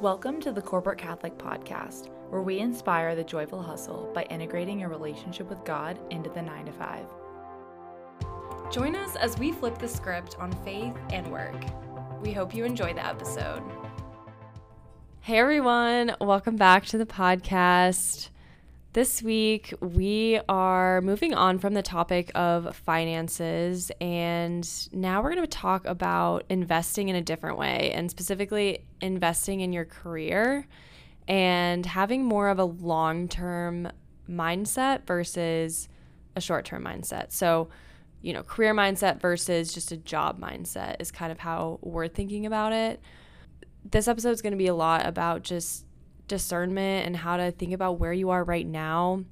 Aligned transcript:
Welcome 0.00 0.40
to 0.42 0.52
the 0.52 0.62
Corporate 0.62 0.96
Catholic 0.96 1.36
Podcast, 1.38 2.08
where 2.30 2.40
we 2.40 2.60
inspire 2.60 3.16
the 3.16 3.24
joyful 3.24 3.60
hustle 3.60 4.08
by 4.14 4.22
integrating 4.30 4.78
your 4.78 4.90
relationship 4.90 5.48
with 5.48 5.64
God 5.64 5.98
into 6.10 6.30
the 6.30 6.40
9 6.40 6.66
to 6.66 6.72
5. 6.72 7.04
Join 8.70 8.94
us 8.94 9.16
as 9.16 9.36
we 9.38 9.50
flip 9.50 9.76
the 9.78 9.88
script 9.88 10.36
on 10.38 10.52
faith 10.64 10.94
and 11.10 11.26
work. 11.32 11.64
We 12.22 12.32
hope 12.32 12.54
you 12.54 12.64
enjoy 12.64 12.94
the 12.94 13.04
episode. 13.04 13.60
Hey 15.18 15.38
everyone, 15.38 16.14
welcome 16.20 16.54
back 16.54 16.86
to 16.86 16.96
the 16.96 17.04
podcast. 17.04 18.28
This 18.94 19.22
week, 19.22 19.74
we 19.80 20.40
are 20.48 21.02
moving 21.02 21.34
on 21.34 21.58
from 21.58 21.74
the 21.74 21.82
topic 21.82 22.32
of 22.34 22.74
finances, 22.74 23.92
and 24.00 24.66
now 24.92 25.22
we're 25.22 25.34
going 25.34 25.44
to 25.44 25.46
talk 25.46 25.84
about 25.84 26.44
investing 26.48 27.10
in 27.10 27.14
a 27.14 27.20
different 27.20 27.58
way, 27.58 27.92
and 27.92 28.10
specifically 28.10 28.86
investing 29.02 29.60
in 29.60 29.74
your 29.74 29.84
career 29.84 30.66
and 31.28 31.84
having 31.84 32.24
more 32.24 32.48
of 32.48 32.58
a 32.58 32.64
long 32.64 33.28
term 33.28 33.92
mindset 34.26 35.06
versus 35.06 35.90
a 36.34 36.40
short 36.40 36.64
term 36.64 36.82
mindset. 36.82 37.30
So, 37.30 37.68
you 38.22 38.32
know, 38.32 38.42
career 38.42 38.74
mindset 38.74 39.20
versus 39.20 39.74
just 39.74 39.92
a 39.92 39.98
job 39.98 40.40
mindset 40.40 40.96
is 40.98 41.10
kind 41.10 41.30
of 41.30 41.38
how 41.38 41.78
we're 41.82 42.08
thinking 42.08 42.46
about 42.46 42.72
it. 42.72 43.02
This 43.84 44.08
episode 44.08 44.30
is 44.30 44.40
going 44.40 44.54
to 44.54 44.58
be 44.58 44.66
a 44.66 44.74
lot 44.74 45.04
about 45.04 45.42
just 45.42 45.84
discernment 46.28 47.06
and 47.06 47.16
how 47.16 47.36
to 47.36 47.50
think 47.50 47.72
about 47.72 47.98
where 47.98 48.12
you 48.12 48.30
are 48.30 48.44
right 48.44 48.66
now 48.66 49.24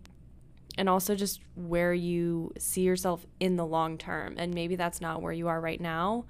and 0.78 0.88
also 0.88 1.14
just 1.14 1.40
where 1.54 1.94
you 1.94 2.52
see 2.58 2.82
yourself 2.82 3.26
in 3.40 3.56
the 3.56 3.66
long 3.66 3.98
term. 3.98 4.34
And 4.38 4.54
maybe 4.54 4.76
that's 4.76 5.00
not 5.00 5.22
where 5.22 5.32
you 5.32 5.48
are 5.48 5.60
right 5.60 5.80
now, 5.80 6.26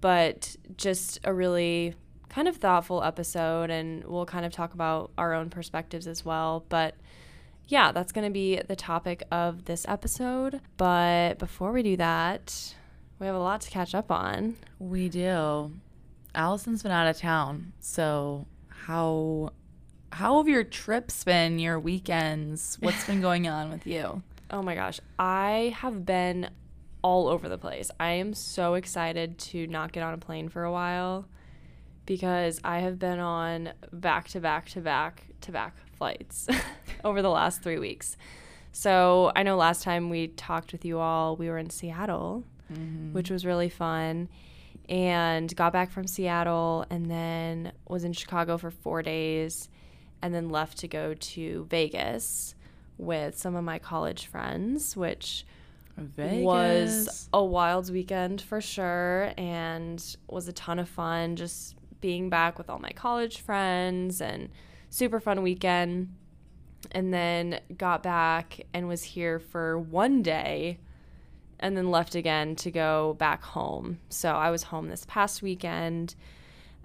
but 0.00 0.56
just 0.76 1.20
a 1.24 1.32
really 1.32 1.94
kind 2.28 2.48
of 2.48 2.56
thoughtful 2.56 3.02
episode. 3.02 3.70
And 3.70 4.04
we'll 4.04 4.26
kind 4.26 4.44
of 4.44 4.52
talk 4.52 4.74
about 4.74 5.12
our 5.16 5.34
own 5.34 5.50
perspectives 5.50 6.06
as 6.06 6.24
well. 6.24 6.64
But 6.68 6.94
yeah, 7.68 7.92
that's 7.92 8.12
going 8.12 8.26
to 8.26 8.32
be 8.32 8.60
the 8.60 8.76
topic 8.76 9.22
of 9.30 9.64
this 9.64 9.84
episode. 9.88 10.60
But 10.76 11.38
before 11.38 11.72
we 11.72 11.82
do 11.82 11.96
that, 11.96 12.74
we 13.18 13.26
have 13.26 13.36
a 13.36 13.40
lot 13.40 13.60
to 13.62 13.70
catch 13.70 13.94
up 13.94 14.10
on. 14.10 14.56
We 14.78 15.08
do. 15.08 15.72
Allison's 16.34 16.82
been 16.82 16.92
out 16.92 17.06
of 17.06 17.16
town. 17.16 17.72
So, 17.80 18.46
how 18.68 19.52
how 20.12 20.38
have 20.38 20.48
your 20.48 20.64
trips 20.64 21.24
been, 21.24 21.58
your 21.58 21.78
weekends? 21.78 22.76
What's 22.80 23.04
been 23.06 23.20
going 23.20 23.48
on 23.48 23.70
with 23.70 23.86
you? 23.86 24.22
Oh 24.48 24.62
my 24.62 24.76
gosh, 24.76 25.00
I 25.18 25.74
have 25.78 26.06
been 26.06 26.50
all 27.02 27.26
over 27.26 27.48
the 27.48 27.58
place. 27.58 27.90
I 27.98 28.10
am 28.10 28.32
so 28.32 28.74
excited 28.74 29.38
to 29.38 29.66
not 29.66 29.90
get 29.90 30.04
on 30.04 30.14
a 30.14 30.18
plane 30.18 30.48
for 30.48 30.62
a 30.62 30.70
while 30.70 31.26
because 32.06 32.60
I 32.62 32.78
have 32.78 32.96
been 32.96 33.18
on 33.18 33.72
back 33.92 34.28
to 34.28 34.40
back 34.40 34.68
to 34.70 34.80
back 34.80 35.24
to 35.40 35.50
back 35.50 35.74
flights 35.98 36.46
over 37.04 37.22
the 37.22 37.30
last 37.30 37.60
three 37.60 37.80
weeks. 37.80 38.16
So 38.70 39.32
I 39.34 39.42
know 39.42 39.56
last 39.56 39.82
time 39.82 40.10
we 40.10 40.28
talked 40.28 40.70
with 40.70 40.84
you 40.84 41.00
all, 41.00 41.34
we 41.34 41.48
were 41.48 41.58
in 41.58 41.70
Seattle, 41.70 42.44
mm-hmm. 42.72 43.14
which 43.14 43.30
was 43.30 43.44
really 43.44 43.68
fun, 43.68 44.28
and 44.88 45.54
got 45.56 45.72
back 45.72 45.90
from 45.90 46.06
Seattle 46.06 46.86
and 46.88 47.10
then 47.10 47.72
was 47.88 48.04
in 48.04 48.12
Chicago 48.12 48.58
for 48.58 48.70
four 48.70 49.02
days 49.02 49.68
and 50.26 50.34
then 50.34 50.48
left 50.48 50.78
to 50.78 50.88
go 50.88 51.14
to 51.14 51.64
Vegas 51.70 52.56
with 52.98 53.38
some 53.38 53.54
of 53.54 53.62
my 53.62 53.78
college 53.78 54.26
friends, 54.26 54.96
which 54.96 55.46
Vegas. 55.96 56.42
was 56.42 57.28
a 57.32 57.44
wild 57.44 57.92
weekend 57.92 58.40
for 58.40 58.60
sure 58.60 59.32
and 59.38 60.16
was 60.28 60.48
a 60.48 60.52
ton 60.52 60.80
of 60.80 60.88
fun 60.88 61.36
just 61.36 61.76
being 62.00 62.28
back 62.28 62.58
with 62.58 62.68
all 62.68 62.80
my 62.80 62.90
college 62.90 63.40
friends 63.40 64.20
and 64.20 64.48
super 64.90 65.20
fun 65.20 65.42
weekend. 65.42 66.12
And 66.90 67.14
then 67.14 67.60
got 67.76 68.02
back 68.02 68.66
and 68.74 68.88
was 68.88 69.04
here 69.04 69.38
for 69.38 69.78
one 69.78 70.22
day 70.22 70.80
and 71.60 71.76
then 71.76 71.92
left 71.92 72.16
again 72.16 72.56
to 72.56 72.72
go 72.72 73.14
back 73.16 73.44
home. 73.44 74.00
So 74.08 74.30
I 74.30 74.50
was 74.50 74.64
home 74.64 74.88
this 74.88 75.06
past 75.06 75.40
weekend 75.40 76.16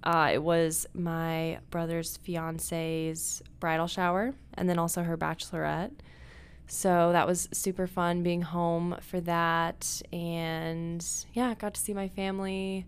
uh, 0.04 0.32
it 0.34 0.42
was 0.42 0.88
my 0.94 1.60
brother's 1.70 2.18
fiance's 2.18 3.42
bridal 3.60 3.88
shower 3.88 4.34
and 4.56 4.70
then 4.70 4.80
also 4.80 5.04
her 5.04 5.18
bachelorette. 5.18 5.92
So 6.68 7.12
that 7.12 7.28
was 7.28 7.50
super 7.52 7.86
fun 7.86 8.24
being 8.24 8.42
home 8.42 8.96
for 9.02 9.20
that. 9.22 10.02
And 10.12 11.06
yeah, 11.34 11.54
got 11.56 11.74
to 11.74 11.82
see 11.82 11.94
my 11.94 12.08
family 12.08 12.86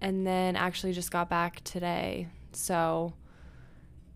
and 0.00 0.26
then 0.26 0.56
actually 0.56 0.92
just 0.92 1.10
got 1.10 1.30
back 1.30 1.62
today. 1.64 2.28
So 2.52 3.14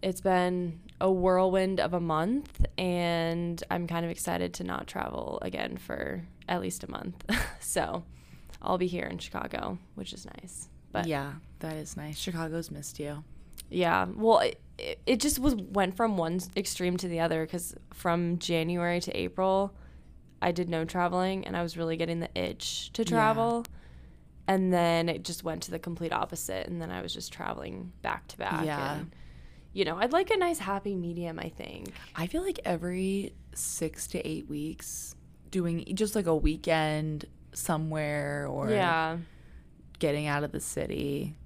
it's 0.03 0.21
been 0.21 0.81
a 1.01 1.11
whirlwind 1.11 1.81
of 1.81 1.95
a 1.95 2.01
month 2.01 2.67
and 2.77 3.63
I'm 3.71 3.87
kind 3.87 4.05
of 4.05 4.11
excited 4.11 4.53
to 4.55 4.65
not 4.65 4.87
travel 4.87 5.39
again 5.43 5.77
for 5.77 6.25
at 6.49 6.61
least 6.61 6.85
a 6.85 6.91
month. 6.91 7.25
so 7.61 8.05
I'll 8.61 8.79
be 8.79 8.87
here 8.87 9.07
in 9.07 9.19
Chicago, 9.19 9.79
which 9.95 10.13
is 10.13 10.27
nice. 10.27 10.69
But 10.91 11.07
yeah, 11.07 11.35
that 11.61 11.77
is 11.77 11.97
nice. 11.97 12.19
Chicago's 12.19 12.71
missed 12.71 12.99
you. 12.99 13.25
Yeah. 13.71 14.07
Well, 14.15 14.39
it, 14.41 14.61
it 15.07 15.21
just 15.21 15.39
was 15.39 15.55
went 15.55 15.97
from 15.97 16.17
one 16.17 16.41
extreme 16.57 16.97
to 16.99 17.09
the 17.09 17.21
other 17.21 17.45
because 17.45 17.75
from 17.93 18.39
January 18.39 19.01
to 19.01 19.17
April, 19.17 19.75
I 20.41 20.53
did 20.53 20.69
no 20.69 20.85
traveling 20.85 21.47
and 21.47 21.57
I 21.57 21.63
was 21.63 21.77
really 21.77 21.97
getting 21.97 22.21
the 22.21 22.31
itch 22.35 22.93
to 22.95 23.05
travel. 23.05 23.65
Yeah. 23.67 23.75
And 24.55 24.73
then 24.73 25.09
it 25.09 25.25
just 25.25 25.45
went 25.45 25.65
to 25.65 25.71
the 25.71 25.79
complete 25.79 26.13
opposite. 26.13 26.67
And 26.69 26.81
then 26.81 26.91
I 26.91 27.03
was 27.03 27.13
just 27.13 27.33
traveling 27.33 27.93
back 28.03 28.27
to 28.29 28.39
back. 28.39 28.65
Yeah. 28.65 28.95
And, 28.95 29.11
you 29.73 29.85
know, 29.85 29.99
I'd 29.99 30.13
like 30.13 30.31
a 30.31 30.37
nice 30.37 30.59
happy 30.59 30.95
medium, 30.95 31.39
I 31.39 31.51
think. 31.51 31.93
I 32.17 32.27
feel 32.27 32.43
like 32.43 32.61
every 32.65 33.35
six 33.55 34.07
to 34.09 34.27
eight 34.27 34.49
weeks, 34.49 35.15
doing 35.51 35.85
just 35.95 36.15
like 36.15 36.27
a 36.27 36.37
weekend 36.37 37.27
somewhere 37.53 38.47
or. 38.49 38.71
Yeah 38.71 39.19
getting 39.99 40.27
out 40.27 40.45
of 40.45 40.53
the 40.53 40.61
city 40.61 41.37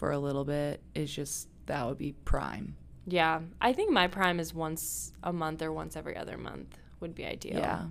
for 0.00 0.12
a 0.12 0.18
little 0.18 0.46
bit 0.46 0.82
is 0.94 1.14
just 1.14 1.46
that 1.66 1.86
would 1.86 1.98
be 1.98 2.12
prime. 2.24 2.74
Yeah, 3.06 3.40
I 3.60 3.74
think 3.74 3.92
my 3.92 4.08
prime 4.08 4.40
is 4.40 4.54
once 4.54 5.12
a 5.22 5.30
month 5.30 5.60
or 5.60 5.70
once 5.72 5.94
every 5.94 6.16
other 6.16 6.38
month 6.38 6.78
would 7.00 7.14
be 7.14 7.26
ideal. 7.26 7.58
Yeah. 7.58 7.82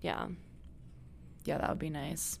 Yeah. 0.00 0.26
Yeah, 1.44 1.58
that 1.58 1.68
would 1.68 1.78
be 1.78 1.88
nice. 1.88 2.40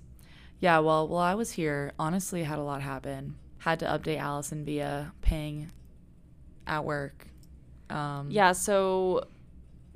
Yeah, 0.58 0.80
well, 0.80 1.06
while 1.06 1.22
I 1.22 1.36
was 1.36 1.52
here, 1.52 1.92
honestly 2.00 2.42
had 2.42 2.58
a 2.58 2.62
lot 2.62 2.82
happen. 2.82 3.36
Had 3.58 3.78
to 3.78 3.86
update 3.86 4.18
Allison 4.18 4.64
via 4.64 5.12
ping 5.20 5.70
at 6.66 6.84
work. 6.84 7.28
Um, 7.90 8.28
yeah, 8.28 8.50
so 8.52 9.28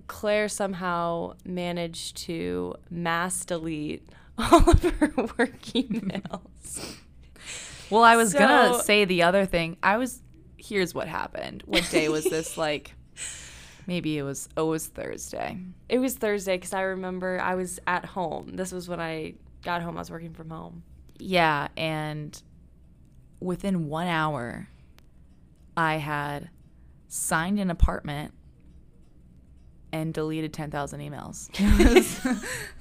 Claire 0.06 0.49
somehow 0.49 1.34
managed 1.45 2.16
to 2.19 2.77
mass 2.91 3.45
delete 3.45 4.09
all 4.39 4.71
of 4.71 4.83
her 4.84 5.12
work 5.16 5.62
emails. 5.62 6.95
Well, 7.91 8.03
I 8.03 8.16
was 8.16 8.32
so, 8.32 8.38
gonna 8.38 8.82
say 8.82 9.04
the 9.04 9.22
other 9.22 9.47
thing. 9.47 9.76
I 9.82 9.97
was 9.97 10.22
here's 10.56 10.94
what 10.94 11.09
happened. 11.09 11.62
What 11.66 11.88
day 11.91 12.09
was 12.09 12.25
this? 12.25 12.56
like 12.56 12.94
maybe 13.87 14.19
it 14.19 14.22
was 14.22 14.49
oh 14.56 14.69
it 14.69 14.71
was 14.71 14.87
Thursday. 14.87 15.59
It 15.88 15.98
was 15.98 16.15
Thursday 16.15 16.56
because 16.56 16.72
I 16.72 16.82
remember 16.82 17.41
I 17.41 17.54
was 17.54 17.78
at 17.87 18.04
home. 18.04 18.56
This 18.56 18.72
was 18.72 18.88
when 18.88 19.00
I 19.00 19.34
got 19.62 19.82
home. 19.82 19.97
I 19.97 20.00
was 20.00 20.10
working 20.10 20.34
from 20.34 20.50
home. 20.50 20.82
Yeah, 21.19 21.69
and 21.77 22.41
within 23.41 23.88
one 23.88 24.06
hour, 24.06 24.69
I 25.77 25.97
had 25.97 26.50
signed 27.09 27.59
an 27.59 27.71
apartment 27.71 28.34
and 29.93 30.12
deleted 30.12 30.53
10,000 30.53 31.00
emails. 31.00 31.48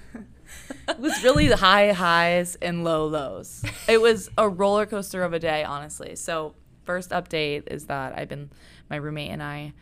it 0.98 1.02
was 1.02 1.24
really 1.24 1.48
high 1.48 1.92
highs 1.92 2.56
and 2.56 2.84
low 2.84 3.08
lows. 3.08 3.64
It 3.88 4.02
was 4.02 4.30
a 4.38 4.50
roller 4.50 4.86
coaster 4.86 5.24
of 5.24 5.34
a 5.34 5.40
day, 5.40 5.64
honestly. 5.64 6.16
So, 6.16 6.56
first 6.84 7.12
update 7.12 7.72
is 7.72 7.86
that 7.86 8.18
I've 8.18 8.30
been, 8.30 8.50
my 8.90 8.96
roommate 8.96 9.32
and 9.32 9.44
I 9.44 9.74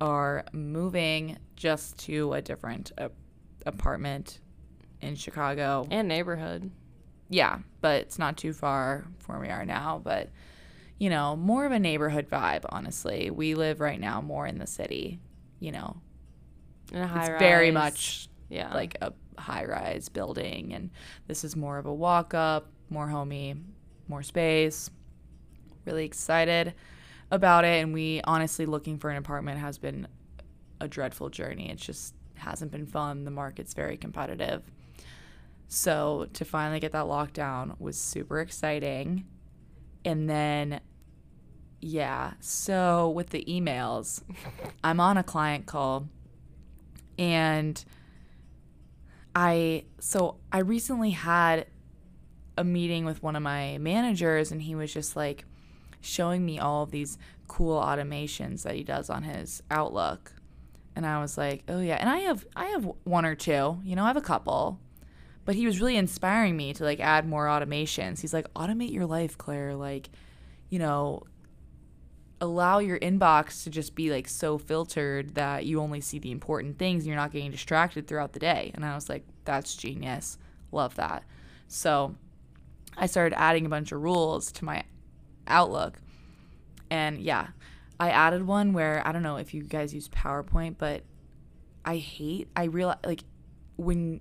are 0.00 0.44
moving 0.52 1.38
just 1.56 1.98
to 2.00 2.32
a 2.34 2.42
different 2.42 2.92
uh, 2.98 3.08
apartment 3.66 4.40
in 5.00 5.16
Chicago 5.16 5.86
and 5.90 6.06
neighborhood. 6.08 6.70
Yeah, 7.28 7.58
but 7.80 8.02
it's 8.02 8.18
not 8.18 8.36
too 8.36 8.52
far 8.52 9.06
from 9.18 9.36
where 9.36 9.42
we 9.46 9.50
are 9.50 9.64
now. 9.64 10.00
But, 10.02 10.30
you 10.98 11.10
know, 11.10 11.36
more 11.36 11.66
of 11.66 11.72
a 11.72 11.78
neighborhood 11.78 12.28
vibe, 12.30 12.64
honestly. 12.68 13.30
We 13.30 13.54
live 13.54 13.80
right 13.80 14.00
now 14.00 14.20
more 14.20 14.46
in 14.46 14.58
the 14.58 14.66
city, 14.66 15.20
you 15.58 15.72
know. 15.72 15.96
In 16.92 17.00
a 17.00 17.06
high 17.06 17.20
it's 17.22 17.30
rise. 17.30 17.40
very 17.40 17.70
much 17.70 18.28
yeah. 18.48 18.72
like 18.72 18.96
a 19.00 19.12
high 19.38 19.64
rise 19.64 20.08
building. 20.08 20.72
And 20.74 20.90
this 21.26 21.44
is 21.44 21.56
more 21.56 21.78
of 21.78 21.86
a 21.86 21.94
walk 21.94 22.34
up, 22.34 22.68
more 22.90 23.08
homey, 23.08 23.56
more 24.08 24.22
space. 24.22 24.90
Really 25.84 26.04
excited 26.04 26.74
about 27.30 27.64
it. 27.64 27.82
And 27.82 27.92
we 27.92 28.20
honestly, 28.24 28.66
looking 28.66 28.98
for 28.98 29.10
an 29.10 29.16
apartment 29.16 29.58
has 29.58 29.78
been 29.78 30.06
a 30.80 30.88
dreadful 30.88 31.30
journey. 31.30 31.70
It 31.70 31.78
just 31.78 32.14
hasn't 32.34 32.70
been 32.70 32.86
fun. 32.86 33.24
The 33.24 33.30
market's 33.30 33.74
very 33.74 33.96
competitive. 33.96 34.62
So 35.68 36.28
to 36.34 36.44
finally 36.44 36.80
get 36.80 36.92
that 36.92 37.06
lockdown 37.06 37.78
was 37.80 37.96
super 37.98 38.40
exciting. 38.40 39.26
And 40.04 40.28
then 40.28 40.80
Yeah. 41.80 42.34
So 42.40 43.10
with 43.10 43.30
the 43.30 43.44
emails, 43.46 44.22
I'm 44.84 45.00
on 45.00 45.16
a 45.16 45.22
client 45.22 45.66
call 45.66 46.08
and 47.18 47.82
I 49.34 49.84
so 49.98 50.36
I 50.52 50.60
recently 50.60 51.10
had 51.10 51.66
a 52.56 52.64
meeting 52.64 53.04
with 53.04 53.22
one 53.22 53.34
of 53.36 53.42
my 53.42 53.78
managers 53.78 54.52
and 54.52 54.62
he 54.62 54.74
was 54.74 54.92
just 54.92 55.16
like 55.16 55.44
showing 56.00 56.44
me 56.44 56.58
all 56.58 56.84
of 56.84 56.90
these 56.90 57.18
cool 57.48 57.80
automations 57.80 58.62
that 58.62 58.74
he 58.74 58.84
does 58.84 59.10
on 59.10 59.24
his 59.24 59.62
Outlook. 59.70 60.32
And 60.96 61.04
I 61.04 61.20
was 61.20 61.36
like, 61.36 61.64
"Oh 61.68 61.80
yeah." 61.80 61.96
And 61.96 62.08
I 62.08 62.18
have 62.18 62.46
I 62.54 62.66
have 62.66 62.88
one 63.02 63.24
or 63.24 63.34
two. 63.34 63.78
You 63.82 63.96
know, 63.96 64.04
I 64.04 64.08
have 64.08 64.16
a 64.16 64.20
couple. 64.20 64.78
But 65.44 65.56
he 65.56 65.66
was 65.66 65.78
really 65.78 65.96
inspiring 65.96 66.56
me 66.56 66.72
to 66.72 66.84
like 66.84 67.00
add 67.00 67.28
more 67.28 67.46
automations. 67.46 68.20
He's 68.20 68.32
like, 68.32 68.52
"Automate 68.54 68.92
your 68.92 69.06
life, 69.06 69.36
Claire. 69.36 69.74
Like, 69.74 70.08
you 70.70 70.78
know, 70.78 71.24
allow 72.44 72.78
your 72.78 72.98
inbox 72.98 73.64
to 73.64 73.70
just 73.70 73.94
be 73.94 74.10
like 74.10 74.28
so 74.28 74.58
filtered 74.58 75.34
that 75.34 75.66
you 75.66 75.80
only 75.80 76.00
see 76.00 76.18
the 76.18 76.30
important 76.30 76.78
things 76.78 77.02
and 77.02 77.08
you're 77.08 77.16
not 77.16 77.32
getting 77.32 77.50
distracted 77.50 78.06
throughout 78.06 78.32
the 78.32 78.40
day." 78.40 78.70
And 78.74 78.84
I 78.84 78.94
was 78.94 79.08
like, 79.08 79.24
"That's 79.44 79.74
genius. 79.74 80.38
Love 80.70 80.94
that." 80.96 81.24
So, 81.66 82.14
I 82.96 83.06
started 83.06 83.38
adding 83.38 83.66
a 83.66 83.68
bunch 83.68 83.90
of 83.92 84.02
rules 84.02 84.52
to 84.52 84.64
my 84.64 84.84
Outlook. 85.46 85.98
And 86.90 87.20
yeah, 87.20 87.48
I 87.98 88.10
added 88.10 88.46
one 88.46 88.72
where 88.72 89.06
I 89.06 89.12
don't 89.12 89.22
know 89.22 89.36
if 89.36 89.54
you 89.54 89.62
guys 89.62 89.94
use 89.94 90.08
PowerPoint, 90.08 90.76
but 90.78 91.02
I 91.84 91.96
hate, 91.98 92.48
I 92.56 92.64
realize, 92.64 92.98
like, 93.04 93.24
when 93.76 94.20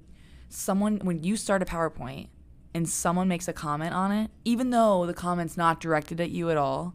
someone, 0.49 0.99
when 1.03 1.23
you 1.23 1.37
start 1.37 1.61
a 1.61 1.65
PowerPoint 1.65 2.27
and 2.73 2.89
someone 2.89 3.27
makes 3.27 3.47
a 3.47 3.53
comment 3.53 3.93
on 3.93 4.11
it, 4.11 4.31
even 4.43 4.71
though 4.71 5.05
the 5.05 5.13
comment's 5.13 5.55
not 5.55 5.79
directed 5.79 6.19
at 6.19 6.29
you 6.29 6.49
at 6.49 6.57
all, 6.57 6.93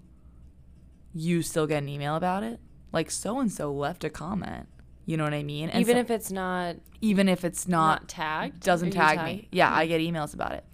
you 1.14 1.42
still 1.42 1.66
get 1.66 1.82
an 1.82 1.88
email 1.88 2.16
about 2.16 2.42
it. 2.42 2.60
Like, 2.92 3.10
so 3.10 3.38
and 3.40 3.50
so 3.52 3.72
left 3.72 4.04
a 4.04 4.10
comment. 4.10 4.68
You 5.04 5.16
know 5.16 5.24
what 5.24 5.34
I 5.34 5.42
mean? 5.42 5.70
And 5.70 5.80
even 5.80 5.96
so, 5.96 6.00
if 6.00 6.10
it's 6.10 6.30
not, 6.30 6.76
even 7.00 7.28
if 7.28 7.44
it's 7.44 7.66
not, 7.66 8.02
not 8.02 8.08
tagged, 8.08 8.60
doesn't 8.62 8.90
tag 8.90 9.22
me. 9.24 9.48
Yeah, 9.50 9.72
I 9.72 9.86
get 9.86 10.00
emails 10.00 10.34
about 10.34 10.52
it. 10.52 10.64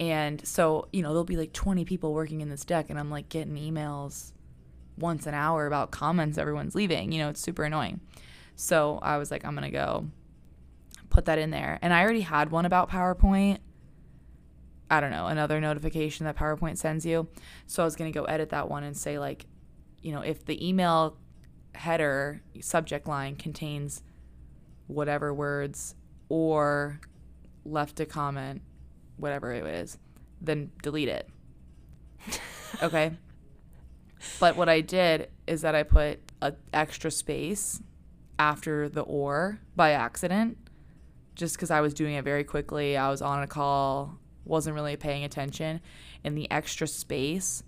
And 0.00 0.44
so, 0.46 0.88
you 0.92 1.02
know, 1.02 1.10
there'll 1.10 1.24
be 1.24 1.36
like 1.36 1.52
20 1.52 1.84
people 1.84 2.12
working 2.12 2.40
in 2.40 2.48
this 2.48 2.64
deck, 2.64 2.90
and 2.90 2.98
I'm 2.98 3.10
like 3.10 3.28
getting 3.28 3.54
emails 3.54 4.32
once 4.98 5.26
an 5.26 5.34
hour 5.34 5.66
about 5.66 5.90
comments 5.90 6.36
everyone's 6.38 6.74
leaving. 6.74 7.12
You 7.12 7.20
know, 7.20 7.28
it's 7.28 7.40
super 7.40 7.64
annoying. 7.64 8.00
So 8.56 8.98
I 9.02 9.18
was 9.18 9.30
like, 9.30 9.44
I'm 9.44 9.54
going 9.54 9.70
to 9.70 9.76
go 9.76 10.08
put 11.08 11.26
that 11.26 11.38
in 11.38 11.50
there. 11.50 11.78
And 11.80 11.92
I 11.92 12.02
already 12.02 12.22
had 12.22 12.50
one 12.50 12.66
about 12.66 12.90
PowerPoint. 12.90 13.58
I 14.90 15.00
don't 15.00 15.10
know, 15.10 15.28
another 15.28 15.60
notification 15.60 16.26
that 16.26 16.36
PowerPoint 16.36 16.76
sends 16.76 17.06
you. 17.06 17.28
So 17.66 17.82
I 17.82 17.84
was 17.84 17.94
going 17.94 18.12
to 18.12 18.18
go 18.18 18.24
edit 18.24 18.50
that 18.50 18.68
one 18.68 18.82
and 18.82 18.96
say, 18.96 19.18
like, 19.18 19.46
you 20.02 20.12
know, 20.12 20.20
if 20.20 20.44
the 20.44 20.66
email 20.66 21.16
header 21.74 22.42
subject 22.60 23.06
line 23.06 23.36
contains 23.36 24.02
whatever 24.86 25.32
words 25.32 25.94
or 26.28 27.00
left 27.64 28.00
a 28.00 28.06
comment 28.06 28.62
whatever 29.20 29.52
it 29.52 29.64
is, 29.66 29.98
then 30.40 30.70
delete 30.82 31.08
it. 31.08 31.28
okay? 32.82 33.12
But 34.38 34.56
what 34.56 34.68
I 34.68 34.80
did 34.80 35.28
is 35.46 35.62
that 35.62 35.74
I 35.74 35.82
put 35.82 36.20
an 36.42 36.56
extra 36.72 37.10
space 37.10 37.80
after 38.38 38.88
the 38.88 39.02
or 39.02 39.60
by 39.76 39.92
accident 39.92 40.56
just 41.34 41.56
because 41.56 41.70
I 41.70 41.80
was 41.80 41.94
doing 41.94 42.14
it 42.14 42.24
very 42.24 42.44
quickly. 42.44 42.96
I 42.96 43.10
was 43.10 43.22
on 43.22 43.42
a 43.42 43.46
call, 43.46 44.18
wasn't 44.44 44.74
really 44.74 44.96
paying 44.96 45.24
attention. 45.24 45.80
And 46.24 46.36
the 46.36 46.50
extra 46.50 46.86
space 46.86 47.62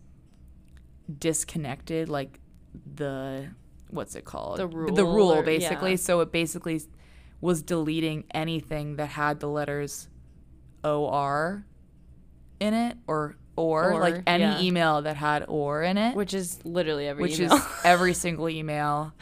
disconnected 1.18 2.08
like 2.08 2.38
the 2.94 3.48
what's 3.88 4.14
it 4.14 4.24
called? 4.24 4.58
The 4.58 4.66
rule. 4.66 4.94
The 4.94 5.04
rule, 5.04 5.32
or, 5.32 5.42
basically. 5.42 5.92
Yeah. 5.92 5.96
So 5.96 6.20
it 6.20 6.32
basically 6.32 6.80
was 7.40 7.62
deleting 7.62 8.24
anything 8.32 8.96
that 8.96 9.08
had 9.08 9.40
the 9.40 9.48
letters 9.48 10.08
or 10.84 11.64
in 12.60 12.74
it 12.74 12.96
or 13.06 13.36
or, 13.56 13.92
or 13.92 14.00
like 14.00 14.22
any 14.26 14.44
yeah. 14.44 14.60
email 14.60 15.02
that 15.02 15.16
had 15.16 15.44
or 15.48 15.82
in 15.82 15.98
it 15.98 16.16
which 16.16 16.32
is 16.32 16.64
literally 16.64 17.06
every 17.06 17.22
which 17.22 17.38
email. 17.38 17.54
is 17.54 17.62
every 17.84 18.14
single 18.14 18.48
email 18.48 19.12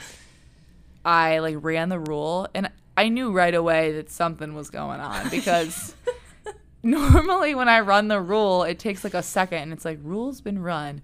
i 1.04 1.38
like 1.38 1.56
ran 1.58 1.88
the 1.88 1.98
rule 1.98 2.46
and 2.54 2.70
i 2.96 3.08
knew 3.08 3.32
right 3.32 3.54
away 3.54 3.92
that 3.92 4.10
something 4.10 4.54
was 4.54 4.70
going 4.70 5.00
on 5.00 5.28
because 5.30 5.94
normally 6.82 7.54
when 7.54 7.68
i 7.68 7.80
run 7.80 8.08
the 8.08 8.20
rule 8.20 8.62
it 8.62 8.78
takes 8.78 9.02
like 9.02 9.14
a 9.14 9.22
second 9.22 9.58
and 9.58 9.72
it's 9.72 9.84
like 9.84 9.98
rule's 10.02 10.40
been 10.40 10.60
run 10.60 11.02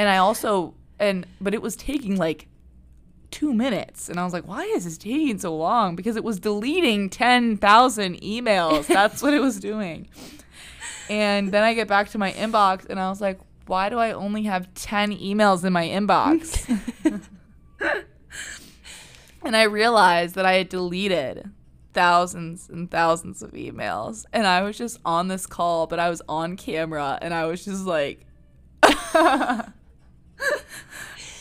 and 0.00 0.08
i 0.08 0.16
also 0.16 0.74
and 0.98 1.26
but 1.40 1.54
it 1.54 1.62
was 1.62 1.76
taking 1.76 2.16
like 2.16 2.46
two 3.30 3.54
minutes. 3.54 4.08
And 4.08 4.18
I 4.18 4.24
was 4.24 4.32
like, 4.32 4.46
why 4.46 4.64
is 4.64 4.84
this 4.84 4.98
taking 4.98 5.38
so 5.38 5.56
long? 5.56 5.96
Because 5.96 6.16
it 6.16 6.24
was 6.24 6.38
deleting 6.40 7.08
10,000 7.10 8.20
emails. 8.20 8.86
That's 8.86 9.22
what 9.22 9.34
it 9.34 9.40
was 9.40 9.60
doing. 9.70 10.08
And 11.08 11.50
then 11.50 11.62
I 11.62 11.74
get 11.74 11.88
back 11.88 12.10
to 12.10 12.18
my 12.18 12.32
inbox 12.32 12.86
and 12.88 13.00
I 13.00 13.08
was 13.08 13.20
like, 13.20 13.40
why 13.66 13.88
do 13.88 13.98
I 13.98 14.12
only 14.12 14.44
have 14.44 14.72
10 14.74 15.16
emails 15.18 15.64
in 15.64 15.72
my 15.72 15.86
inbox? 15.86 16.68
and 19.44 19.56
I 19.56 19.62
realized 19.64 20.34
that 20.34 20.46
I 20.46 20.54
had 20.54 20.68
deleted 20.68 21.50
thousands 21.92 22.68
and 22.68 22.90
thousands 22.90 23.42
of 23.42 23.52
emails. 23.52 24.24
And 24.32 24.46
I 24.46 24.62
was 24.62 24.76
just 24.78 24.98
on 25.04 25.28
this 25.28 25.46
call, 25.46 25.86
but 25.86 25.98
I 25.98 26.10
was 26.10 26.22
on 26.28 26.56
camera 26.56 27.18
and 27.20 27.32
I 27.32 27.46
was 27.46 27.64
just 27.64 27.84
like, 27.86 28.26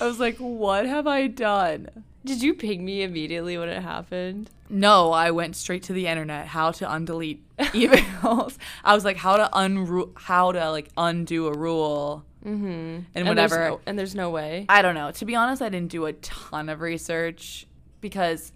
I 0.02 0.06
was 0.06 0.20
like, 0.20 0.38
what 0.38 0.86
have 0.86 1.08
I 1.08 1.28
done? 1.28 1.90
Did 2.26 2.42
you 2.42 2.54
ping 2.54 2.84
me 2.84 3.04
immediately 3.04 3.58
when 3.58 3.70
it 3.70 3.82
happened? 3.82 4.50
No, 4.70 5.12
I 5.12 5.32
went 5.32 5.56
straight 5.56 5.84
to 5.84 5.94
the 5.94 6.08
internet. 6.08 6.48
How 6.48 6.72
to 6.72 6.86
undelete 6.86 7.40
emails? 7.58 8.58
I 8.84 8.94
was 8.94 9.04
like, 9.04 9.18
how 9.18 9.38
to 9.38 9.50
unru- 9.54 10.12
how 10.16 10.52
to 10.52 10.70
like 10.70 10.90
undo 10.98 11.48
a 11.48 11.54
rule, 11.54 12.24
mm-hmm. 12.46 12.66
and, 12.66 13.06
and 13.16 13.28
whatever. 13.28 13.56
There's 13.56 13.72
no, 13.72 13.82
and 13.86 14.00
there's 14.00 14.16
no 14.16 14.30
way. 14.30 14.66
I 14.70 14.82
don't 14.82 14.96
know. 14.96 15.12
To 15.12 15.26
be 15.26 15.36
honest, 15.36 15.62
I 15.62 15.70
didn't 15.70 15.92
do 15.92 16.06
a 16.06 16.14
ton 16.14 16.70
of 16.70 16.82
research 16.82 17.66
because 18.02 18.52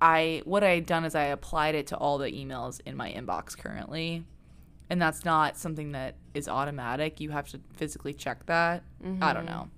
I 0.00 0.42
what 0.44 0.64
I 0.64 0.70
had 0.70 0.86
done 0.86 1.04
is 1.04 1.14
I 1.14 1.24
applied 1.24 1.74
it 1.74 1.86
to 1.88 1.96
all 1.96 2.18
the 2.18 2.30
emails 2.30 2.80
in 2.84 2.96
my 2.96 3.12
inbox 3.12 3.56
currently, 3.56 4.24
and 4.92 5.00
that's 5.00 5.24
not 5.24 5.56
something 5.56 5.92
that 5.92 6.16
is 6.34 6.50
automatic. 6.50 7.18
You 7.18 7.30
have 7.30 7.48
to 7.48 7.60
physically 7.72 8.12
check 8.12 8.44
that. 8.44 8.82
Mm-hmm. 9.02 9.24
I 9.24 9.32
don't 9.32 9.46
mm-hmm. 9.46 9.54
know. 9.54 9.70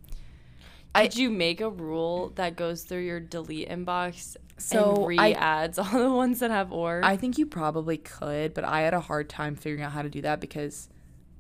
Did 1.03 1.17
you 1.17 1.31
make 1.31 1.61
a 1.61 1.71
rule 1.71 2.33
that 2.35 2.57
goes 2.57 2.83
through 2.83 3.03
your 3.03 3.21
delete 3.21 3.69
inbox 3.69 4.37
so 4.59 4.97
and 4.97 5.07
re-adds 5.07 5.79
all 5.79 5.87
the 5.93 6.11
ones 6.11 6.41
that 6.41 6.51
have 6.51 6.73
or? 6.73 7.01
I 7.05 7.17
think 7.17 7.39
you 7.39 7.47
probably 7.47 7.97
could, 7.97 8.55
but 8.55 8.65
I 8.65 8.81
had 8.81 8.93
a 8.93 8.99
hard 8.99 9.29
time 9.29 9.55
figuring 9.55 9.85
out 9.85 9.93
how 9.93 10.03
to 10.03 10.09
do 10.09 10.21
that 10.23 10.41
because 10.41 10.89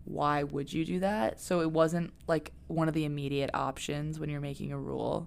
why 0.04 0.44
would 0.44 0.72
you 0.72 0.84
do 0.84 1.00
that? 1.00 1.40
So 1.40 1.60
it 1.60 1.72
wasn't 1.72 2.12
like 2.28 2.52
one 2.68 2.86
of 2.86 2.94
the 2.94 3.04
immediate 3.04 3.50
options 3.54 4.20
when 4.20 4.30
you're 4.30 4.40
making 4.40 4.70
a 4.70 4.78
rule. 4.78 5.26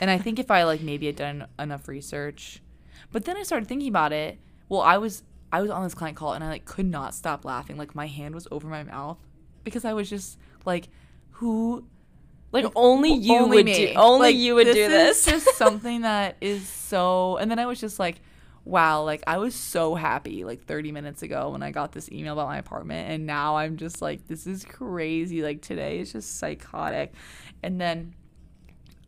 and 0.00 0.12
I 0.12 0.18
think 0.18 0.38
if 0.38 0.48
I 0.48 0.62
like 0.62 0.80
maybe 0.80 1.06
had 1.06 1.16
done 1.16 1.48
enough 1.58 1.88
research, 1.88 2.62
but 3.10 3.24
then 3.24 3.36
I 3.36 3.42
started 3.42 3.68
thinking 3.68 3.88
about 3.88 4.12
it. 4.12 4.38
Well, 4.68 4.82
I 4.82 4.98
was 4.98 5.24
I 5.52 5.60
was 5.60 5.70
on 5.70 5.82
this 5.82 5.94
client 5.94 6.16
call 6.16 6.32
and 6.32 6.44
I 6.44 6.48
like 6.48 6.64
could 6.64 6.86
not 6.86 7.14
stop 7.14 7.44
laughing. 7.44 7.76
Like 7.76 7.94
my 7.94 8.06
hand 8.06 8.34
was 8.34 8.46
over 8.50 8.68
my 8.68 8.82
mouth 8.82 9.18
because 9.64 9.84
I 9.84 9.92
was 9.92 10.08
just 10.10 10.38
like, 10.64 10.88
who 11.30 11.84
like 12.52 12.66
only 12.74 13.12
you 13.12 13.36
only 13.36 13.58
would 13.58 13.66
me. 13.66 13.86
do 13.86 13.92
only 13.94 14.28
like, 14.28 14.36
you 14.36 14.54
would 14.54 14.66
this 14.66 14.74
do 14.74 14.88
this. 14.88 15.26
Is 15.26 15.44
just 15.44 15.56
something 15.58 16.02
that 16.02 16.36
is 16.40 16.68
so 16.68 17.36
and 17.36 17.50
then 17.50 17.58
I 17.58 17.66
was 17.66 17.80
just 17.80 17.98
like 17.98 18.20
wow, 18.68 19.02
like 19.02 19.22
I 19.26 19.38
was 19.38 19.54
so 19.54 19.94
happy 19.94 20.44
like 20.44 20.62
30 20.66 20.92
minutes 20.92 21.22
ago 21.22 21.50
when 21.50 21.62
I 21.62 21.70
got 21.70 21.92
this 21.92 22.12
email 22.12 22.34
about 22.34 22.48
my 22.48 22.58
apartment 22.58 23.10
and 23.10 23.24
now 23.24 23.56
I'm 23.56 23.78
just 23.78 24.02
like 24.02 24.26
this 24.28 24.46
is 24.46 24.64
crazy. 24.64 25.42
Like 25.42 25.62
today 25.62 26.00
is 26.00 26.12
just 26.12 26.38
psychotic. 26.38 27.14
And 27.62 27.80
then 27.80 28.14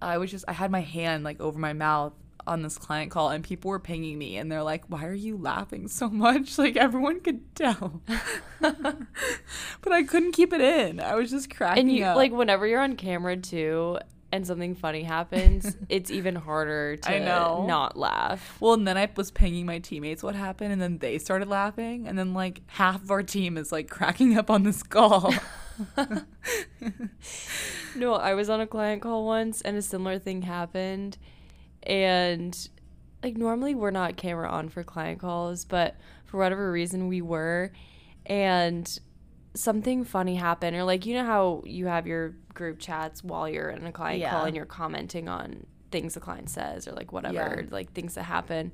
I 0.00 0.16
was 0.16 0.30
just 0.30 0.46
I 0.48 0.52
had 0.52 0.70
my 0.70 0.80
hand 0.80 1.24
like 1.24 1.40
over 1.40 1.58
my 1.58 1.74
mouth 1.74 2.14
on 2.50 2.62
this 2.62 2.76
client 2.76 3.10
call 3.10 3.30
and 3.30 3.44
people 3.44 3.70
were 3.70 3.78
pinging 3.78 4.18
me 4.18 4.36
and 4.36 4.50
they're 4.50 4.62
like, 4.62 4.84
"Why 4.88 5.06
are 5.06 5.14
you 5.14 5.36
laughing 5.36 5.88
so 5.88 6.10
much?" 6.10 6.50
Like 6.60 6.76
everyone 6.76 7.20
could 7.20 7.54
tell. 7.54 8.02
but 8.60 9.92
I 9.92 10.02
couldn't 10.02 10.32
keep 10.32 10.52
it 10.52 10.60
in. 10.60 11.00
I 11.00 11.14
was 11.14 11.30
just 11.30 11.54
cracking 11.54 11.88
and 11.88 11.96
you, 11.96 12.04
up. 12.04 12.16
Like 12.16 12.32
whenever 12.32 12.66
you're 12.66 12.80
on 12.80 12.96
camera 12.96 13.36
too 13.36 13.98
and 14.32 14.46
something 14.46 14.74
funny 14.74 15.04
happens, 15.04 15.76
it's 15.88 16.10
even 16.10 16.34
harder 16.34 16.96
to 16.96 17.10
I 17.10 17.18
know. 17.18 17.64
not 17.66 17.96
laugh. 17.96 18.58
Well, 18.60 18.74
and 18.74 18.86
then 18.86 18.98
I 18.98 19.08
was 19.16 19.30
pinging 19.30 19.64
my 19.64 19.78
teammates 19.78 20.22
what 20.22 20.34
happened 20.34 20.72
and 20.72 20.82
then 20.82 20.98
they 20.98 21.18
started 21.18 21.48
laughing 21.48 22.06
and 22.06 22.18
then 22.18 22.34
like 22.34 22.62
half 22.66 23.02
of 23.02 23.10
our 23.10 23.22
team 23.22 23.56
is 23.56 23.72
like 23.72 23.88
cracking 23.88 24.36
up 24.36 24.50
on 24.50 24.64
this 24.64 24.82
call. 24.82 25.32
no, 27.94 28.14
I 28.16 28.34
was 28.34 28.50
on 28.50 28.60
a 28.60 28.66
client 28.66 29.00
call 29.02 29.24
once 29.24 29.62
and 29.62 29.76
a 29.76 29.82
similar 29.82 30.18
thing 30.18 30.42
happened 30.42 31.16
and 31.82 32.68
like 33.22 33.36
normally 33.36 33.74
we're 33.74 33.90
not 33.90 34.16
camera 34.16 34.48
on 34.48 34.68
for 34.68 34.82
client 34.82 35.20
calls, 35.20 35.64
but 35.64 35.96
for 36.24 36.38
whatever 36.38 36.70
reason 36.72 37.08
we 37.08 37.20
were 37.22 37.72
and 38.26 38.98
something 39.54 40.04
funny 40.04 40.36
happened 40.36 40.76
or 40.76 40.84
like 40.84 41.04
you 41.06 41.14
know 41.14 41.24
how 41.24 41.62
you 41.66 41.86
have 41.86 42.06
your 42.06 42.30
group 42.54 42.78
chats 42.78 43.24
while 43.24 43.48
you're 43.48 43.70
in 43.70 43.84
a 43.84 43.90
client 43.92 44.20
Yeah. 44.20 44.30
call 44.30 44.44
and 44.44 44.54
you're 44.54 44.64
commenting 44.64 45.28
on 45.28 45.66
things 45.90 46.14
the 46.14 46.20
client 46.20 46.48
says 46.48 46.86
or 46.86 46.92
like 46.92 47.12
whatever, 47.12 47.34
Yeah. 47.34 47.62
like 47.70 47.92
things 47.92 48.14
that 48.14 48.22
happen. 48.22 48.72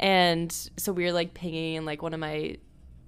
And 0.00 0.50
so 0.76 0.92
we 0.92 1.04
were 1.04 1.12
like 1.12 1.34
pinging 1.34 1.76
and 1.76 1.86
like 1.86 2.02
one 2.02 2.14
of 2.14 2.20
my 2.20 2.56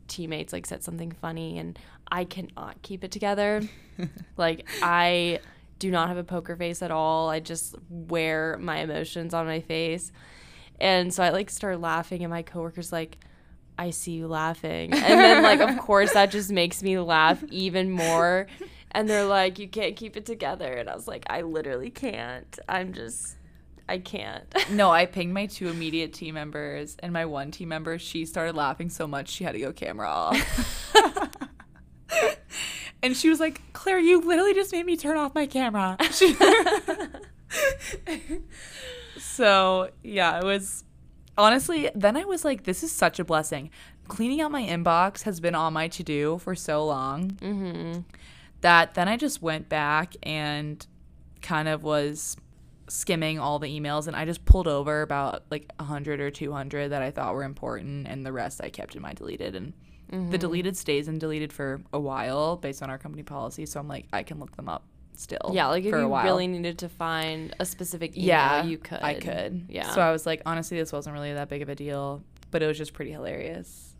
teammates 0.06 0.52
like 0.52 0.66
said 0.66 0.84
something 0.84 1.10
funny 1.10 1.58
and 1.58 1.76
I 2.12 2.24
cannot 2.24 2.80
keep 2.82 3.02
it 3.02 3.10
together. 3.10 3.62
like 4.36 4.68
I 4.82 5.40
do 5.84 5.90
not 5.90 6.08
have 6.08 6.16
a 6.16 6.24
poker 6.24 6.56
face 6.56 6.80
at 6.80 6.90
all. 6.90 7.28
I 7.28 7.40
just 7.40 7.74
wear 7.90 8.56
my 8.58 8.78
emotions 8.78 9.34
on 9.34 9.44
my 9.44 9.60
face. 9.60 10.12
And 10.80 11.12
so 11.12 11.22
I 11.22 11.28
like 11.28 11.50
start 11.50 11.78
laughing 11.78 12.22
and 12.22 12.30
my 12.30 12.42
coworker's 12.42 12.90
like 12.90 13.18
I 13.76 13.90
see 13.90 14.12
you 14.12 14.26
laughing. 14.26 14.94
And 14.94 15.20
then 15.20 15.42
like 15.42 15.60
of 15.60 15.76
course 15.84 16.14
that 16.14 16.30
just 16.30 16.50
makes 16.50 16.82
me 16.82 16.98
laugh 16.98 17.44
even 17.50 17.90
more. 17.90 18.46
And 18.92 19.10
they're 19.10 19.26
like 19.26 19.58
you 19.58 19.68
can't 19.68 19.94
keep 19.94 20.16
it 20.16 20.24
together 20.24 20.72
and 20.72 20.88
I 20.88 20.94
was 20.94 21.06
like 21.06 21.26
I 21.28 21.42
literally 21.42 21.90
can't. 21.90 22.58
I'm 22.66 22.94
just 22.94 23.36
I 23.86 23.98
can't. 23.98 24.44
No, 24.70 24.90
I 24.90 25.04
pinged 25.04 25.34
my 25.34 25.44
two 25.44 25.68
immediate 25.68 26.14
team 26.14 26.34
members, 26.34 26.96
and 27.00 27.12
my 27.12 27.26
one 27.26 27.50
team 27.50 27.68
member, 27.68 27.98
she 27.98 28.24
started 28.24 28.56
laughing 28.56 28.88
so 28.88 29.06
much 29.06 29.28
she 29.28 29.44
had 29.44 29.52
to 29.52 29.60
go 29.60 29.74
camera 29.74 30.08
off. 30.08 30.90
and 33.04 33.14
she 33.16 33.28
was 33.28 33.38
like, 33.38 33.60
Claire, 33.74 33.98
you 33.98 34.20
literally 34.20 34.54
just 34.54 34.72
made 34.72 34.86
me 34.86 34.96
turn 34.96 35.18
off 35.18 35.34
my 35.34 35.46
camera. 35.46 35.98
So, 39.16 39.90
yeah, 40.02 40.38
it 40.38 40.44
was 40.44 40.84
honestly, 41.36 41.90
then 41.94 42.16
I 42.16 42.24
was 42.24 42.44
like, 42.44 42.64
this 42.64 42.82
is 42.82 42.92
such 42.92 43.18
a 43.18 43.24
blessing. 43.24 43.70
Cleaning 44.06 44.40
out 44.40 44.52
my 44.52 44.62
inbox 44.62 45.22
has 45.22 45.40
been 45.40 45.54
on 45.54 45.72
my 45.72 45.88
to 45.88 46.02
do 46.02 46.38
for 46.38 46.54
so 46.54 46.84
long 46.84 47.30
mm-hmm. 47.30 48.00
that 48.60 48.94
then 48.94 49.08
I 49.08 49.16
just 49.16 49.42
went 49.42 49.68
back 49.68 50.14
and 50.22 50.86
kind 51.42 51.68
of 51.68 51.82
was 51.82 52.36
skimming 52.88 53.38
all 53.38 53.58
the 53.58 53.80
emails 53.80 54.06
and 54.06 54.14
I 54.14 54.24
just 54.24 54.44
pulled 54.44 54.68
over 54.68 55.02
about 55.02 55.42
like 55.50 55.66
100 55.78 56.20
or 56.20 56.30
200 56.30 56.90
that 56.90 57.02
I 57.02 57.10
thought 57.10 57.34
were 57.34 57.44
important 57.44 58.06
and 58.06 58.24
the 58.24 58.32
rest 58.32 58.60
I 58.62 58.68
kept 58.68 58.94
in 58.94 59.02
my 59.02 59.14
deleted 59.14 59.56
and 59.56 59.72
Mm-hmm. 60.12 60.30
the 60.30 60.38
deleted 60.38 60.76
stays 60.76 61.08
in 61.08 61.18
deleted 61.18 61.52
for 61.52 61.80
a 61.92 61.98
while 61.98 62.56
based 62.56 62.82
on 62.82 62.90
our 62.90 62.98
company 62.98 63.22
policy 63.22 63.64
so 63.66 63.80
I'm 63.80 63.88
like 63.88 64.06
I 64.12 64.22
can 64.22 64.38
look 64.38 64.54
them 64.56 64.68
up 64.68 64.84
still 65.14 65.50
Yeah, 65.52 65.68
like 65.68 65.84
if 65.84 65.90
for 65.90 65.98
a 65.98 66.02
you 66.02 66.08
while. 66.08 66.24
really 66.24 66.46
needed 66.46 66.78
to 66.80 66.88
find 66.88 67.54
a 67.58 67.64
specific 67.64 68.16
email, 68.16 68.26
yeah 68.26 68.64
you 68.64 68.76
could. 68.78 69.02
I 69.02 69.14
could 69.14 69.66
Yeah. 69.68 69.90
so 69.94 70.00
I 70.02 70.10
was 70.12 70.26
like 70.26 70.42
honestly 70.44 70.76
this 70.78 70.92
wasn't 70.92 71.14
really 71.14 71.32
that 71.32 71.48
big 71.48 71.62
of 71.62 71.68
a 71.68 71.74
deal 71.74 72.22
but 72.50 72.62
it 72.62 72.66
was 72.66 72.76
just 72.76 72.92
pretty 72.92 73.12
hilarious 73.12 73.94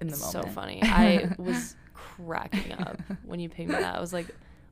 in 0.00 0.08
the 0.08 0.16
moment. 0.16 0.32
so 0.32 0.42
funny. 0.50 0.80
I 0.84 1.34
was 1.38 1.76
cracking 1.94 2.72
up 2.72 2.98
when 3.24 3.38
you 3.40 3.48
pinged 3.48 3.70
me 3.70 3.76
that. 3.76 3.96
I 3.96 4.00
was 4.00 4.12
like, 4.12 4.26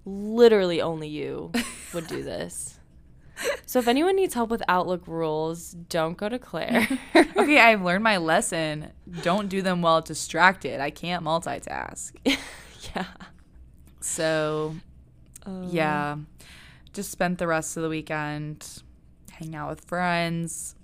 literally 0.04 0.80
only 0.80 1.08
you 1.08 1.52
would 1.92 2.06
do 2.06 2.22
this. 2.22 2.77
So 3.66 3.78
if 3.78 3.86
anyone 3.88 4.16
needs 4.16 4.34
help 4.34 4.50
with 4.50 4.62
Outlook 4.68 5.06
rules, 5.06 5.72
don't 5.72 6.16
go 6.16 6.28
to 6.28 6.38
Claire. 6.38 6.88
okay, 7.16 7.60
I've 7.60 7.82
learned 7.82 8.02
my 8.04 8.16
lesson. 8.16 8.90
Don't 9.22 9.48
do 9.48 9.62
them 9.62 9.82
while 9.82 10.00
distracted. 10.00 10.80
I 10.80 10.90
can't 10.90 11.24
multitask. 11.24 12.12
yeah. 12.94 13.04
So, 14.00 14.74
Um, 15.46 15.68
yeah, 15.70 16.16
just 16.92 17.10
spent 17.10 17.38
the 17.38 17.46
rest 17.46 17.76
of 17.76 17.82
the 17.82 17.88
weekend 17.88 18.82
hanging 19.32 19.54
out 19.54 19.68
with 19.70 19.84
friends, 19.84 20.74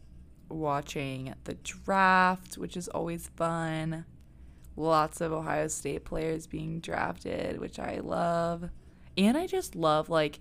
watching 0.49 1.35
the 1.45 1.55
draft, 1.55 2.57
which 2.59 2.77
is 2.77 2.89
always 2.89 3.29
fun. 3.37 4.05
Lots 4.77 5.21
of 5.21 5.33
Ohio 5.33 5.69
State 5.69 6.05
players 6.05 6.47
being 6.47 6.81
drafted, 6.81 7.61
which 7.61 7.79
I 7.79 7.99
love. 8.03 8.71
And 9.17 9.37
I 9.37 9.47
just 9.47 9.75
love 9.77 10.09
like 10.09 10.41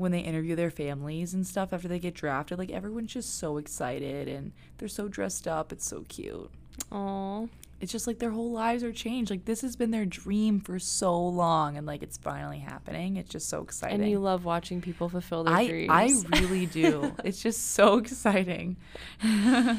when 0.00 0.12
they 0.12 0.20
interview 0.20 0.56
their 0.56 0.70
families 0.70 1.34
and 1.34 1.46
stuff 1.46 1.74
after 1.74 1.86
they 1.86 1.98
get 1.98 2.14
drafted, 2.14 2.58
like 2.58 2.70
everyone's 2.70 3.12
just 3.12 3.38
so 3.38 3.58
excited 3.58 4.28
and 4.28 4.50
they're 4.78 4.88
so 4.88 5.08
dressed 5.08 5.46
up. 5.46 5.72
It's 5.72 5.86
so 5.86 6.06
cute. 6.08 6.50
Aw. 6.90 7.44
It's 7.82 7.92
just 7.92 8.06
like 8.06 8.18
their 8.18 8.30
whole 8.30 8.50
lives 8.50 8.82
are 8.82 8.94
changed. 8.94 9.30
Like 9.30 9.44
this 9.44 9.60
has 9.60 9.76
been 9.76 9.90
their 9.90 10.06
dream 10.06 10.58
for 10.58 10.78
so 10.78 11.22
long 11.22 11.76
and 11.76 11.86
like 11.86 12.02
it's 12.02 12.16
finally 12.16 12.60
happening. 12.60 13.18
It's 13.18 13.28
just 13.28 13.50
so 13.50 13.60
exciting. 13.60 14.00
And 14.00 14.10
you 14.10 14.20
love 14.20 14.46
watching 14.46 14.80
people 14.80 15.10
fulfill 15.10 15.44
their 15.44 15.54
I 15.54 15.68
dreams. 15.68 16.24
I 16.32 16.40
really 16.40 16.64
do. 16.64 17.14
it's 17.22 17.42
just 17.42 17.72
so 17.72 17.98
exciting. 17.98 18.78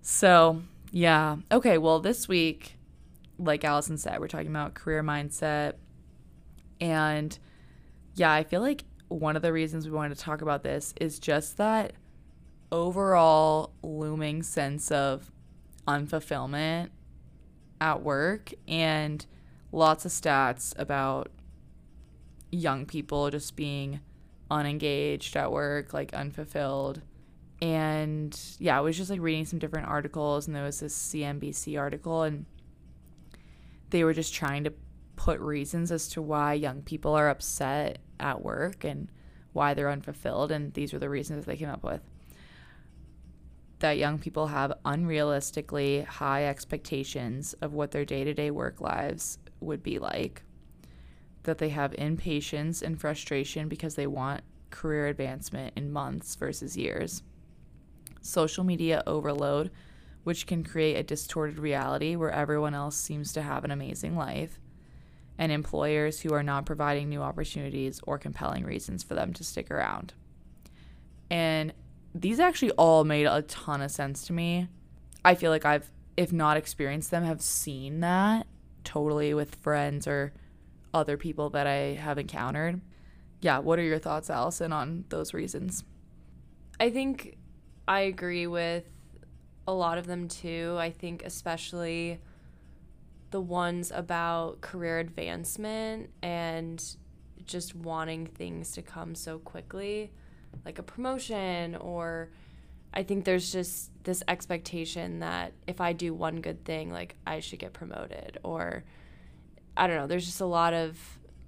so, 0.00 0.62
yeah. 0.92 1.36
Okay, 1.52 1.76
well, 1.76 2.00
this 2.00 2.26
week 2.26 2.78
like 3.38 3.64
Allison 3.64 3.98
said, 3.98 4.18
we're 4.18 4.28
talking 4.28 4.48
about 4.48 4.72
career 4.72 5.02
mindset 5.02 5.74
and 6.80 7.38
yeah, 8.14 8.32
I 8.32 8.44
feel 8.44 8.62
like 8.62 8.84
one 9.08 9.36
of 9.36 9.42
the 9.42 9.52
reasons 9.52 9.86
we 9.86 9.92
wanted 9.92 10.16
to 10.16 10.20
talk 10.22 10.42
about 10.42 10.62
this 10.62 10.94
is 11.00 11.18
just 11.18 11.56
that 11.58 11.92
overall 12.72 13.72
looming 13.82 14.42
sense 14.42 14.90
of 14.90 15.30
unfulfillment 15.86 16.90
at 17.80 18.02
work 18.02 18.52
and 18.66 19.26
lots 19.72 20.04
of 20.04 20.10
stats 20.10 20.72
about 20.78 21.30
young 22.50 22.86
people 22.86 23.30
just 23.30 23.56
being 23.56 24.00
unengaged 24.50 25.36
at 25.36 25.52
work, 25.52 25.92
like 25.92 26.14
unfulfilled. 26.14 27.02
And 27.60 28.38
yeah, 28.58 28.76
I 28.78 28.80
was 28.80 28.96
just 28.96 29.10
like 29.10 29.20
reading 29.20 29.44
some 29.46 29.58
different 29.58 29.88
articles, 29.88 30.46
and 30.46 30.54
there 30.54 30.64
was 30.64 30.80
this 30.80 30.96
CNBC 30.96 31.78
article, 31.78 32.22
and 32.22 32.46
they 33.90 34.04
were 34.04 34.12
just 34.12 34.34
trying 34.34 34.64
to 34.64 34.72
put 35.16 35.40
reasons 35.40 35.92
as 35.92 36.08
to 36.08 36.22
why 36.22 36.54
young 36.54 36.82
people 36.82 37.12
are 37.14 37.28
upset 37.28 37.98
at 38.20 38.42
work 38.42 38.84
and 38.84 39.08
why 39.52 39.74
they're 39.74 39.90
unfulfilled. 39.90 40.50
And 40.50 40.72
these 40.74 40.92
were 40.92 40.98
the 40.98 41.10
reasons 41.10 41.44
that 41.44 41.50
they 41.50 41.56
came 41.56 41.68
up 41.68 41.84
with. 41.84 42.00
That 43.80 43.98
young 43.98 44.18
people 44.18 44.46
have 44.48 44.72
unrealistically 44.84 46.06
high 46.06 46.46
expectations 46.46 47.54
of 47.60 47.74
what 47.74 47.90
their 47.90 48.04
day 48.04 48.24
to 48.24 48.34
day 48.34 48.50
work 48.50 48.80
lives 48.80 49.38
would 49.60 49.82
be 49.82 49.98
like, 49.98 50.42
that 51.42 51.58
they 51.58 51.68
have 51.70 51.94
impatience 51.98 52.82
and 52.82 53.00
frustration 53.00 53.68
because 53.68 53.94
they 53.94 54.06
want 54.06 54.42
career 54.70 55.06
advancement 55.06 55.72
in 55.76 55.92
months 55.92 56.34
versus 56.34 56.76
years, 56.76 57.22
social 58.20 58.64
media 58.64 59.02
overload, 59.06 59.70
which 60.24 60.46
can 60.46 60.64
create 60.64 60.96
a 60.96 61.02
distorted 61.02 61.58
reality 61.58 62.16
where 62.16 62.30
everyone 62.30 62.74
else 62.74 62.96
seems 62.96 63.32
to 63.32 63.42
have 63.42 63.64
an 63.64 63.70
amazing 63.70 64.16
life, 64.16 64.58
and 65.38 65.50
employers 65.50 66.20
who 66.20 66.32
are 66.32 66.42
not 66.42 66.66
providing 66.66 67.08
new 67.08 67.22
opportunities 67.22 68.00
or 68.04 68.18
compelling 68.18 68.64
reasons 68.64 69.02
for 69.02 69.14
them 69.14 69.32
to 69.32 69.44
stick 69.44 69.70
around. 69.70 70.14
And 71.30 71.72
these 72.14 72.38
actually 72.38 72.70
all 72.72 73.04
made 73.04 73.26
a 73.26 73.42
ton 73.42 73.82
of 73.82 73.90
sense 73.90 74.26
to 74.26 74.32
me. 74.32 74.68
I 75.24 75.34
feel 75.34 75.50
like 75.50 75.64
I've, 75.64 75.90
if 76.16 76.32
not 76.32 76.56
experienced 76.56 77.10
them, 77.10 77.24
have 77.24 77.40
seen 77.42 78.00
that 78.00 78.46
totally 78.84 79.34
with 79.34 79.56
friends 79.56 80.06
or 80.06 80.32
other 80.92 81.16
people 81.16 81.50
that 81.50 81.66
I 81.66 81.94
have 81.94 82.18
encountered. 82.18 82.80
Yeah, 83.40 83.58
what 83.58 83.78
are 83.78 83.82
your 83.82 83.98
thoughts, 83.98 84.30
Allison, 84.30 84.72
on 84.72 85.04
those 85.08 85.34
reasons? 85.34 85.84
I 86.78 86.90
think 86.90 87.36
I 87.88 88.00
agree 88.00 88.46
with 88.46 88.84
a 89.66 89.72
lot 89.72 89.98
of 89.98 90.06
them 90.06 90.28
too. 90.28 90.76
I 90.78 90.90
think 90.90 91.24
especially 91.24 92.20
the 93.34 93.40
ones 93.40 93.90
about 93.92 94.60
career 94.60 95.00
advancement 95.00 96.08
and 96.22 96.80
just 97.44 97.74
wanting 97.74 98.28
things 98.28 98.70
to 98.70 98.80
come 98.80 99.12
so 99.16 99.40
quickly, 99.40 100.12
like 100.64 100.78
a 100.78 100.84
promotion 100.84 101.74
or 101.74 102.30
I 102.92 103.02
think 103.02 103.24
there's 103.24 103.50
just 103.50 103.90
this 104.04 104.22
expectation 104.28 105.18
that 105.18 105.52
if 105.66 105.80
I 105.80 105.92
do 105.94 106.14
one 106.14 106.42
good 106.42 106.64
thing, 106.64 106.92
like 106.92 107.16
I 107.26 107.40
should 107.40 107.58
get 107.58 107.72
promoted 107.72 108.38
or 108.44 108.84
I 109.76 109.88
don't 109.88 109.96
know, 109.96 110.06
there's 110.06 110.26
just 110.26 110.40
a 110.40 110.46
lot 110.46 110.72
of, 110.72 110.96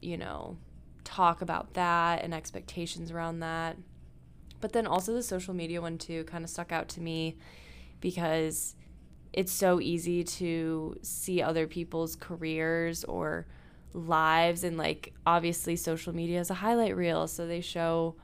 you 0.02 0.16
know, 0.16 0.56
talk 1.04 1.40
about 1.40 1.74
that 1.74 2.24
and 2.24 2.34
expectations 2.34 3.12
around 3.12 3.38
that. 3.38 3.76
But 4.60 4.72
then 4.72 4.88
also 4.88 5.12
the 5.12 5.22
social 5.22 5.54
media 5.54 5.80
one 5.80 5.98
too 5.98 6.24
kind 6.24 6.42
of 6.42 6.50
stuck 6.50 6.72
out 6.72 6.88
to 6.88 7.00
me 7.00 7.36
because 8.00 8.74
it's 9.36 9.52
so 9.52 9.80
easy 9.80 10.24
to 10.24 10.96
see 11.02 11.40
other 11.40 11.66
people's 11.66 12.16
careers 12.16 13.04
or 13.04 13.46
lives 13.92 14.64
and 14.64 14.76
like 14.76 15.12
obviously 15.26 15.76
social 15.76 16.14
media 16.14 16.40
is 16.40 16.50
a 16.50 16.54
highlight 16.54 16.96
reel 16.96 17.26
so 17.26 17.46
they 17.46 17.60
show 17.60 18.14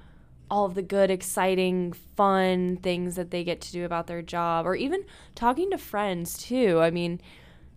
all 0.50 0.66
of 0.66 0.74
the 0.74 0.82
good 0.82 1.10
exciting 1.10 1.92
fun 1.92 2.76
things 2.76 3.14
that 3.14 3.30
they 3.30 3.44
get 3.44 3.60
to 3.60 3.72
do 3.72 3.84
about 3.84 4.06
their 4.06 4.20
job 4.20 4.66
or 4.66 4.74
even 4.74 5.02
talking 5.34 5.70
to 5.70 5.78
friends 5.78 6.36
too. 6.36 6.78
I 6.80 6.90
mean 6.90 7.20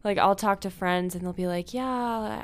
like 0.05 0.17
i'll 0.19 0.35
talk 0.35 0.61
to 0.61 0.69
friends 0.69 1.15
and 1.15 1.25
they'll 1.25 1.33
be 1.33 1.47
like 1.47 1.73
yeah 1.73 1.91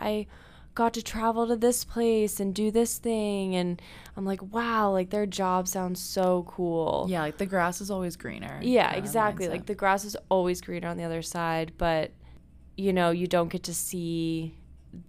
i 0.02 0.26
got 0.74 0.94
to 0.94 1.02
travel 1.02 1.48
to 1.48 1.56
this 1.56 1.84
place 1.84 2.40
and 2.40 2.56
do 2.56 2.72
this 2.72 2.98
thing 2.98 3.56
and 3.56 3.82
i'm 4.16 4.26
like 4.26 4.42
wow 4.54 4.90
like 4.92 5.10
their 5.10 5.26
job 5.26 5.68
sounds 5.68 6.00
so 6.00 6.44
cool 6.48 7.06
Yeah, 7.10 7.22
like 7.22 7.38
the 7.38 7.46
grass 7.46 7.82
is 7.82 7.92
always 7.92 8.16
greener. 8.16 8.60
yeah, 8.62 8.94
exactly. 8.94 9.50
Like 9.50 9.66
the 9.66 9.76
grass 9.76 10.06
is 10.06 10.16
always 10.30 10.62
greener 10.62 10.88
on 10.88 10.98
the 10.98 11.04
other 11.04 11.22
side, 11.22 11.74
but 11.78 12.12
you 12.78 12.94
know, 12.94 13.12
you 13.12 13.28
don't 13.28 13.50
get 13.50 13.64
to 13.64 13.74
see 13.74 14.56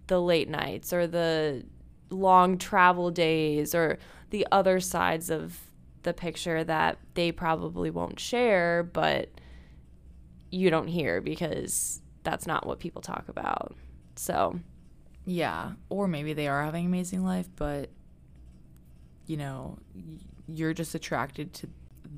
the 0.09 0.21
late 0.21 0.49
nights 0.49 0.93
or 0.93 1.07
the 1.07 1.65
long 2.11 2.59
travel 2.59 3.11
days 3.11 3.75
or 3.75 3.99
the 4.31 4.47
other 4.53 4.81
sides 4.81 5.31
of 5.31 5.59
the 6.03 6.13
picture 6.13 6.65
that 6.65 6.99
they 7.15 7.31
probably 7.33 7.89
won't 7.91 8.19
share, 8.19 8.83
but 8.83 9.29
you 10.51 10.71
don't 10.71 10.89
hear 10.89 11.21
because 11.21 12.03
that's 12.25 12.47
not 12.47 12.67
what 12.67 12.81
people 12.81 13.01
talk 13.01 13.29
about. 13.29 13.75
So, 14.17 14.61
yeah, 15.25 15.73
or 15.89 16.09
maybe 16.09 16.33
they 16.33 16.49
are 16.49 16.65
having 16.65 16.87
an 16.87 16.91
amazing 16.91 17.25
life, 17.25 17.49
but 17.57 17.91
you 19.27 19.37
know, 19.37 19.79
you're 20.49 20.75
just 20.75 20.95
attracted 20.95 21.55
to 21.55 21.69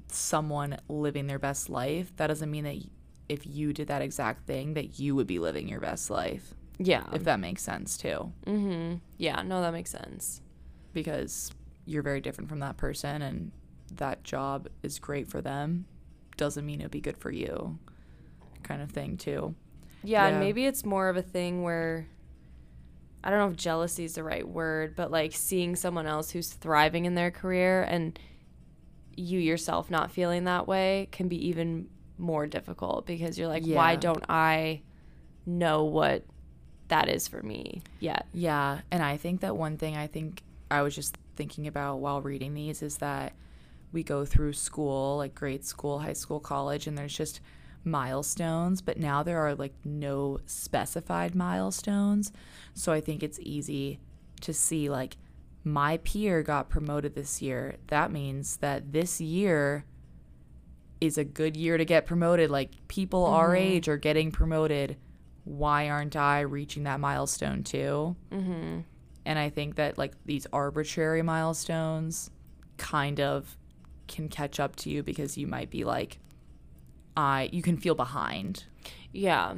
someone 0.08 0.78
living 0.88 1.26
their 1.26 1.38
best 1.38 1.68
life. 1.68 2.14
That 2.16 2.28
doesn't 2.28 2.50
mean 2.50 2.64
that 2.64 2.76
if 3.28 3.46
you 3.46 3.72
did 3.72 3.88
that 3.88 4.02
exact 4.02 4.46
thing 4.46 4.74
that 4.74 4.98
you 4.98 5.14
would 5.14 5.26
be 5.26 5.38
living 5.38 5.68
your 5.68 5.80
best 5.80 6.10
life. 6.10 6.54
Yeah. 6.78 7.04
If 7.12 7.24
that 7.24 7.40
makes 7.40 7.62
sense 7.62 7.96
too. 7.96 8.32
Mhm. 8.46 9.00
Yeah, 9.18 9.42
no 9.42 9.60
that 9.60 9.72
makes 9.72 9.90
sense. 9.90 10.40
Because 10.92 11.52
you're 11.86 12.02
very 12.02 12.20
different 12.20 12.48
from 12.48 12.60
that 12.60 12.76
person 12.76 13.22
and 13.22 13.52
that 13.92 14.24
job 14.24 14.68
is 14.82 14.98
great 14.98 15.28
for 15.28 15.40
them 15.40 15.84
doesn't 16.36 16.66
mean 16.66 16.80
it'd 16.80 16.90
be 16.90 17.00
good 17.00 17.16
for 17.16 17.30
you 17.30 17.78
kind 18.62 18.82
of 18.82 18.90
thing 18.90 19.16
too. 19.16 19.54
Yeah, 20.02 20.22
yeah, 20.22 20.28
and 20.30 20.40
maybe 20.40 20.66
it's 20.66 20.84
more 20.84 21.08
of 21.08 21.16
a 21.16 21.22
thing 21.22 21.62
where 21.62 22.06
I 23.24 23.30
don't 23.30 23.38
know 23.38 23.48
if 23.48 23.56
jealousy 23.56 24.04
is 24.04 24.16
the 24.16 24.22
right 24.22 24.46
word, 24.46 24.94
but 24.94 25.10
like 25.10 25.32
seeing 25.32 25.76
someone 25.76 26.06
else 26.06 26.30
who's 26.30 26.52
thriving 26.52 27.06
in 27.06 27.14
their 27.14 27.30
career 27.30 27.82
and 27.82 28.18
you 29.16 29.38
yourself 29.38 29.90
not 29.90 30.10
feeling 30.10 30.44
that 30.44 30.68
way 30.68 31.08
can 31.10 31.28
be 31.28 31.48
even 31.48 31.88
more 32.18 32.46
difficult 32.46 33.06
because 33.06 33.38
you're 33.38 33.48
like, 33.48 33.66
yeah. 33.66 33.76
why 33.76 33.96
don't 33.96 34.24
I 34.28 34.82
know 35.46 35.84
what 35.84 36.24
that 36.88 37.08
is 37.08 37.26
for 37.26 37.42
me 37.42 37.80
yet? 37.98 38.26
Yeah. 38.34 38.80
And 38.90 39.02
I 39.02 39.16
think 39.16 39.40
that 39.40 39.56
one 39.56 39.78
thing 39.78 39.96
I 39.96 40.06
think 40.06 40.42
I 40.70 40.82
was 40.82 40.94
just 40.94 41.16
thinking 41.34 41.66
about 41.66 42.00
while 42.00 42.20
reading 42.20 42.52
these 42.52 42.82
is 42.82 42.98
that 42.98 43.32
we 43.90 44.02
go 44.02 44.26
through 44.26 44.52
school, 44.52 45.16
like 45.16 45.34
grade 45.34 45.64
school, 45.64 46.00
high 46.00 46.12
school, 46.12 46.40
college, 46.40 46.86
and 46.86 46.98
there's 46.98 47.16
just 47.16 47.40
milestones, 47.84 48.80
but 48.80 48.98
now 48.98 49.22
there 49.22 49.38
are 49.38 49.54
like 49.54 49.74
no 49.84 50.38
specified 50.46 51.34
milestones. 51.34 52.32
So 52.74 52.92
I 52.92 53.00
think 53.00 53.22
it's 53.22 53.38
easy 53.40 54.00
to 54.40 54.52
see 54.52 54.88
like 54.88 55.16
my 55.64 55.96
peer 55.98 56.42
got 56.42 56.68
promoted 56.68 57.14
this 57.14 57.40
year. 57.40 57.76
That 57.88 58.12
means 58.12 58.58
that 58.58 58.92
this 58.92 59.20
year 59.20 59.84
is 61.00 61.18
a 61.18 61.24
good 61.24 61.56
year 61.56 61.76
to 61.76 61.84
get 61.84 62.06
promoted. 62.06 62.50
Like 62.50 62.70
people 62.88 63.24
mm-hmm. 63.24 63.34
our 63.34 63.56
age 63.56 63.88
are 63.88 63.96
getting 63.96 64.30
promoted. 64.30 64.96
Why 65.44 65.88
aren't 65.88 66.16
I 66.16 66.40
reaching 66.40 66.84
that 66.84 67.00
milestone 67.00 67.62
too? 67.64 68.16
Mm-hmm. 68.30 68.80
And 69.26 69.38
I 69.38 69.48
think 69.48 69.76
that 69.76 69.96
like 69.96 70.12
these 70.24 70.46
arbitrary 70.52 71.22
milestones 71.22 72.30
kind 72.76 73.20
of 73.20 73.56
can 74.06 74.28
catch 74.28 74.60
up 74.60 74.76
to 74.76 74.90
you 74.90 75.02
because 75.02 75.38
you 75.38 75.46
might 75.46 75.70
be 75.70 75.84
like, 75.84 76.18
I 77.16 77.48
you 77.52 77.62
can 77.62 77.76
feel 77.76 77.94
behind. 77.94 78.64
Yeah. 79.12 79.54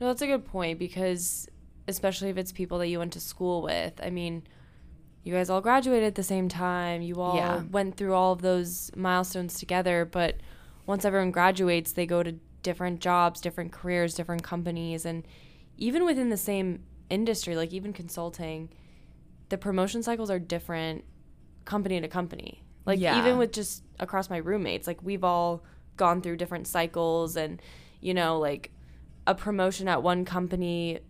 No, 0.00 0.06
that's 0.06 0.22
a 0.22 0.26
good 0.26 0.44
point 0.44 0.78
because 0.78 1.48
especially 1.86 2.28
if 2.28 2.36
it's 2.36 2.52
people 2.52 2.78
that 2.78 2.88
you 2.88 2.98
went 2.98 3.12
to 3.14 3.20
school 3.20 3.62
with. 3.62 3.98
I 4.02 4.10
mean, 4.10 4.46
you 5.24 5.32
guys 5.32 5.50
all 5.50 5.60
graduated 5.60 6.06
at 6.06 6.14
the 6.14 6.22
same 6.22 6.48
time. 6.48 7.02
You 7.02 7.20
all 7.20 7.36
yeah. 7.36 7.62
went 7.70 7.96
through 7.96 8.14
all 8.14 8.32
of 8.32 8.42
those 8.42 8.90
milestones 8.94 9.58
together, 9.58 10.04
but 10.04 10.36
once 10.86 11.04
everyone 11.04 11.30
graduates, 11.30 11.92
they 11.92 12.06
go 12.06 12.22
to 12.22 12.32
different 12.62 13.00
jobs, 13.00 13.40
different 13.40 13.72
careers, 13.72 14.14
different 14.14 14.42
companies 14.42 15.04
and 15.04 15.26
even 15.78 16.04
within 16.04 16.28
the 16.28 16.36
same 16.36 16.82
industry, 17.08 17.56
like 17.56 17.72
even 17.72 17.92
consulting, 17.92 18.68
the 19.48 19.56
promotion 19.56 20.02
cycles 20.02 20.30
are 20.30 20.38
different 20.38 21.04
company 21.64 22.00
to 22.00 22.08
company. 22.08 22.62
Like 22.84 22.98
yeah. 23.00 23.18
even 23.18 23.38
with 23.38 23.52
just 23.52 23.84
across 23.98 24.28
my 24.28 24.38
roommates, 24.38 24.86
like 24.86 25.02
we've 25.02 25.24
all 25.24 25.64
gone 25.98 26.22
through 26.22 26.36
different 26.36 26.66
cycles 26.66 27.36
and 27.36 27.60
you 28.00 28.14
know 28.14 28.38
like 28.38 28.70
a 29.26 29.34
promotion 29.34 29.88
at 29.88 30.02
one 30.02 30.24
company 30.24 31.00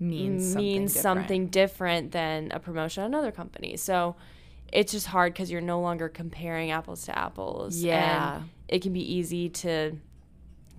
means 0.00 0.52
something 0.52 0.64
means 0.64 0.94
different. 0.94 1.02
something 1.02 1.46
different 1.46 2.12
than 2.12 2.50
a 2.52 2.58
promotion 2.58 3.04
at 3.04 3.06
another 3.06 3.30
company. 3.30 3.76
So 3.76 4.16
it's 4.72 4.92
just 4.92 5.06
hard 5.06 5.32
because 5.32 5.50
you're 5.50 5.60
no 5.60 5.80
longer 5.80 6.08
comparing 6.08 6.70
apples 6.70 7.04
to 7.04 7.16
apples. 7.16 7.78
Yeah. 7.78 8.42
it 8.68 8.82
can 8.82 8.92
be 8.92 9.14
easy 9.14 9.48
to 9.48 9.96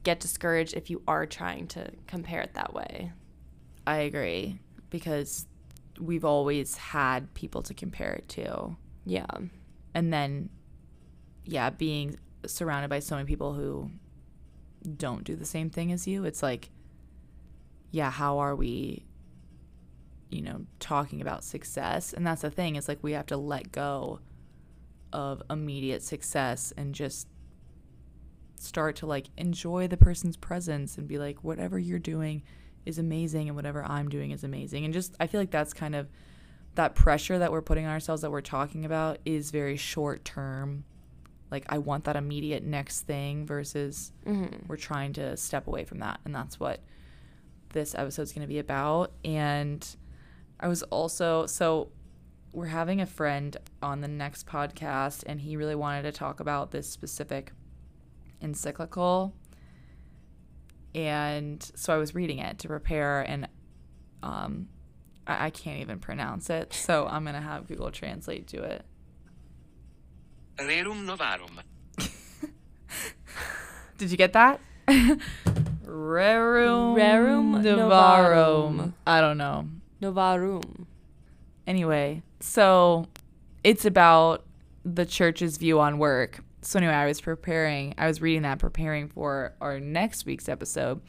get 0.04 0.20
discouraged 0.20 0.74
if 0.74 0.90
you 0.90 1.02
are 1.08 1.26
trying 1.26 1.68
to 1.68 1.90
compare 2.06 2.42
it 2.42 2.54
that 2.54 2.74
way. 2.74 3.12
I 3.86 4.00
agree 4.00 4.60
because 4.90 5.48
we've 6.00 6.26
always 6.26 6.78
had 6.78 7.34
people 7.34 7.64
to 7.64 7.74
compare 7.74 8.12
it 8.14 8.28
to. 8.30 8.76
Yeah. 9.06 9.26
And 9.94 10.14
then, 10.14 10.50
yeah, 11.46 11.70
being 11.70 12.20
surrounded 12.46 12.90
by 12.90 13.00
so 13.00 13.16
many 13.16 13.28
people 13.28 13.54
who 13.54 13.92
don't 14.96 15.24
do 15.24 15.36
the 15.36 15.46
same 15.46 15.70
thing 15.70 15.92
as 15.92 16.08
you, 16.08 16.26
it's 16.26 16.44
like, 16.44 16.70
yeah, 17.92 18.12
how 18.12 18.40
are 18.40 18.56
we, 18.56 19.06
you 20.30 20.42
know, 20.42 20.66
talking 20.80 21.22
about 21.22 21.44
success? 21.44 22.14
And 22.14 22.26
that's 22.26 22.42
the 22.42 22.52
thing, 22.52 22.76
is 22.76 22.88
like 22.88 23.00
we 23.02 23.14
have 23.14 23.26
to 23.28 23.38
let 23.38 23.72
go 23.72 24.20
of 25.14 25.42
immediate 25.50 26.04
success 26.04 26.74
and 26.78 26.94
just 26.94 27.28
start 28.56 28.96
to 28.98 29.06
like 29.06 29.28
enjoy 29.38 29.88
the 29.88 29.98
person's 29.98 30.36
presence 30.36 30.98
and 30.98 31.08
be 31.08 31.18
like, 31.18 31.44
whatever 31.44 31.80
you're 31.80 32.00
doing 32.00 32.44
is 32.86 32.98
amazing 32.98 33.48
and 33.48 33.56
whatever 33.56 33.84
I'm 33.86 34.10
doing 34.10 34.32
is 34.32 34.44
amazing. 34.44 34.86
And 34.86 34.94
just, 34.94 35.16
I 35.20 35.28
feel 35.28 35.40
like 35.40 35.52
that's 35.52 35.74
kind 35.74 35.96
of 35.96 36.08
that 36.76 36.96
pressure 36.96 37.40
that 37.40 37.52
we're 37.52 37.62
putting 37.62 37.86
on 37.86 37.92
ourselves 37.92 38.22
that 38.22 38.32
we're 38.32 38.42
talking 38.42 38.86
about 38.86 39.18
is 39.26 39.52
very 39.52 39.78
short 39.78 40.24
term 40.26 40.84
like 41.52 41.66
I 41.70 41.78
want 41.78 42.04
that 42.06 42.16
immediate 42.16 42.64
next 42.64 43.02
thing 43.02 43.46
versus 43.46 44.12
mm-hmm. 44.26 44.66
we're 44.68 44.76
trying 44.76 45.14
to 45.14 45.38
step 45.38 45.68
away 45.68 45.86
from 45.86 46.00
that. 46.00 46.20
And 46.26 46.36
that's 46.36 46.60
what 46.60 46.82
this 47.70 47.96
episode 47.96 48.24
is 48.24 48.34
going 48.34 48.42
to 48.42 48.48
be 48.48 48.60
about. 48.60 49.14
And 49.24 49.88
I 50.60 50.68
was 50.68 50.84
also, 50.84 51.46
so 51.46 51.92
we're 52.52 52.66
having 52.66 53.02
a 53.02 53.06
friend 53.06 53.56
on 53.84 54.02
the 54.02 54.08
next 54.08 54.48
podcast, 54.48 55.24
and 55.28 55.40
he 55.40 55.56
really 55.56 55.76
wanted 55.76 56.04
to 56.04 56.12
talk 56.12 56.40
about 56.40 56.72
this 56.72 56.90
specific 56.90 57.52
encyclical. 58.42 59.36
And 60.96 61.62
so 61.76 61.94
I 61.94 61.98
was 61.98 62.16
reading 62.16 62.40
it 62.40 62.58
to 62.60 62.68
prepare, 62.68 63.22
and 63.22 63.48
um, 64.24 64.70
I, 65.28 65.46
I 65.46 65.50
can't 65.52 65.82
even 65.82 66.00
pronounce 66.00 66.50
it. 66.50 66.74
So 66.74 67.06
I'm 67.06 67.24
going 67.24 67.36
to 67.36 67.42
have 67.42 67.68
Google 67.68 67.92
Translate 67.92 68.48
do 68.48 68.64
it. 68.64 68.84
Rerum 70.58 71.06
Novarum. 71.06 71.62
Did 73.98 74.12
you 74.12 74.18
get 74.18 74.34
that? 74.34 74.60
Rerum, 74.88 75.20
Rerum 76.96 77.64
Novarum. 77.64 77.64
Novarum. 77.64 78.94
I 79.06 79.22
don't 79.22 79.38
know. 79.38 79.68
Novarum. 80.02 80.86
Anyway, 81.66 82.24
so 82.40 83.08
it's 83.64 83.86
about 83.86 84.46
the 84.84 85.06
church's 85.06 85.58
view 85.58 85.80
on 85.80 85.98
work. 85.98 86.44
So 86.62 86.80
anyway, 86.80 86.94
I 86.94 87.06
was 87.06 87.22
preparing, 87.22 87.94
I 87.98 88.08
was 88.08 88.22
reading 88.22 88.42
that 88.44 88.60
preparing 88.60 89.10
for 89.10 89.54
our 89.62 89.80
next 89.80 90.26
week's 90.26 90.50
episode 90.50 91.02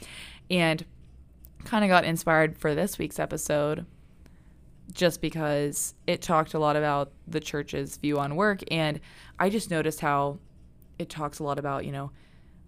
and 0.51 0.85
kind 1.65 1.85
of 1.85 1.89
got 1.89 2.05
inspired 2.05 2.59
for 2.59 2.75
this 2.75 2.99
week's 2.99 3.19
episode 3.19 3.87
just 4.93 5.21
because 5.21 5.95
it 6.07 6.23
talked 6.23 6.55
a 6.55 6.59
lot 6.59 6.77
about 6.77 7.13
the 7.27 7.41
church's 7.41 7.97
view 7.97 8.19
on 8.19 8.37
work. 8.37 8.61
And 8.71 9.01
I 9.39 9.51
just 9.51 9.71
noticed 9.71 10.01
how 10.01 10.39
it 10.99 11.09
talks 11.09 11.39
a 11.39 11.45
lot 11.45 11.59
about, 11.59 11.85
you 11.85 11.93
know, 11.93 12.11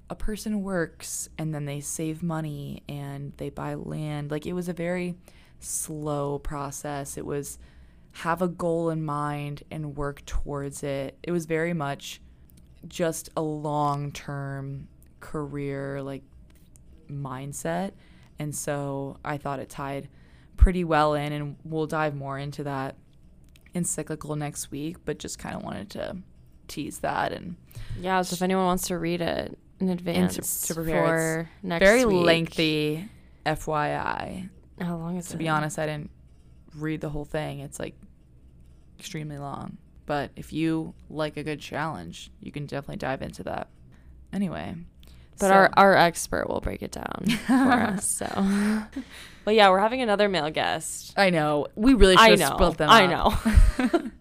a 0.09 0.15
person 0.15 0.63
works 0.63 1.29
and 1.39 1.55
then 1.55 1.65
they 1.65 1.81
save 1.81 2.23
money 2.23 2.83
and 2.89 3.33
they 3.37 3.49
buy 3.49 3.75
land. 3.75 4.31
Like 4.31 4.47
it 4.47 4.53
was 4.53 4.69
a 4.69 4.73
very 4.73 5.15
slow 5.61 6.39
process. 6.39 7.17
It 7.17 7.25
was 7.25 7.59
have 8.13 8.43
a 8.43 8.49
goal 8.49 8.91
in 8.91 9.05
mind 9.05 9.63
and 9.71 9.97
work 9.97 10.25
towards 10.27 10.83
it. 10.83 11.17
It 11.23 11.31
was 11.31 11.47
very 11.47 11.73
much 11.73 12.21
just 12.89 13.31
a 13.37 13.43
long 13.43 14.11
term 14.11 14.89
career, 15.21 16.03
like 16.03 16.23
mindset. 17.09 17.93
And 18.39 18.55
so 18.55 19.19
I 19.25 19.37
thought 19.37 19.61
it 19.61 19.69
tied 19.69 20.09
pretty 20.61 20.85
well 20.85 21.15
in, 21.15 21.33
and 21.33 21.57
we'll 21.65 21.87
dive 21.87 22.15
more 22.15 22.39
into 22.39 22.63
that 22.65 22.97
encyclical 23.75 24.37
next 24.37 24.71
week. 24.71 24.99
But 25.05 25.19
just 25.19 25.39
kind 25.39 25.57
of 25.57 25.63
wanted 25.63 25.91
to 25.91 26.19
tease 26.69 26.99
that 27.01 27.33
and 27.33 27.57
yeah. 28.01 28.23
So 28.23 28.35
if 28.35 28.43
anyone 28.43 28.65
wants 28.65 28.87
to 28.89 28.99
read 28.99 29.21
it 29.21 29.59
in 29.81 29.89
advance 29.89 30.37
to, 30.37 30.67
to, 30.69 30.75
prepare 30.75 31.51
for 31.63 31.67
next 31.67 31.85
very 31.85 32.05
week. 32.05 32.25
lengthy, 32.25 33.09
FYI. 33.45 34.49
How 34.81 34.97
long 34.97 35.17
is 35.17 35.27
to 35.27 35.31
it? 35.31 35.33
To 35.33 35.39
be 35.39 35.49
honest, 35.49 35.79
I 35.79 35.87
didn't 35.87 36.11
read 36.77 37.01
the 37.01 37.09
whole 37.09 37.25
thing. 37.25 37.61
It's 37.61 37.81
like 37.81 37.95
extremely 38.99 39.39
long. 39.39 39.79
But 40.07 40.31
if 40.37 40.53
you 40.53 40.95
like 41.09 41.37
a 41.37 41.43
good 41.43 41.61
challenge, 41.61 42.31
you 42.41 42.53
can 42.53 42.67
definitely 42.67 42.97
dive 42.97 43.23
into 43.23 43.43
that. 43.45 43.69
Anyway, 44.33 44.75
But 45.39 45.49
So- 45.49 45.53
our, 45.55 45.71
our 45.77 45.97
expert 45.97 46.49
will 46.49 46.61
break 46.61 46.83
it 46.83 46.93
down 46.93 47.25
for 47.47 47.53
us. 47.55 48.05
So, 48.09 48.27
but 49.45 49.55
yeah, 49.55 49.71
we're 49.71 49.81
having 49.81 50.03
another 50.03 50.29
male 50.29 50.51
guest. 50.51 51.15
I 51.17 51.31
know. 51.31 51.67
We 51.75 51.95
really 51.95 52.17
I 52.17 52.31
should 52.31 52.39
know. 52.41 52.47
have 52.47 52.55
split 52.55 52.77
them 52.79 52.91
I 52.91 53.13
up. 53.13 53.45
know. 53.45 54.11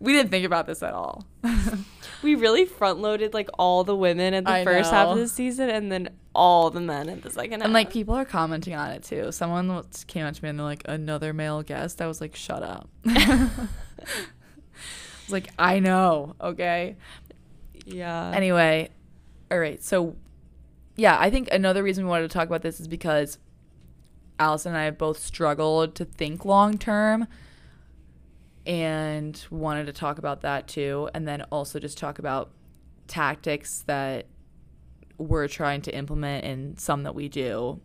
We 0.00 0.12
didn't 0.12 0.30
think 0.30 0.46
about 0.46 0.66
this 0.66 0.82
at 0.82 0.94
all. 0.94 1.26
we 2.22 2.36
really 2.36 2.64
front 2.64 3.00
loaded 3.00 3.34
like 3.34 3.48
all 3.58 3.82
the 3.82 3.96
women 3.96 4.32
at 4.32 4.44
the 4.44 4.50
I 4.50 4.64
first 4.64 4.92
half 4.92 5.08
of 5.08 5.18
the 5.18 5.26
season, 5.26 5.70
and 5.70 5.90
then 5.90 6.10
all 6.34 6.70
the 6.70 6.80
men 6.80 7.08
at 7.08 7.22
the 7.22 7.30
second 7.30 7.60
half. 7.60 7.64
And 7.64 7.72
like 7.72 7.90
people 7.90 8.14
are 8.14 8.24
commenting 8.24 8.74
on 8.74 8.90
it 8.92 9.02
too. 9.02 9.32
Someone 9.32 9.84
came 10.06 10.24
up 10.24 10.34
to 10.34 10.42
me 10.42 10.50
and 10.50 10.58
they're 10.58 10.64
like, 10.64 10.82
another 10.84 11.32
male 11.32 11.62
guest. 11.62 12.00
I 12.00 12.06
was 12.06 12.20
like, 12.20 12.36
shut 12.36 12.62
up. 12.62 12.88
I 13.06 13.50
was 15.26 15.32
like, 15.32 15.50
I 15.58 15.80
know, 15.80 16.36
okay. 16.40 16.96
yeah. 17.84 18.30
Anyway, 18.34 18.90
all 19.50 19.58
right. 19.58 19.82
So, 19.82 20.14
yeah, 20.94 21.16
I 21.18 21.28
think 21.30 21.48
another 21.50 21.82
reason 21.82 22.04
we 22.04 22.10
wanted 22.10 22.30
to 22.30 22.34
talk 22.34 22.46
about 22.46 22.62
this 22.62 22.78
is 22.78 22.86
because 22.86 23.38
Allison 24.38 24.72
and 24.72 24.78
I 24.80 24.84
have 24.84 24.98
both 24.98 25.18
struggled 25.18 25.94
to 25.96 26.04
think 26.04 26.44
long 26.44 26.78
term 26.78 27.26
and 28.66 29.44
wanted 29.50 29.86
to 29.86 29.92
talk 29.92 30.18
about 30.18 30.42
that 30.42 30.68
too. 30.68 31.08
And 31.14 31.26
then 31.26 31.42
also 31.50 31.78
just 31.78 31.98
talk 31.98 32.18
about 32.18 32.50
tactics 33.06 33.84
that 33.86 34.26
we're 35.16 35.48
trying 35.48 35.82
to 35.82 35.94
implement 35.94 36.44
and 36.44 36.78
some 36.78 37.02
that 37.02 37.14
we 37.14 37.28
do 37.28 37.80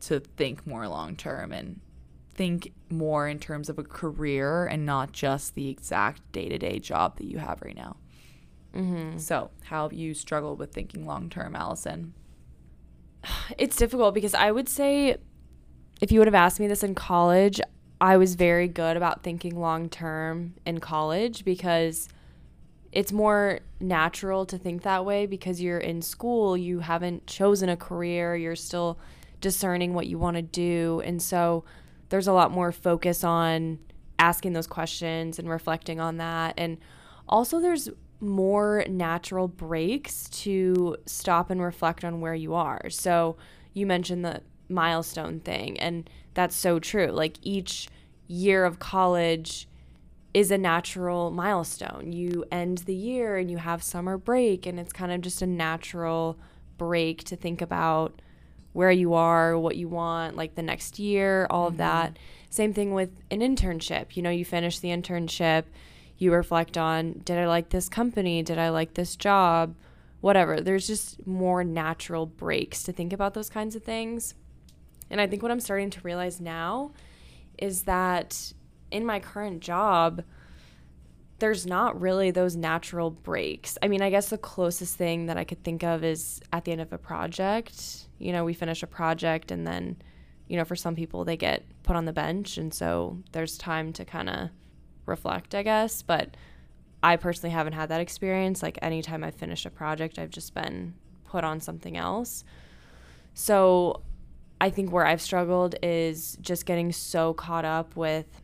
to 0.00 0.20
think 0.20 0.66
more 0.66 0.86
long 0.86 1.16
term 1.16 1.52
and 1.52 1.80
think 2.34 2.72
more 2.90 3.28
in 3.28 3.38
terms 3.38 3.68
of 3.68 3.78
a 3.78 3.84
career 3.84 4.66
and 4.66 4.84
not 4.84 5.12
just 5.12 5.54
the 5.54 5.68
exact 5.68 6.20
day 6.32 6.48
to 6.48 6.58
day 6.58 6.78
job 6.78 7.16
that 7.18 7.26
you 7.26 7.38
have 7.38 7.62
right 7.62 7.76
now. 7.76 7.96
mm-hmm. 8.74 9.18
So, 9.18 9.50
how 9.62 9.84
have 9.84 9.92
you 9.92 10.14
struggled 10.14 10.58
with 10.58 10.72
thinking 10.72 11.06
long 11.06 11.30
term, 11.30 11.54
Allison? 11.54 12.12
it's 13.58 13.76
difficult 13.76 14.14
because 14.14 14.34
I 14.34 14.50
would 14.50 14.68
say 14.68 15.16
if 16.00 16.12
you 16.12 16.18
would 16.18 16.28
have 16.28 16.34
asked 16.34 16.60
me 16.60 16.66
this 16.66 16.82
in 16.82 16.94
college, 16.94 17.60
I 18.00 18.16
was 18.16 18.34
very 18.34 18.68
good 18.68 18.96
about 18.96 19.22
thinking 19.22 19.58
long 19.58 19.88
term 19.88 20.54
in 20.66 20.80
college 20.80 21.44
because 21.44 22.08
it's 22.92 23.12
more 23.12 23.60
natural 23.80 24.46
to 24.46 24.58
think 24.58 24.82
that 24.82 25.04
way 25.04 25.26
because 25.26 25.60
you're 25.60 25.78
in 25.78 26.02
school, 26.02 26.56
you 26.56 26.80
haven't 26.80 27.26
chosen 27.26 27.68
a 27.68 27.76
career, 27.76 28.36
you're 28.36 28.56
still 28.56 28.98
discerning 29.40 29.94
what 29.94 30.06
you 30.06 30.18
want 30.18 30.36
to 30.36 30.42
do. 30.42 31.02
And 31.04 31.20
so 31.20 31.64
there's 32.08 32.28
a 32.28 32.32
lot 32.32 32.50
more 32.50 32.72
focus 32.72 33.24
on 33.24 33.78
asking 34.18 34.52
those 34.52 34.66
questions 34.66 35.38
and 35.38 35.48
reflecting 35.48 36.00
on 36.00 36.18
that. 36.18 36.54
And 36.56 36.78
also, 37.28 37.60
there's 37.60 37.88
more 38.20 38.84
natural 38.88 39.48
breaks 39.48 40.28
to 40.30 40.96
stop 41.06 41.50
and 41.50 41.60
reflect 41.60 42.04
on 42.04 42.20
where 42.20 42.34
you 42.34 42.54
are. 42.54 42.88
So, 42.90 43.36
you 43.72 43.86
mentioned 43.86 44.24
the 44.24 44.40
milestone 44.68 45.40
thing, 45.40 45.78
and 45.78 46.08
that's 46.34 46.56
so 46.56 46.78
true. 46.78 47.08
Like, 47.08 47.38
each 47.42 47.88
year 48.26 48.64
of 48.64 48.78
college 48.78 49.68
is 50.32 50.50
a 50.50 50.58
natural 50.58 51.30
milestone. 51.30 52.12
You 52.12 52.44
end 52.50 52.78
the 52.78 52.94
year 52.94 53.36
and 53.36 53.50
you 53.50 53.58
have 53.58 53.82
summer 53.82 54.18
break, 54.18 54.66
and 54.66 54.80
it's 54.80 54.92
kind 54.92 55.12
of 55.12 55.20
just 55.20 55.42
a 55.42 55.46
natural 55.46 56.36
break 56.76 57.22
to 57.24 57.36
think 57.36 57.62
about 57.62 58.20
where 58.72 58.90
you 58.90 59.14
are, 59.14 59.56
what 59.56 59.76
you 59.76 59.88
want, 59.88 60.36
like 60.36 60.56
the 60.56 60.62
next 60.62 60.98
year, 60.98 61.46
all 61.48 61.68
of 61.68 61.74
mm-hmm. 61.74 61.78
that. 61.78 62.18
Same 62.50 62.74
thing 62.74 62.92
with 62.92 63.10
an 63.30 63.40
internship. 63.40 64.16
You 64.16 64.22
know, 64.22 64.30
you 64.30 64.44
finish 64.44 64.80
the 64.80 64.88
internship, 64.88 65.64
you 66.18 66.32
reflect 66.32 66.76
on 66.76 67.20
did 67.24 67.38
I 67.38 67.46
like 67.46 67.70
this 67.70 67.88
company? 67.88 68.42
Did 68.42 68.58
I 68.58 68.68
like 68.70 68.94
this 68.94 69.16
job? 69.16 69.74
Whatever. 70.20 70.60
There's 70.60 70.86
just 70.86 71.26
more 71.26 71.62
natural 71.62 72.26
breaks 72.26 72.82
to 72.84 72.92
think 72.92 73.12
about 73.12 73.34
those 73.34 73.50
kinds 73.50 73.76
of 73.76 73.84
things. 73.84 74.34
And 75.10 75.20
I 75.20 75.26
think 75.26 75.42
what 75.42 75.50
I'm 75.50 75.60
starting 75.60 75.90
to 75.90 76.00
realize 76.02 76.40
now 76.40 76.92
is 77.58 77.82
that 77.82 78.52
in 78.90 79.04
my 79.06 79.20
current 79.20 79.60
job, 79.60 80.22
there's 81.38 81.66
not 81.66 82.00
really 82.00 82.30
those 82.30 82.56
natural 82.56 83.10
breaks. 83.10 83.76
I 83.82 83.88
mean, 83.88 84.02
I 84.02 84.10
guess 84.10 84.28
the 84.28 84.38
closest 84.38 84.96
thing 84.96 85.26
that 85.26 85.36
I 85.36 85.44
could 85.44 85.62
think 85.64 85.82
of 85.82 86.04
is 86.04 86.40
at 86.52 86.64
the 86.64 86.72
end 86.72 86.80
of 86.80 86.92
a 86.92 86.98
project. 86.98 88.08
You 88.18 88.32
know, 88.32 88.44
we 88.44 88.54
finish 88.54 88.82
a 88.82 88.86
project 88.86 89.50
and 89.50 89.66
then, 89.66 89.96
you 90.48 90.56
know, 90.56 90.64
for 90.64 90.76
some 90.76 90.94
people 90.94 91.24
they 91.24 91.36
get 91.36 91.64
put 91.82 91.96
on 91.96 92.04
the 92.04 92.12
bench 92.12 92.56
and 92.56 92.72
so 92.72 93.18
there's 93.32 93.58
time 93.58 93.92
to 93.94 94.04
kind 94.04 94.30
of 94.30 94.50
reflect, 95.06 95.54
I 95.54 95.62
guess, 95.62 96.02
but 96.02 96.36
I 97.02 97.16
personally 97.16 97.52
haven't 97.52 97.74
had 97.74 97.90
that 97.90 98.00
experience. 98.00 98.62
Like 98.62 98.78
anytime 98.80 99.24
I've 99.24 99.34
finished 99.34 99.66
a 99.66 99.70
project, 99.70 100.18
I've 100.18 100.30
just 100.30 100.54
been 100.54 100.94
put 101.26 101.44
on 101.44 101.60
something 101.60 101.96
else. 101.96 102.44
So, 103.34 104.02
I 104.60 104.70
think 104.70 104.92
where 104.92 105.06
I've 105.06 105.20
struggled 105.20 105.74
is 105.82 106.38
just 106.40 106.66
getting 106.66 106.92
so 106.92 107.34
caught 107.34 107.64
up 107.64 107.96
with 107.96 108.42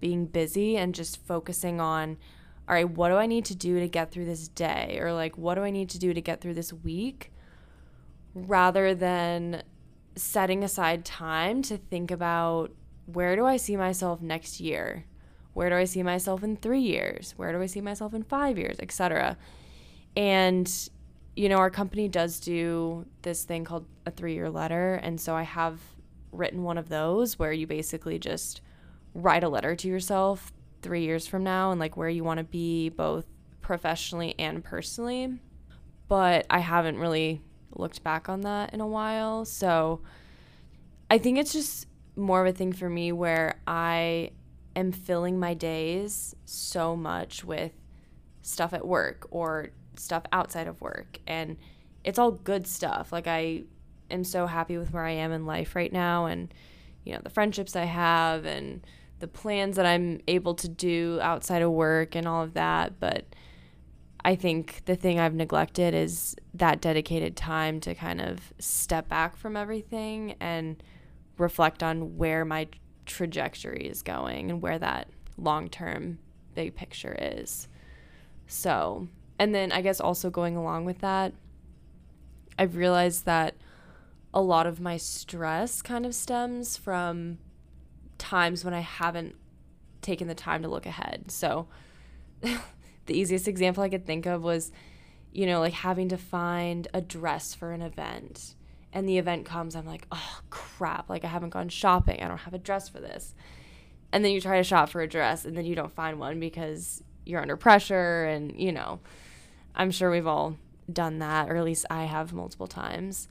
being 0.00 0.26
busy 0.26 0.76
and 0.76 0.94
just 0.94 1.24
focusing 1.26 1.80
on 1.80 2.18
all 2.68 2.74
right, 2.74 2.88
what 2.88 3.10
do 3.10 3.16
I 3.16 3.26
need 3.26 3.44
to 3.46 3.54
do 3.54 3.78
to 3.78 3.88
get 3.88 4.10
through 4.10 4.24
this 4.24 4.48
day? 4.48 4.98
Or 5.00 5.12
like, 5.12 5.36
what 5.36 5.56
do 5.56 5.62
I 5.62 5.70
need 5.70 5.90
to 5.90 5.98
do 5.98 6.14
to 6.14 6.20
get 6.20 6.40
through 6.40 6.54
this 6.54 6.72
week? 6.72 7.30
Rather 8.34 8.94
than 8.94 9.62
setting 10.16 10.64
aside 10.64 11.04
time 11.04 11.60
to 11.62 11.76
think 11.76 12.10
about 12.10 12.72
where 13.06 13.36
do 13.36 13.44
I 13.44 13.58
see 13.58 13.76
myself 13.76 14.22
next 14.22 14.60
year? 14.60 15.04
Where 15.52 15.68
do 15.68 15.76
I 15.76 15.84
see 15.84 16.02
myself 16.02 16.42
in 16.42 16.56
three 16.56 16.80
years? 16.80 17.34
Where 17.36 17.52
do 17.52 17.60
I 17.60 17.66
see 17.66 17.82
myself 17.82 18.14
in 18.14 18.22
five 18.22 18.58
years, 18.58 18.78
etc. 18.80 19.36
And, 20.16 20.90
you 21.36 21.48
know, 21.48 21.56
our 21.56 21.70
company 21.70 22.08
does 22.08 22.40
do 22.40 23.06
this 23.22 23.44
thing 23.44 23.64
called 23.64 23.86
a 24.06 24.10
three 24.10 24.34
year 24.34 24.50
letter. 24.50 24.94
And 24.94 25.20
so 25.20 25.34
I 25.34 25.42
have 25.42 25.80
written 26.32 26.62
one 26.62 26.78
of 26.78 26.88
those 26.88 27.38
where 27.38 27.52
you 27.52 27.66
basically 27.66 28.18
just 28.18 28.60
write 29.14 29.44
a 29.44 29.48
letter 29.48 29.74
to 29.76 29.88
yourself 29.88 30.52
three 30.82 31.02
years 31.02 31.26
from 31.26 31.42
now 31.42 31.70
and 31.70 31.80
like 31.80 31.96
where 31.96 32.08
you 32.08 32.24
want 32.24 32.38
to 32.38 32.44
be 32.44 32.88
both 32.88 33.26
professionally 33.60 34.34
and 34.38 34.62
personally. 34.62 35.40
But 36.08 36.46
I 36.50 36.58
haven't 36.58 36.98
really 36.98 37.40
looked 37.74 38.04
back 38.04 38.28
on 38.28 38.42
that 38.42 38.72
in 38.74 38.80
a 38.80 38.86
while. 38.86 39.44
So 39.44 40.02
I 41.10 41.18
think 41.18 41.38
it's 41.38 41.52
just 41.52 41.88
more 42.16 42.42
of 42.44 42.54
a 42.54 42.56
thing 42.56 42.72
for 42.72 42.88
me 42.88 43.10
where 43.10 43.60
I 43.66 44.30
am 44.76 44.92
filling 44.92 45.38
my 45.40 45.54
days 45.54 46.34
so 46.44 46.94
much 46.94 47.44
with 47.44 47.72
stuff 48.42 48.72
at 48.72 48.86
work 48.86 49.26
or 49.30 49.70
stuff 49.98 50.24
outside 50.32 50.66
of 50.66 50.80
work. 50.80 51.18
And 51.26 51.56
it's 52.04 52.18
all 52.18 52.32
good 52.32 52.66
stuff. 52.66 53.12
Like, 53.12 53.26
I 53.26 53.64
am 54.10 54.24
so 54.24 54.46
happy 54.46 54.78
with 54.78 54.92
where 54.92 55.04
I 55.04 55.12
am 55.12 55.32
in 55.32 55.46
life 55.46 55.74
right 55.74 55.92
now 55.92 56.26
and, 56.26 56.52
you 57.04 57.12
know, 57.12 57.20
the 57.22 57.30
friendships 57.30 57.76
I 57.76 57.84
have 57.84 58.44
and 58.44 58.86
the 59.20 59.28
plans 59.28 59.76
that 59.76 59.86
I'm 59.86 60.20
able 60.28 60.54
to 60.56 60.68
do 60.68 61.18
outside 61.22 61.62
of 61.62 61.70
work 61.70 62.14
and 62.14 62.26
all 62.26 62.42
of 62.42 62.54
that. 62.54 63.00
But 63.00 63.24
I 64.24 64.36
think 64.36 64.82
the 64.86 64.96
thing 64.96 65.18
I've 65.18 65.34
neglected 65.34 65.94
is 65.94 66.34
that 66.54 66.80
dedicated 66.80 67.36
time 67.36 67.80
to 67.80 67.94
kind 67.94 68.20
of 68.20 68.52
step 68.58 69.08
back 69.08 69.36
from 69.36 69.56
everything 69.56 70.34
and 70.40 70.82
reflect 71.36 71.82
on 71.82 72.16
where 72.16 72.44
my 72.44 72.68
trajectory 73.06 73.86
is 73.86 74.02
going 74.02 74.50
and 74.50 74.62
where 74.62 74.78
that 74.78 75.08
long 75.36 75.68
term 75.68 76.18
big 76.54 76.74
picture 76.74 77.16
is. 77.20 77.68
So, 78.46 79.08
and 79.38 79.54
then 79.54 79.72
I 79.72 79.80
guess 79.80 80.00
also 80.00 80.30
going 80.30 80.56
along 80.56 80.84
with 80.84 81.00
that, 81.00 81.32
I've 82.58 82.76
realized 82.76 83.24
that 83.24 83.56
a 84.32 84.40
lot 84.40 84.66
of 84.66 84.80
my 84.80 84.96
stress 84.96 85.82
kind 85.82 86.04
of 86.04 86.14
stems 86.14 86.76
from 86.76 87.38
times 88.18 88.64
when 88.64 88.74
I 88.74 88.80
haven't 88.80 89.36
taken 90.02 90.28
the 90.28 90.34
time 90.34 90.62
to 90.62 90.68
look 90.68 90.86
ahead. 90.86 91.30
So, 91.30 91.68
the 92.40 92.58
easiest 93.08 93.48
example 93.48 93.82
I 93.82 93.88
could 93.88 94.06
think 94.06 94.26
of 94.26 94.42
was, 94.42 94.72
you 95.32 95.46
know, 95.46 95.60
like 95.60 95.72
having 95.72 96.08
to 96.10 96.16
find 96.16 96.88
a 96.92 97.00
dress 97.00 97.54
for 97.54 97.72
an 97.72 97.82
event. 97.82 98.54
And 98.92 99.08
the 99.08 99.18
event 99.18 99.44
comes, 99.44 99.74
I'm 99.74 99.86
like, 99.86 100.06
oh 100.12 100.40
crap, 100.50 101.08
like 101.08 101.24
I 101.24 101.28
haven't 101.28 101.50
gone 101.50 101.68
shopping. 101.68 102.22
I 102.22 102.28
don't 102.28 102.38
have 102.38 102.54
a 102.54 102.58
dress 102.58 102.88
for 102.88 103.00
this. 103.00 103.34
And 104.12 104.24
then 104.24 104.32
you 104.32 104.40
try 104.40 104.58
to 104.58 104.64
shop 104.64 104.90
for 104.90 105.00
a 105.00 105.08
dress 105.08 105.44
and 105.44 105.56
then 105.56 105.64
you 105.64 105.74
don't 105.74 105.92
find 105.92 106.20
one 106.20 106.38
because 106.38 107.02
you're 107.26 107.40
under 107.40 107.56
pressure. 107.56 108.24
And, 108.26 108.54
you 108.56 108.70
know, 108.70 109.00
I'm 109.74 109.90
sure 109.90 110.10
we've 110.10 110.26
all 110.26 110.56
done 110.92 111.18
that, 111.18 111.50
or 111.50 111.56
at 111.56 111.64
least 111.64 111.86
I 111.90 112.04
have 112.04 112.32
multiple 112.32 112.66
times. 112.66 113.28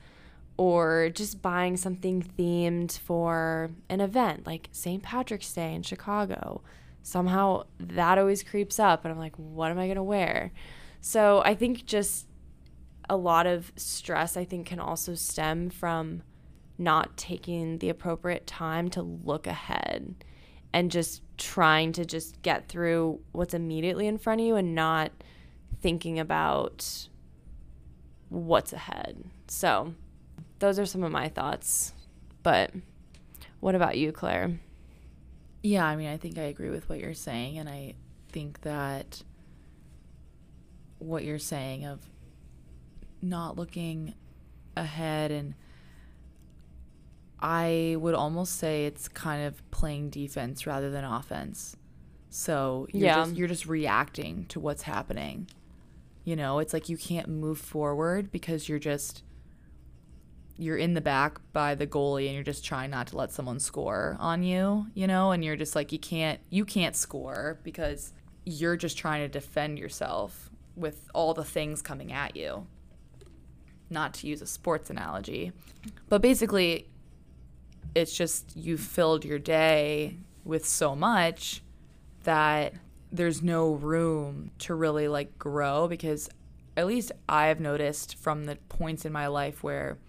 Or 0.55 1.09
just 1.09 1.41
buying 1.41 1.77
something 1.77 2.21
themed 2.21 2.97
for 2.99 3.71
an 3.89 4.01
event 4.01 4.45
like 4.45 4.69
St. 4.71 5.01
Patrick's 5.01 5.51
Day 5.51 5.73
in 5.73 5.81
Chicago. 5.81 6.61
Somehow 7.01 7.63
that 7.79 8.17
always 8.17 8.43
creeps 8.43 8.79
up, 8.79 9.03
and 9.03 9.11
I'm 9.11 9.19
like, 9.19 9.35
what 9.35 9.71
am 9.71 9.79
I 9.79 9.87
going 9.87 9.95
to 9.95 10.03
wear? 10.03 10.51
So 11.01 11.41
I 11.43 11.55
think 11.55 11.85
just 11.85 12.27
a 13.09 13.17
lot 13.17 13.45
of 13.45 13.71
stress, 13.75 14.37
I 14.37 14.45
think, 14.45 14.67
can 14.67 14.79
also 14.79 15.15
stem 15.15 15.69
from 15.69 16.23
not 16.77 17.17
taking 17.17 17.79
the 17.79 17.89
appropriate 17.89 18.47
time 18.47 18.89
to 18.91 19.01
look 19.01 19.47
ahead 19.47 20.15
and 20.71 20.89
just 20.89 21.21
trying 21.37 21.91
to 21.93 22.05
just 22.05 22.41
get 22.41 22.67
through 22.67 23.19
what's 23.31 23.53
immediately 23.53 24.07
in 24.07 24.17
front 24.17 24.41
of 24.41 24.47
you 24.47 24.55
and 24.55 24.73
not 24.73 25.11
thinking 25.83 26.19
about 26.19 27.07
what's 28.29 28.73
ahead. 28.73 29.23
So, 29.47 29.93
those 30.59 30.79
are 30.79 30.85
some 30.85 31.03
of 31.03 31.11
my 31.11 31.27
thoughts. 31.29 31.93
But 32.41 32.71
what 33.59 33.75
about 33.75 33.97
you, 33.97 34.11
Claire? 34.11 34.59
Yeah, 35.61 35.85
I 35.85 35.95
mean, 35.95 36.07
I 36.07 36.17
think 36.17 36.37
I 36.37 36.43
agree 36.43 36.69
with 36.69 36.89
what 36.89 36.99
you're 36.99 37.13
saying. 37.13 37.57
And 37.57 37.69
I 37.69 37.93
think 38.31 38.61
that 38.61 39.21
what 40.99 41.23
you're 41.23 41.37
saying 41.37 41.85
of 41.85 41.99
not 43.21 43.57
looking 43.57 44.13
ahead 44.75 45.31
and 45.31 45.53
I 47.39 47.97
would 47.99 48.15
almost 48.15 48.57
say 48.57 48.85
it's 48.85 49.09
kind 49.09 49.45
of 49.45 49.69
playing 49.69 50.09
defense 50.09 50.65
rather 50.65 50.89
than 50.89 51.03
offense. 51.03 51.75
So 52.29 52.87
you're 52.91 53.03
yeah. 53.03 53.15
just 53.15 53.35
you're 53.35 53.47
just 53.47 53.65
reacting 53.67 54.45
to 54.47 54.59
what's 54.61 54.83
happening. 54.83 55.47
You 56.23 56.35
know, 56.35 56.59
it's 56.59 56.73
like 56.73 56.89
you 56.89 56.97
can't 56.97 57.27
move 57.27 57.57
forward 57.57 58.31
because 58.31 58.69
you're 58.69 58.79
just 58.79 59.23
you're 60.57 60.77
in 60.77 60.93
the 60.93 61.01
back 61.01 61.39
by 61.51 61.73
the 61.75 61.87
goalie 61.87 62.25
and 62.25 62.35
you're 62.35 62.43
just 62.43 62.63
trying 62.63 62.91
not 62.91 63.07
to 63.07 63.17
let 63.17 63.31
someone 63.31 63.59
score 63.59 64.15
on 64.19 64.43
you, 64.43 64.85
you 64.93 65.07
know, 65.07 65.31
and 65.31 65.43
you're 65.43 65.55
just 65.55 65.75
like 65.75 65.91
you 65.91 65.99
can't 65.99 66.39
you 66.49 66.63
can't 66.63 66.95
score 66.95 67.59
because 67.63 68.13
you're 68.45 68.77
just 68.77 68.97
trying 68.97 69.21
to 69.21 69.27
defend 69.27 69.79
yourself 69.79 70.49
with 70.75 71.09
all 71.13 71.33
the 71.33 71.43
things 71.43 71.81
coming 71.81 72.11
at 72.11 72.35
you. 72.35 72.67
Not 73.89 74.13
to 74.15 74.27
use 74.27 74.41
a 74.41 74.47
sports 74.47 74.89
analogy, 74.89 75.51
but 76.09 76.21
basically 76.21 76.87
it's 77.95 78.15
just 78.15 78.55
you've 78.55 78.79
filled 78.79 79.25
your 79.25 79.39
day 79.39 80.17
with 80.43 80.65
so 80.67 80.95
much 80.95 81.61
that 82.23 82.73
there's 83.13 83.43
no 83.43 83.73
room 83.73 84.49
to 84.57 84.73
really 84.73 85.07
like 85.07 85.37
grow 85.37 85.87
because 85.87 86.27
at 86.75 86.87
least 86.87 87.11
I've 87.29 87.59
noticed 87.59 88.15
from 88.15 88.45
the 88.45 88.55
points 88.67 89.05
in 89.05 89.13
my 89.13 89.27
life 89.27 89.63
where 89.63 89.99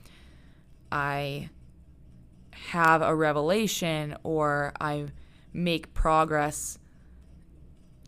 I 0.90 1.50
have 2.50 3.02
a 3.02 3.14
revelation 3.14 4.16
or 4.22 4.72
I 4.80 5.06
make 5.52 5.92
progress 5.92 6.78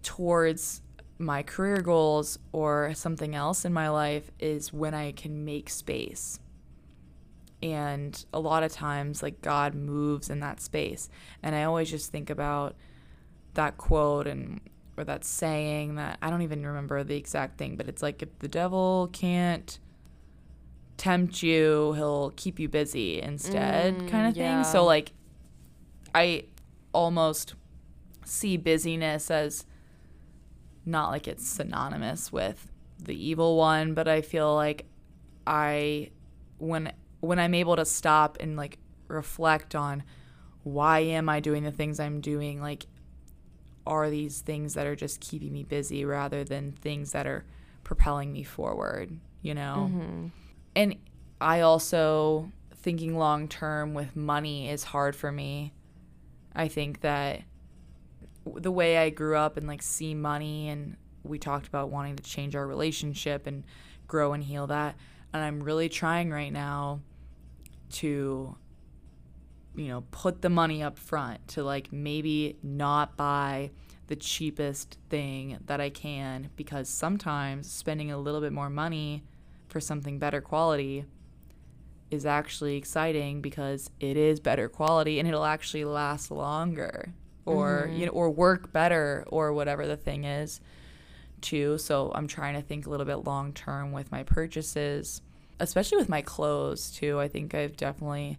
towards 0.03 0.81
my 1.19 1.43
career 1.43 1.83
goals 1.83 2.39
or 2.53 2.93
something 2.95 3.35
else 3.35 3.67
in 3.67 3.75
my 3.75 3.91
life 3.91 4.31
is 4.39 4.73
when 4.73 4.95
I 4.95 5.13
can 5.13 5.45
make 5.45 5.69
space. 5.69 6.41
And 7.63 8.25
a 8.33 8.41
lot 8.41 8.63
of 8.63 8.73
times, 8.73 9.23
like, 9.23 9.41
God 9.41 9.75
moves 9.75 10.29
in 10.29 10.41
that 10.41 10.61
space. 10.61 11.09
And 11.43 11.55
I 11.55 11.65
always 11.65 11.91
just 11.91 12.13
think 12.13 12.29
about 12.29 12.77
that 13.55 13.79
quote 13.79 14.27
and 14.27 14.61
or 14.97 15.05
that 15.05 15.25
saying 15.25 15.97
that 15.97 16.19
I 16.23 16.31
don't 16.31 16.43
even 16.43 16.67
remember 16.67 17.05
the 17.05 17.17
exact 17.17 17.59
thing, 17.59 17.77
but 17.77 17.89
it's 17.89 18.03
like 18.03 18.23
if 18.23 18.39
the 18.39 18.49
devil 18.49 19.11
can't 19.13 19.79
tempt 20.97 21.43
you, 21.43 21.93
he'll 21.93 22.33
keep 22.37 22.59
you 22.59 22.69
busy 22.69 23.21
instead, 23.21 23.99
mm, 23.99 24.09
kind 24.09 24.27
of 24.27 24.37
yeah. 24.37 24.63
thing. 24.63 24.73
So 24.73 24.85
like 24.85 25.13
I 26.15 26.45
almost 26.93 27.55
see 28.25 28.57
busyness 28.57 29.31
as 29.31 29.67
not 30.85 31.11
like 31.11 31.29
it's 31.29 31.47
synonymous 31.47 32.33
with 32.33 32.71
the 32.99 33.15
evil 33.15 33.57
one, 33.57 33.95
but 33.95 34.09
I 34.09 34.23
feel 34.23 34.55
like 34.55 34.87
I 35.47 36.11
when 36.59 36.93
when 37.21 37.39
I'm 37.39 37.55
able 37.55 37.77
to 37.77 37.85
stop 37.85 38.39
and 38.41 38.57
like 38.57 38.79
reflect 39.09 39.75
on 39.75 40.03
why 40.63 41.01
am 41.01 41.29
I 41.29 41.41
doing 41.41 41.63
the 41.63 41.71
things 41.71 42.01
I'm 42.01 42.21
doing, 42.21 42.61
like 42.61 42.87
are 43.87 44.11
these 44.11 44.41
things 44.41 44.75
that 44.75 44.87
are 44.87 44.97
just 44.97 45.21
keeping 45.21 45.53
me 45.53 45.65
busy 45.65 46.05
rather 46.05 46.45
than 46.45 46.73
things 46.73 47.13
that 47.13 47.27
are 47.27 47.45
propelling 47.85 48.33
me 48.33 48.43
forward, 48.43 49.19
you 49.43 49.55
know? 49.55 49.91
Mm-hmm. 49.91 50.27
And 50.75 50.97
I 51.41 51.61
also 51.61 52.51
thinking 52.75 53.17
long 53.17 53.49
term 53.49 53.95
with 53.95 54.17
money 54.17 54.69
is 54.69 54.85
hard 54.85 55.15
for 55.15 55.31
me. 55.31 55.73
I 56.55 56.69
think 56.69 57.01
that 57.03 57.43
the 58.45 58.73
way 58.73 58.99
I 58.99 59.11
grew 59.11 59.37
up 59.37 59.57
and 59.57 59.67
like 59.67 59.83
see 59.83 60.15
money 60.15 60.69
and 60.69 60.97
we 61.23 61.39
talked 61.39 61.67
about 61.67 61.91
wanting 61.91 62.17
to 62.17 62.23
change 62.23 62.55
our 62.55 62.67
relationship 62.67 63.47
and 63.47 63.65
grow 64.07 64.33
and 64.33 64.43
heal 64.43 64.69
that 64.69 64.95
and 65.33 65.45
I'm 65.45 65.63
really 65.63 65.89
trying 65.89 66.31
right 66.31 66.53
now 66.53 67.01
to 67.91 68.57
you 69.77 69.89
know, 69.89 70.05
put 70.11 70.43
the 70.43 70.51
money 70.51 70.83
up 70.83 70.99
front 70.99 71.47
to 71.49 71.63
like 71.63 71.93
maybe 71.93 72.57
not 72.63 73.17
buy 73.17 73.71
the 74.09 74.17
cheapest 74.17 74.99
thing 75.09 75.59
that 75.67 75.81
I 75.81 75.91
can 75.91 76.51
because 76.57 76.89
sometimes 76.89 77.71
spending 77.71 78.11
a 78.11 78.19
little 78.19 78.41
bit 78.41 78.53
more 78.53 78.71
money 78.71 79.23
for 79.69 79.81
something 79.81 80.19
better 80.19 80.41
quality 80.41 81.05
is 82.11 82.25
actually 82.25 82.77
exciting 82.77 83.41
because 83.41 83.91
it 83.99 84.17
is 84.17 84.39
better 84.39 84.69
quality 84.69 85.19
and 85.19 85.29
it'll 85.29 85.45
actually 85.45 85.85
last 85.85 86.31
longer 86.31 87.13
or 87.45 87.87
mm-hmm. 87.87 87.97
you 87.97 88.07
know 88.07 88.13
or 88.13 88.31
work 88.31 88.73
better 88.73 89.25
or 89.29 89.53
whatever 89.53 89.87
the 89.87 89.97
thing 89.97 90.25
is 90.25 90.61
too 91.41 91.77
so 91.79 92.13
i'm 92.15 92.29
trying 92.29 92.55
to 92.55 92.63
think 92.63 92.87
a 92.87 92.91
little 92.91 93.07
bit 93.07 93.17
long 93.17 93.53
term 93.53 93.91
with 93.91 94.11
my 94.13 94.23
purchases 94.23 95.21
especially 95.59 95.99
with 95.99 96.09
my 96.09 96.23
clothes 96.23 96.93
too 96.93 97.19
i 97.19 97.27
think 97.27 97.55
i've 97.55 97.77
definitely 97.77 98.39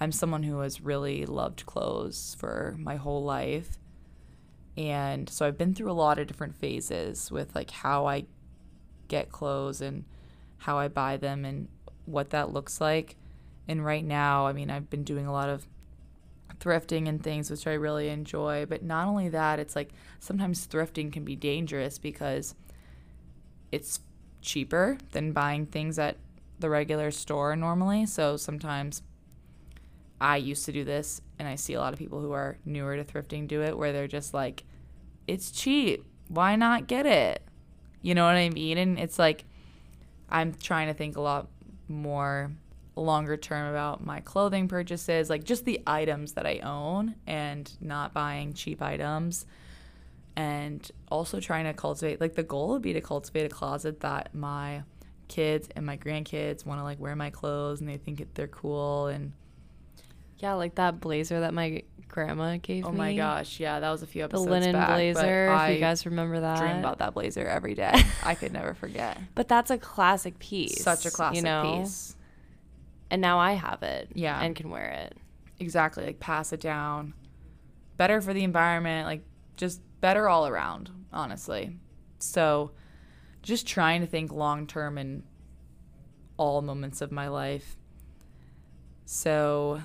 I'm 0.00 0.12
someone 0.12 0.42
who 0.42 0.58
has 0.60 0.80
really 0.80 1.24
loved 1.24 1.66
clothes 1.66 2.36
for 2.38 2.74
my 2.78 2.96
whole 2.96 3.24
life. 3.24 3.78
And 4.76 5.28
so 5.28 5.46
I've 5.46 5.58
been 5.58 5.74
through 5.74 5.90
a 5.90 5.94
lot 5.94 6.18
of 6.18 6.26
different 6.26 6.56
phases 6.56 7.30
with 7.30 7.54
like 7.54 7.70
how 7.70 8.06
I 8.06 8.24
get 9.08 9.30
clothes 9.30 9.80
and 9.80 10.04
how 10.58 10.78
I 10.78 10.88
buy 10.88 11.16
them 11.16 11.44
and 11.44 11.68
what 12.06 12.30
that 12.30 12.52
looks 12.52 12.80
like. 12.80 13.16
And 13.68 13.84
right 13.84 14.04
now, 14.04 14.46
I 14.46 14.52
mean, 14.52 14.70
I've 14.70 14.90
been 14.90 15.04
doing 15.04 15.26
a 15.26 15.32
lot 15.32 15.48
of 15.48 15.66
thrifting 16.58 17.08
and 17.08 17.22
things, 17.22 17.50
which 17.50 17.66
I 17.66 17.74
really 17.74 18.08
enjoy. 18.08 18.66
But 18.66 18.82
not 18.82 19.06
only 19.06 19.28
that, 19.28 19.58
it's 19.58 19.76
like 19.76 19.90
sometimes 20.18 20.66
thrifting 20.66 21.12
can 21.12 21.24
be 21.24 21.36
dangerous 21.36 21.98
because 21.98 22.54
it's 23.70 24.00
cheaper 24.40 24.98
than 25.12 25.32
buying 25.32 25.66
things 25.66 25.98
at 25.98 26.16
the 26.58 26.70
regular 26.70 27.10
store 27.10 27.56
normally. 27.56 28.06
So 28.06 28.36
sometimes 28.36 29.02
I 30.24 30.38
used 30.38 30.64
to 30.64 30.72
do 30.72 30.84
this, 30.84 31.20
and 31.38 31.46
I 31.46 31.56
see 31.56 31.74
a 31.74 31.78
lot 31.78 31.92
of 31.92 31.98
people 31.98 32.18
who 32.18 32.32
are 32.32 32.56
newer 32.64 32.96
to 32.96 33.04
thrifting 33.04 33.46
do 33.46 33.62
it, 33.62 33.76
where 33.76 33.92
they're 33.92 34.08
just 34.08 34.32
like, 34.32 34.64
it's 35.26 35.50
cheap. 35.50 36.02
Why 36.28 36.56
not 36.56 36.86
get 36.86 37.04
it? 37.04 37.42
You 38.00 38.14
know 38.14 38.24
what 38.24 38.36
I 38.36 38.48
mean? 38.48 38.78
And 38.78 38.98
it's 38.98 39.18
like, 39.18 39.44
I'm 40.30 40.54
trying 40.54 40.86
to 40.88 40.94
think 40.94 41.16
a 41.16 41.20
lot 41.20 41.48
more 41.88 42.50
longer 42.96 43.36
term 43.36 43.68
about 43.68 44.02
my 44.02 44.20
clothing 44.20 44.66
purchases, 44.66 45.28
like 45.28 45.44
just 45.44 45.66
the 45.66 45.82
items 45.86 46.32
that 46.32 46.46
I 46.46 46.60
own 46.60 47.16
and 47.26 47.70
not 47.82 48.14
buying 48.14 48.54
cheap 48.54 48.80
items. 48.80 49.44
And 50.36 50.90
also 51.10 51.38
trying 51.38 51.66
to 51.66 51.74
cultivate, 51.74 52.18
like, 52.18 52.34
the 52.34 52.42
goal 52.42 52.68
would 52.70 52.82
be 52.82 52.94
to 52.94 53.02
cultivate 53.02 53.44
a 53.44 53.50
closet 53.50 54.00
that 54.00 54.34
my 54.34 54.84
kids 55.28 55.68
and 55.76 55.84
my 55.84 55.98
grandkids 55.98 56.64
want 56.64 56.80
to 56.80 56.84
like 56.84 56.98
wear 56.98 57.14
my 57.14 57.28
clothes 57.28 57.80
and 57.80 57.88
they 57.88 57.98
think 57.98 58.26
they're 58.34 58.46
cool 58.46 59.08
and 59.08 59.32
yeah, 60.44 60.52
like 60.54 60.74
that 60.74 61.00
blazer 61.00 61.40
that 61.40 61.54
my 61.54 61.82
grandma 62.06 62.58
gave 62.60 62.84
oh 62.84 62.90
me. 62.90 62.94
Oh 62.94 62.98
my 62.98 63.16
gosh, 63.16 63.58
yeah, 63.58 63.80
that 63.80 63.90
was 63.90 64.02
a 64.02 64.06
few 64.06 64.24
episodes 64.24 64.44
The 64.44 64.50
linen 64.50 64.72
back, 64.74 64.90
blazer, 64.90 65.54
if 65.54 65.74
you 65.74 65.80
guys 65.80 66.04
remember 66.04 66.38
that. 66.38 66.58
Dream 66.58 66.80
about 66.80 66.98
that 66.98 67.14
blazer 67.14 67.46
every 67.46 67.74
day. 67.74 67.94
I 68.22 68.34
could 68.34 68.52
never 68.52 68.74
forget. 68.74 69.18
But 69.34 69.48
that's 69.48 69.70
a 69.70 69.78
classic 69.78 70.38
piece. 70.38 70.82
Such 70.82 71.06
a 71.06 71.10
classic 71.10 71.36
you 71.36 71.42
know? 71.42 71.80
piece. 71.80 72.14
And 73.10 73.22
now 73.22 73.38
I 73.38 73.52
have 73.52 73.82
it. 73.82 74.10
Yeah. 74.12 74.38
And 74.38 74.54
can 74.54 74.68
wear 74.68 74.90
it. 74.90 75.16
Exactly. 75.60 76.04
Like 76.04 76.20
pass 76.20 76.52
it 76.52 76.60
down. 76.60 77.14
Better 77.96 78.20
for 78.20 78.34
the 78.34 78.44
environment, 78.44 79.06
like 79.06 79.22
just 79.56 79.80
better 80.02 80.28
all 80.28 80.46
around, 80.46 80.90
honestly. 81.10 81.78
So 82.18 82.72
just 83.42 83.66
trying 83.66 84.02
to 84.02 84.06
think 84.06 84.30
long 84.30 84.66
term 84.66 84.98
in 84.98 85.22
all 86.36 86.60
moments 86.60 87.00
of 87.00 87.10
my 87.10 87.28
life. 87.28 87.76
So 89.06 89.80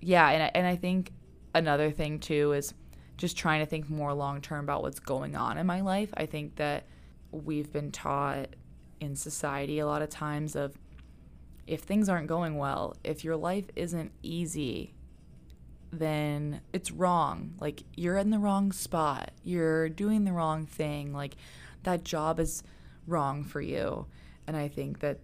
yeah, 0.00 0.28
and 0.30 0.42
I, 0.42 0.50
and 0.54 0.66
I 0.66 0.76
think 0.76 1.12
another 1.54 1.90
thing 1.90 2.18
too 2.18 2.52
is 2.52 2.74
just 3.16 3.36
trying 3.36 3.60
to 3.60 3.66
think 3.66 3.88
more 3.88 4.12
long 4.12 4.40
term 4.40 4.64
about 4.64 4.82
what's 4.82 5.00
going 5.00 5.36
on 5.36 5.58
in 5.58 5.66
my 5.66 5.80
life. 5.80 6.10
I 6.16 6.26
think 6.26 6.56
that 6.56 6.84
we've 7.30 7.72
been 7.72 7.90
taught 7.90 8.48
in 9.00 9.16
society 9.16 9.78
a 9.78 9.86
lot 9.86 10.02
of 10.02 10.08
times 10.08 10.56
of 10.56 10.76
if 11.66 11.80
things 11.80 12.08
aren't 12.08 12.26
going 12.26 12.56
well, 12.56 12.96
if 13.04 13.24
your 13.24 13.36
life 13.36 13.66
isn't 13.74 14.12
easy, 14.22 14.94
then 15.90 16.60
it's 16.72 16.90
wrong. 16.90 17.54
Like 17.60 17.82
you're 17.96 18.18
in 18.18 18.30
the 18.30 18.38
wrong 18.38 18.72
spot. 18.72 19.30
You're 19.42 19.88
doing 19.88 20.24
the 20.24 20.32
wrong 20.32 20.66
thing. 20.66 21.12
Like 21.12 21.36
that 21.84 22.04
job 22.04 22.40
is 22.40 22.62
wrong 23.06 23.44
for 23.44 23.60
you. 23.60 24.06
And 24.46 24.56
I 24.56 24.68
think 24.68 25.00
that 25.00 25.20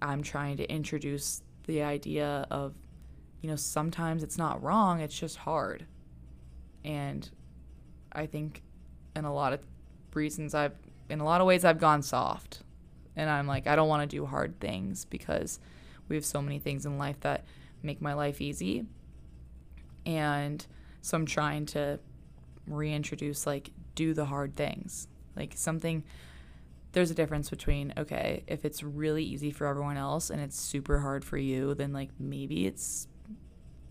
I'm 0.00 0.22
trying 0.22 0.58
to 0.58 0.70
introduce 0.70 1.42
the 1.66 1.82
idea 1.82 2.46
of 2.50 2.74
you 3.40 3.50
know, 3.50 3.56
sometimes 3.56 4.22
it's 4.22 4.38
not 4.38 4.62
wrong, 4.62 5.00
it's 5.00 5.18
just 5.18 5.36
hard. 5.38 5.86
And 6.84 7.28
I 8.12 8.26
think 8.26 8.62
in 9.14 9.24
a 9.24 9.34
lot 9.34 9.52
of 9.52 9.60
reasons 10.14 10.54
I've 10.54 10.74
in 11.08 11.20
a 11.20 11.24
lot 11.24 11.40
of 11.40 11.46
ways 11.46 11.64
I've 11.64 11.78
gone 11.78 12.02
soft 12.02 12.62
And 13.16 13.30
I'm 13.30 13.46
like, 13.46 13.66
I 13.66 13.74
don't 13.74 13.88
want 13.88 14.08
to 14.08 14.16
do 14.16 14.26
hard 14.26 14.60
things 14.60 15.06
because 15.06 15.58
we 16.08 16.16
have 16.16 16.24
so 16.24 16.42
many 16.42 16.58
things 16.58 16.84
in 16.84 16.98
life 16.98 17.18
that 17.20 17.44
make 17.82 18.00
my 18.02 18.12
life 18.12 18.40
easy. 18.40 18.84
And 20.04 20.64
so 21.00 21.16
I'm 21.16 21.26
trying 21.26 21.66
to 21.66 21.98
reintroduce, 22.68 23.46
like, 23.46 23.70
do 23.94 24.12
the 24.12 24.26
hard 24.26 24.54
things. 24.54 25.08
Like, 25.34 25.54
something, 25.56 26.04
there's 26.92 27.10
a 27.10 27.14
difference 27.14 27.48
between, 27.48 27.94
okay, 27.96 28.44
if 28.46 28.64
it's 28.64 28.82
really 28.82 29.24
easy 29.24 29.50
for 29.50 29.66
everyone 29.66 29.96
else 29.96 30.30
and 30.30 30.40
it's 30.40 30.60
super 30.60 31.00
hard 31.00 31.24
for 31.24 31.38
you, 31.38 31.74
then, 31.74 31.92
like, 31.92 32.10
maybe 32.18 32.66
it's 32.66 33.08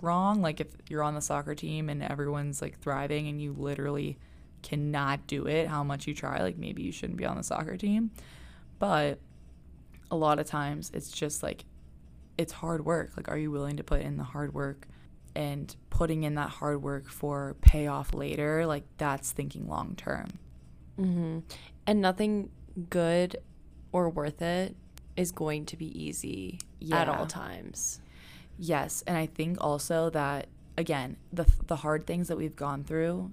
wrong. 0.02 0.42
Like, 0.42 0.60
if 0.60 0.68
you're 0.90 1.04
on 1.04 1.16
the 1.16 1.22
soccer 1.22 1.56
team 1.56 1.90
and 1.90 2.04
everyone's, 2.04 2.62
like, 2.62 2.80
thriving 2.80 3.28
and 3.28 3.42
you 3.42 3.54
literally 3.54 4.18
cannot 4.62 5.28
do 5.28 5.48
it, 5.48 5.68
how 5.68 5.84
much 5.84 6.08
you 6.08 6.14
try, 6.14 6.42
like, 6.42 6.58
maybe 6.58 6.84
you 6.84 6.92
shouldn't 6.92 7.18
be 7.18 7.26
on 7.26 7.38
the 7.38 7.44
soccer 7.44 7.78
team. 7.78 8.12
But 8.80 9.20
a 10.12 10.16
lot 10.16 10.40
of 10.40 10.46
times 10.46 10.92
it's 10.94 11.10
just 11.10 11.42
like 11.42 11.66
it's 12.38 12.54
hard 12.54 12.86
work. 12.86 13.12
Like, 13.16 13.30
are 13.30 13.38
you 13.38 13.52
willing 13.52 13.78
to 13.78 13.84
put 13.84 14.02
in 14.02 14.18
the 14.18 14.24
hard 14.24 14.54
work 14.54 14.88
and 15.36 15.76
putting 15.90 16.24
in 16.24 16.36
that 16.36 16.50
hard 16.50 16.82
work 16.82 17.08
for 17.08 17.56
payoff 17.62 18.14
later? 18.14 18.66
Like, 18.66 18.84
that's 18.98 19.32
thinking 19.32 19.68
long 19.68 19.96
term. 19.96 20.40
Mm-hmm. 21.00 21.40
And 21.88 22.02
nothing 22.02 22.50
good 22.90 23.38
or 23.92 24.10
worth 24.10 24.42
it 24.42 24.76
is 25.16 25.32
going 25.32 25.66
to 25.68 25.78
be 25.78 25.88
easy 26.04 26.60
yeah. 26.80 27.02
at 27.02 27.10
all 27.10 27.26
times. 27.26 28.02
Yes, 28.58 29.04
and 29.06 29.18
I 29.18 29.26
think 29.26 29.58
also 29.62 30.10
that 30.12 30.48
again, 30.78 31.18
the 31.32 31.46
the 31.68 31.78
hard 31.78 32.06
things 32.08 32.28
that 32.28 32.38
we've 32.38 32.56
gone 32.56 32.84
through, 32.84 33.32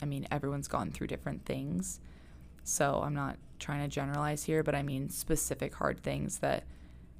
I 0.00 0.06
mean, 0.06 0.26
everyone's 0.30 0.68
gone 0.68 0.90
through 0.90 1.06
different 1.08 1.44
things. 1.44 2.00
So, 2.64 3.02
I'm 3.04 3.14
not 3.14 3.38
trying 3.58 3.82
to 3.82 3.88
generalize 3.88 4.44
here, 4.44 4.62
but 4.62 4.74
I 4.74 4.82
mean 4.82 5.08
specific 5.08 5.74
hard 5.74 6.02
things 6.02 6.38
that 6.38 6.64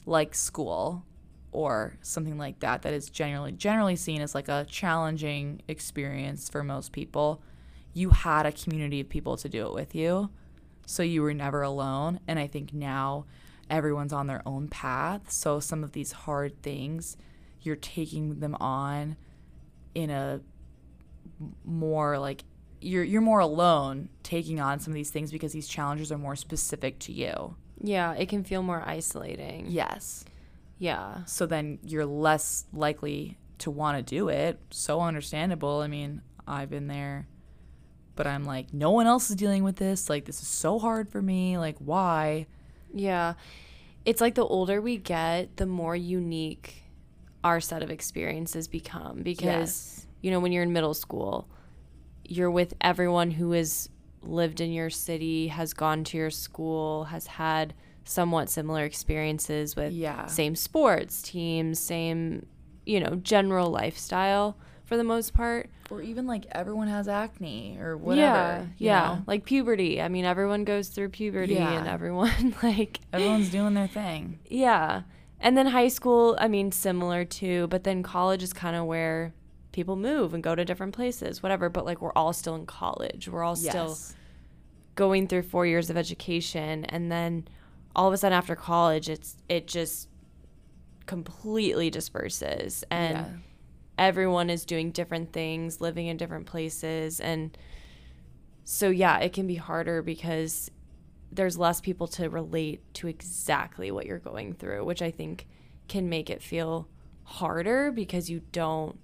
like 0.07 0.35
school 0.35 1.05
or 1.53 1.95
something 2.01 2.39
like 2.39 2.59
that 2.61 2.83
that 2.83 2.93
is 2.93 3.09
generally 3.11 3.53
generally 3.53 3.95
seen 3.95 4.21
as 4.21 4.35
like 4.35 4.49
a 4.49 4.67
challenging 4.69 5.61
experience 5.69 6.49
for 6.49 6.65
most 6.65 6.93
people 6.93 7.43
you 7.93 8.11
had 8.11 8.47
a 8.47 8.53
community 8.53 9.01
of 9.01 9.09
people 9.09 9.37
to 9.37 9.49
do 9.49 9.67
it 9.67 9.75
with 9.75 9.95
you 9.95 10.31
so 10.87 11.03
you 11.03 11.23
were 11.23 11.35
never 11.35 11.63
alone 11.63 12.19
and 12.27 12.39
i 12.39 12.47
think 12.47 12.73
now 12.73 13.25
everyone's 13.73 14.13
on 14.13 14.29
their 14.29 14.43
own 14.47 14.69
path 14.69 15.33
so 15.33 15.59
some 15.59 15.83
of 15.83 15.93
these 15.93 16.13
hard 16.13 16.63
things 16.63 17.17
you're 17.63 17.77
taking 17.77 18.39
them 18.41 18.55
on 18.57 19.17
in 19.95 20.11
a 20.11 20.41
more 21.65 22.19
like 22.19 22.45
you're 22.81 23.05
you're 23.05 23.23
more 23.23 23.41
alone 23.41 24.09
taking 24.23 24.61
on 24.61 24.81
some 24.81 24.93
of 24.93 24.95
these 24.95 25.11
things 25.11 25.31
because 25.31 25.53
these 25.53 25.69
challenges 25.69 26.11
are 26.13 26.19
more 26.19 26.37
specific 26.37 26.99
to 27.01 27.13
you. 27.13 27.57
Yeah, 27.81 28.15
it 28.15 28.29
can 28.29 28.45
feel 28.45 28.63
more 28.63 28.83
isolating. 28.85 29.67
Yes. 29.69 30.25
Yeah. 30.79 31.25
So 31.25 31.47
then 31.47 31.79
you're 31.85 32.07
less 32.07 32.65
likely 32.73 33.39
to 33.59 33.71
want 33.71 33.99
to 33.99 34.03
do 34.03 34.29
it. 34.29 34.59
So 34.71 35.01
understandable. 35.01 35.81
I 35.81 35.87
mean, 35.87 36.23
I've 36.47 36.71
been 36.71 36.89
there, 36.89 37.29
but 38.17 38.27
I'm 38.27 38.45
like, 38.45 38.73
no 38.75 38.91
one 38.91 39.07
else 39.07 39.31
is 39.31 39.37
dealing 39.37 39.63
with 39.63 39.77
this. 39.77 40.11
Like, 40.11 40.25
this 40.25 40.43
is 40.43 40.49
so 40.49 40.79
hard 40.79 41.09
for 41.09 41.23
me. 41.23 41.59
Like, 41.59 41.77
why? 41.79 42.47
Yeah. 42.93 43.35
It's 44.05 44.21
like 44.21 44.35
the 44.35 44.45
older 44.45 44.81
we 44.81 44.97
get, 44.97 45.57
the 45.57 45.67
more 45.67 45.95
unique 45.97 46.83
our 47.45 47.61
set 47.61 47.83
of 47.83 47.91
experiences 47.91 48.69
become 48.69 49.23
because, 49.23 49.45
yes. 49.45 50.07
you 50.21 50.31
know, 50.31 50.41
when 50.41 50.53
you're 50.53 50.63
in 50.63 50.73
middle 50.73 50.95
school, 50.95 51.49
you're 52.25 52.51
with 52.51 52.75
everyone 52.81 53.33
who 53.33 53.53
has 53.53 53.89
lived 54.23 54.61
in 54.61 54.73
your 54.73 54.91
city, 54.91 55.49
has 55.49 55.73
gone 55.73 56.05
to 56.05 56.17
your 56.17 56.31
school, 56.31 57.05
has 57.05 57.27
had 57.27 57.75
somewhat 58.05 58.49
similar 58.49 58.85
experiences 58.85 59.77
with 59.77 59.93
yeah. 59.93 60.27
same 60.27 60.55
sports 60.57 61.23
teams, 61.23 61.79
same, 61.79 62.47
you 62.87 63.01
know, 63.01 63.17
general 63.17 63.71
lifestyle 63.71 64.57
for 64.93 64.99
the 64.99 65.05
most 65.05 65.33
part. 65.33 65.71
Or 65.89 66.03
even 66.03 66.27
like 66.27 66.45
everyone 66.53 66.87
has 66.89 67.09
acne 67.09 67.79
or 67.81 67.97
whatever. 67.97 68.21
Yeah. 68.21 68.67
Yeah. 68.77 69.15
Know? 69.15 69.23
Like 69.27 69.47
puberty. 69.47 70.03
I 70.03 70.09
mean, 70.09 70.27
everyone 70.27 70.65
goes 70.65 70.89
through 70.89 71.09
puberty 71.09 71.55
yeah. 71.55 71.79
and 71.79 71.89
everyone 71.89 72.55
like 72.63 73.01
everyone's 73.11 73.49
doing 73.49 73.73
their 73.73 73.89
thing. 73.89 74.41
Yeah. 74.51 75.05
And 75.41 75.57
then 75.57 75.69
high 75.69 75.89
school, 75.89 76.37
I 76.39 76.49
mean, 76.49 76.73
similar 76.73 77.25
too, 77.25 77.69
but 77.69 77.85
then 77.85 78.03
college 78.03 78.43
is 78.43 78.53
kind 78.53 78.77
of 78.77 78.85
where 78.85 79.33
people 79.73 79.97
move 79.97 80.35
and 80.35 80.43
go 80.43 80.55
to 80.55 80.63
different 80.63 80.95
places, 80.95 81.43
whatever. 81.43 81.71
But 81.71 81.87
like 81.87 82.03
we're 82.03 82.13
all 82.13 82.35
still 82.35 82.55
in 82.55 82.67
college. 82.67 83.31
We're 83.31 83.43
all 83.43 83.57
yes. 83.59 83.71
still 83.71 83.99
going 84.95 85.27
through 85.27 85.45
four 85.45 85.65
years 85.65 85.89
of 85.89 85.97
education, 85.97 86.85
and 86.85 87.11
then 87.11 87.49
all 87.97 88.09
of 88.09 88.13
a 88.13 88.19
sudden 88.19 88.37
after 88.37 88.55
college, 88.55 89.09
it's 89.09 89.39
it 89.49 89.67
just 89.67 90.11
completely 91.07 91.89
disperses, 91.89 92.85
and 92.91 93.17
yeah. 93.17 93.29
Everyone 93.99 94.51
is 94.51 94.65
doing 94.65 94.91
different 94.91 95.33
things, 95.33 95.81
living 95.81 96.07
in 96.07 96.17
different 96.17 96.47
places, 96.47 97.21
and 97.21 97.57
so 98.65 98.91
yeah, 98.91 99.19
it 99.19 99.33
can 99.33 99.47
be 99.47 99.57
harder 99.57 100.03
because 100.03 100.71
there's 101.31 101.59
less 101.59 101.81
people 101.81 102.07
to 102.07 102.29
relate 102.29 102.83
to 102.95 103.09
exactly 103.09 103.91
what 103.91 104.07
you're 104.07 104.19
going 104.19 104.53
through, 104.55 104.85
which 104.85 105.03
I 105.03 105.11
think 105.11 105.47
can 105.89 106.09
make 106.09 106.31
it 106.31 106.43
feel 106.43 106.89
harder 107.25 107.91
because 107.91 108.29
you 108.29 108.43
don't 108.53 108.99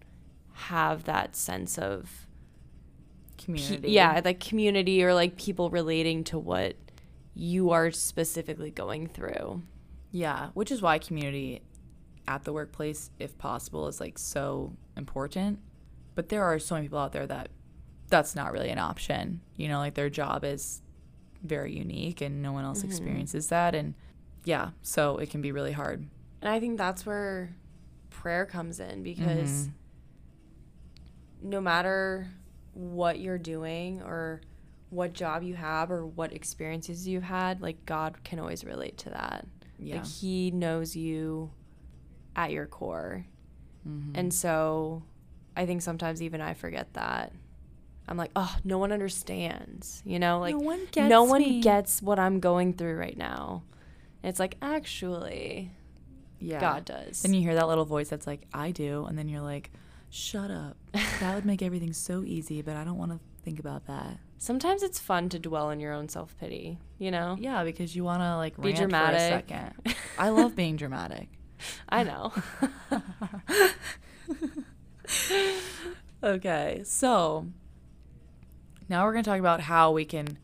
have 0.53 1.05
that 1.05 1.37
sense 1.37 1.79
of 1.79 2.27
community. 3.38 3.79
Pe- 3.79 3.88
yeah, 3.88 4.20
like 4.24 4.40
community 4.40 5.03
or 5.03 5.14
like 5.14 5.37
people 5.37 5.70
relating 5.70 6.24
to 6.24 6.38
what 6.38 6.77
you 7.35 7.70
are 7.70 7.90
specifically 7.90 8.70
going 8.70 9.07
through. 9.07 9.62
Yeah, 10.11 10.48
which 10.55 10.70
is 10.70 10.83
why 10.83 10.98
community 10.98 11.62
at 12.28 12.44
the 12.44 12.52
workplace, 12.52 13.10
if 13.18 13.36
possible, 13.38 13.88
is 13.88 14.00
like 14.00 14.18
so 14.18 14.76
important. 14.96 15.58
But 16.14 16.28
there 16.28 16.44
are 16.44 16.58
so 16.58 16.74
many 16.74 16.86
people 16.86 16.98
out 16.98 17.12
there 17.12 17.26
that 17.26 17.48
that's 18.08 18.36
not 18.36 18.52
really 18.52 18.70
an 18.70 18.78
option. 18.78 19.40
You 19.56 19.68
know, 19.68 19.78
like 19.78 19.94
their 19.94 20.10
job 20.10 20.44
is 20.44 20.82
very 21.42 21.76
unique 21.76 22.20
and 22.20 22.42
no 22.42 22.52
one 22.52 22.64
else 22.64 22.80
mm-hmm. 22.80 22.88
experiences 22.88 23.48
that. 23.48 23.74
And 23.74 23.94
yeah, 24.44 24.70
so 24.82 25.16
it 25.18 25.30
can 25.30 25.40
be 25.40 25.52
really 25.52 25.72
hard. 25.72 26.06
And 26.42 26.52
I 26.52 26.60
think 26.60 26.78
that's 26.78 27.04
where 27.04 27.56
prayer 28.10 28.46
comes 28.46 28.78
in 28.78 29.02
because 29.02 29.50
mm-hmm 29.50 29.70
no 31.42 31.60
matter 31.60 32.28
what 32.72 33.18
you're 33.18 33.38
doing 33.38 34.02
or 34.02 34.40
what 34.90 35.12
job 35.12 35.42
you 35.42 35.54
have 35.54 35.90
or 35.90 36.06
what 36.06 36.32
experiences 36.32 37.06
you've 37.06 37.22
had, 37.22 37.60
like 37.60 37.84
God 37.84 38.24
can 38.24 38.38
always 38.38 38.64
relate 38.64 38.96
to 38.98 39.10
that. 39.10 39.46
Yeah. 39.78 39.96
Like 39.96 40.06
he 40.06 40.50
knows 40.50 40.96
you 40.96 41.50
at 42.36 42.50
your 42.50 42.66
core. 42.66 43.24
Mm-hmm. 43.88 44.12
And 44.14 44.34
so 44.34 45.02
I 45.56 45.66
think 45.66 45.82
sometimes 45.82 46.22
even 46.22 46.40
I 46.40 46.54
forget 46.54 46.92
that. 46.94 47.32
I'm 48.06 48.16
like, 48.16 48.30
oh, 48.36 48.56
no 48.64 48.78
one 48.78 48.90
understands. 48.92 50.02
You 50.04 50.18
know, 50.18 50.40
like 50.40 50.54
no 50.54 50.60
one 50.60 50.80
gets, 50.90 51.10
no 51.10 51.24
one 51.24 51.60
gets 51.60 52.00
what 52.00 52.18
I'm 52.18 52.40
going 52.40 52.72
through 52.72 52.96
right 52.96 53.16
now. 53.16 53.64
And 54.22 54.30
it's 54.30 54.40
like, 54.40 54.56
actually, 54.62 55.70
yeah. 56.40 56.60
God 56.60 56.84
does. 56.84 57.24
And 57.24 57.34
you 57.34 57.42
hear 57.42 57.54
that 57.54 57.68
little 57.68 57.84
voice 57.84 58.08
that's 58.08 58.26
like, 58.26 58.46
I 58.52 58.70
do. 58.70 59.04
And 59.04 59.18
then 59.18 59.28
you're 59.28 59.42
like, 59.42 59.70
shut 60.10 60.50
up. 60.50 60.76
That 61.20 61.34
would 61.34 61.44
make 61.44 61.62
everything 61.62 61.92
so 61.92 62.22
easy, 62.24 62.62
but 62.62 62.76
I 62.76 62.84
don't 62.84 62.96
want 62.96 63.12
to 63.12 63.20
think 63.42 63.58
about 63.60 63.86
that. 63.86 64.18
Sometimes 64.38 64.82
it's 64.82 64.98
fun 64.98 65.28
to 65.30 65.38
dwell 65.38 65.70
in 65.70 65.80
your 65.80 65.92
own 65.92 66.08
self 66.08 66.36
pity, 66.38 66.78
you 66.98 67.10
know? 67.10 67.36
Yeah, 67.38 67.64
because 67.64 67.94
you 67.94 68.04
want 68.04 68.22
to 68.22 68.36
like 68.36 68.60
be 68.60 68.72
dramatic. 68.72 69.18
For 69.18 69.24
a 69.24 69.28
second. 69.28 69.96
I 70.18 70.30
love 70.30 70.54
being 70.54 70.76
dramatic. 70.76 71.28
I 71.88 72.05
know. 72.05 72.33
okay, 76.23 76.83
so 76.85 77.47
now 78.88 79.05
we're 79.05 79.12
going 79.12 79.25
to 79.25 79.31
talk 79.31 79.40
about 79.40 79.61
how 79.61 79.92
we 79.92 80.05
can 80.05 80.38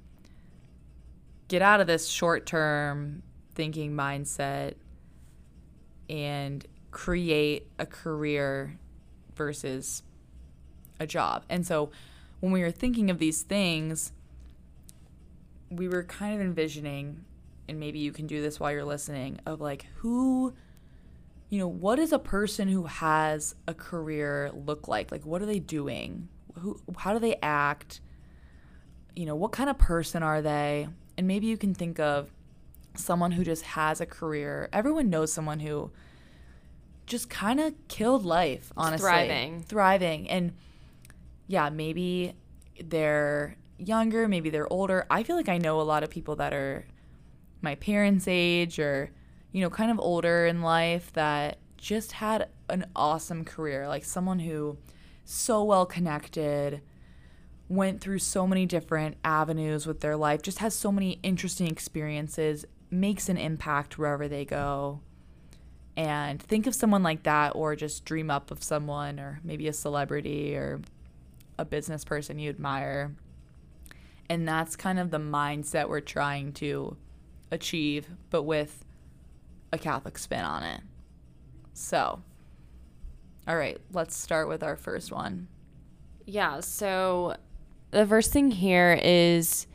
get 1.49 1.63
out 1.63 1.81
of 1.81 1.87
this 1.87 2.09
short 2.09 2.47
term 2.47 3.23
thinking 3.55 3.93
mindset 3.93 4.75
and 6.09 6.67
create 6.91 7.67
a 7.79 7.87
career 7.87 8.79
versus 9.35 10.03
a 11.01 11.07
job. 11.07 11.45
And 11.49 11.67
so 11.67 11.91
when 12.41 12.53
we 12.53 12.63
were 12.63 12.71
thinking 12.71 13.11
of 13.11 13.19
these 13.19 13.43
things, 13.43 14.13
we 15.71 15.89
were 15.89 16.05
kind 16.05 16.35
of 16.35 16.41
envisioning, 16.41 17.25
and 17.69 17.81
maybe 17.81 17.99
you 17.99 18.13
can 18.13 18.27
do 18.27 18.43
this 18.43 18.61
while 18.61 18.71
you're 18.71 18.85
listening, 18.85 19.41
of 19.47 19.61
like 19.61 19.87
who, 19.97 20.55
you 21.55 21.61
know, 21.61 21.69
what 21.69 21.97
does 21.97 22.13
a 22.13 22.19
person 22.19 22.67
who 22.67 22.87
has 22.87 23.55
a 23.69 23.75
career 23.75 24.51
look 24.53 24.89
like? 24.89 25.13
Like, 25.13 25.25
what 25.25 25.41
are 25.41 25.47
they 25.47 25.61
doing? 25.61 26.29
Who, 26.59 26.81
how 26.99 27.13
do 27.13 27.21
they 27.21 27.37
act? 27.43 28.01
You 29.15 29.25
know, 29.25 29.37
what 29.37 29.53
kind 29.53 29.71
of 29.71 29.79
person 29.79 30.25
are 30.25 30.43
they? 30.43 30.89
And 31.17 31.29
maybe 31.29 31.47
you 31.47 31.57
can 31.57 31.73
think 31.73 32.01
of 32.01 32.33
someone 32.97 33.31
who 33.31 33.45
just 33.45 33.63
has 33.63 34.01
a 34.01 34.07
career. 34.07 34.69
Everyone 34.73 35.11
knows 35.11 35.33
someone 35.33 35.61
who 35.61 35.93
just 37.07 37.31
kind 37.31 37.61
of 37.61 37.73
killed 37.87 38.25
life, 38.25 38.73
honestly. 38.77 39.07
Thriving. 39.07 39.63
Thriving. 39.63 40.29
And 40.29 40.55
yeah, 41.47 41.71
maybe 41.71 42.35
they're 42.83 43.57
younger, 43.79 44.27
maybe 44.27 44.51
they're 44.51 44.73
older. 44.73 45.07
I 45.09 45.23
feel 45.23 45.37
like 45.37 45.49
I 45.49 45.59
know 45.59 45.81
a 45.81 45.83
lot 45.83 46.03
of 46.03 46.11
people 46.11 46.35
that 46.37 46.53
are 46.53 46.85
my 47.63 47.77
parents' 47.77 48.27
age 48.27 48.81
or, 48.81 49.13
you 49.55 49.61
know, 49.61 49.71
kind 49.71 49.93
of 49.93 50.01
older 50.01 50.47
in 50.47 50.63
life 50.63 51.13
that 51.13 51.59
just 51.77 52.11
had 52.11 52.49
an 52.69 52.85
awesome 52.97 53.45
career. 53.45 53.87
Like 53.87 54.05
someone 54.05 54.41
who 54.41 54.79
so 55.25 55.63
well 55.63 55.87
connected, 55.87 56.83
went 57.69 58.01
through 58.01 58.19
so 58.19 58.49
many 58.49 58.67
different 58.67 59.17
avenues 59.25 59.87
with 59.87 60.01
their 60.01 60.17
life, 60.17 60.43
just 60.43 60.59
has 60.59 60.75
so 60.75 60.91
many 60.91 61.21
interesting 61.23 61.69
experiences, 61.69 62.65
makes 62.91 63.29
an 63.29 63.37
impact 63.37 63.97
wherever 63.97 64.27
they 64.27 64.45
go. 64.45 65.01
And 65.97 66.43
think 66.43 66.67
of 66.67 66.75
someone 66.75 67.05
like 67.05 67.23
that, 67.23 67.51
or 67.55 67.77
just 67.77 68.05
dream 68.05 68.33
up 68.33 68.51
of 68.51 68.61
someone, 68.61 69.21
or 69.21 69.39
maybe 69.45 69.69
a 69.69 69.73
celebrity 69.73 70.57
or 70.57 70.81
a 71.61 71.65
business 71.65 72.05
person 72.05 72.41
you 72.41 72.51
admire. 72.51 73.15
And 74.29 74.49
that's 74.49 74.75
kind 74.75 74.99
of 74.99 75.13
the 75.13 75.19
mindset 75.19 75.89
we're 75.89 76.01
trying 76.01 76.53
to 76.55 76.97
achieve, 77.53 78.09
but 78.31 78.43
with 78.43 78.84
a 79.75 79.79
Catholic 79.79 80.17
spin 80.19 80.45
on 80.45 80.63
it. 80.63 80.81
So, 81.75 82.23
all 83.47 83.57
right, 83.57 83.79
let's 83.93 84.17
start 84.17 84.49
with 84.49 84.63
our 84.63 84.77
first 84.77 85.13
one. 85.13 85.49
Yeah, 86.25 86.61
so 86.61 87.37
the 87.91 88.07
first 88.07 88.33
thing 88.33 88.51
here 88.51 88.99
is 89.03 89.67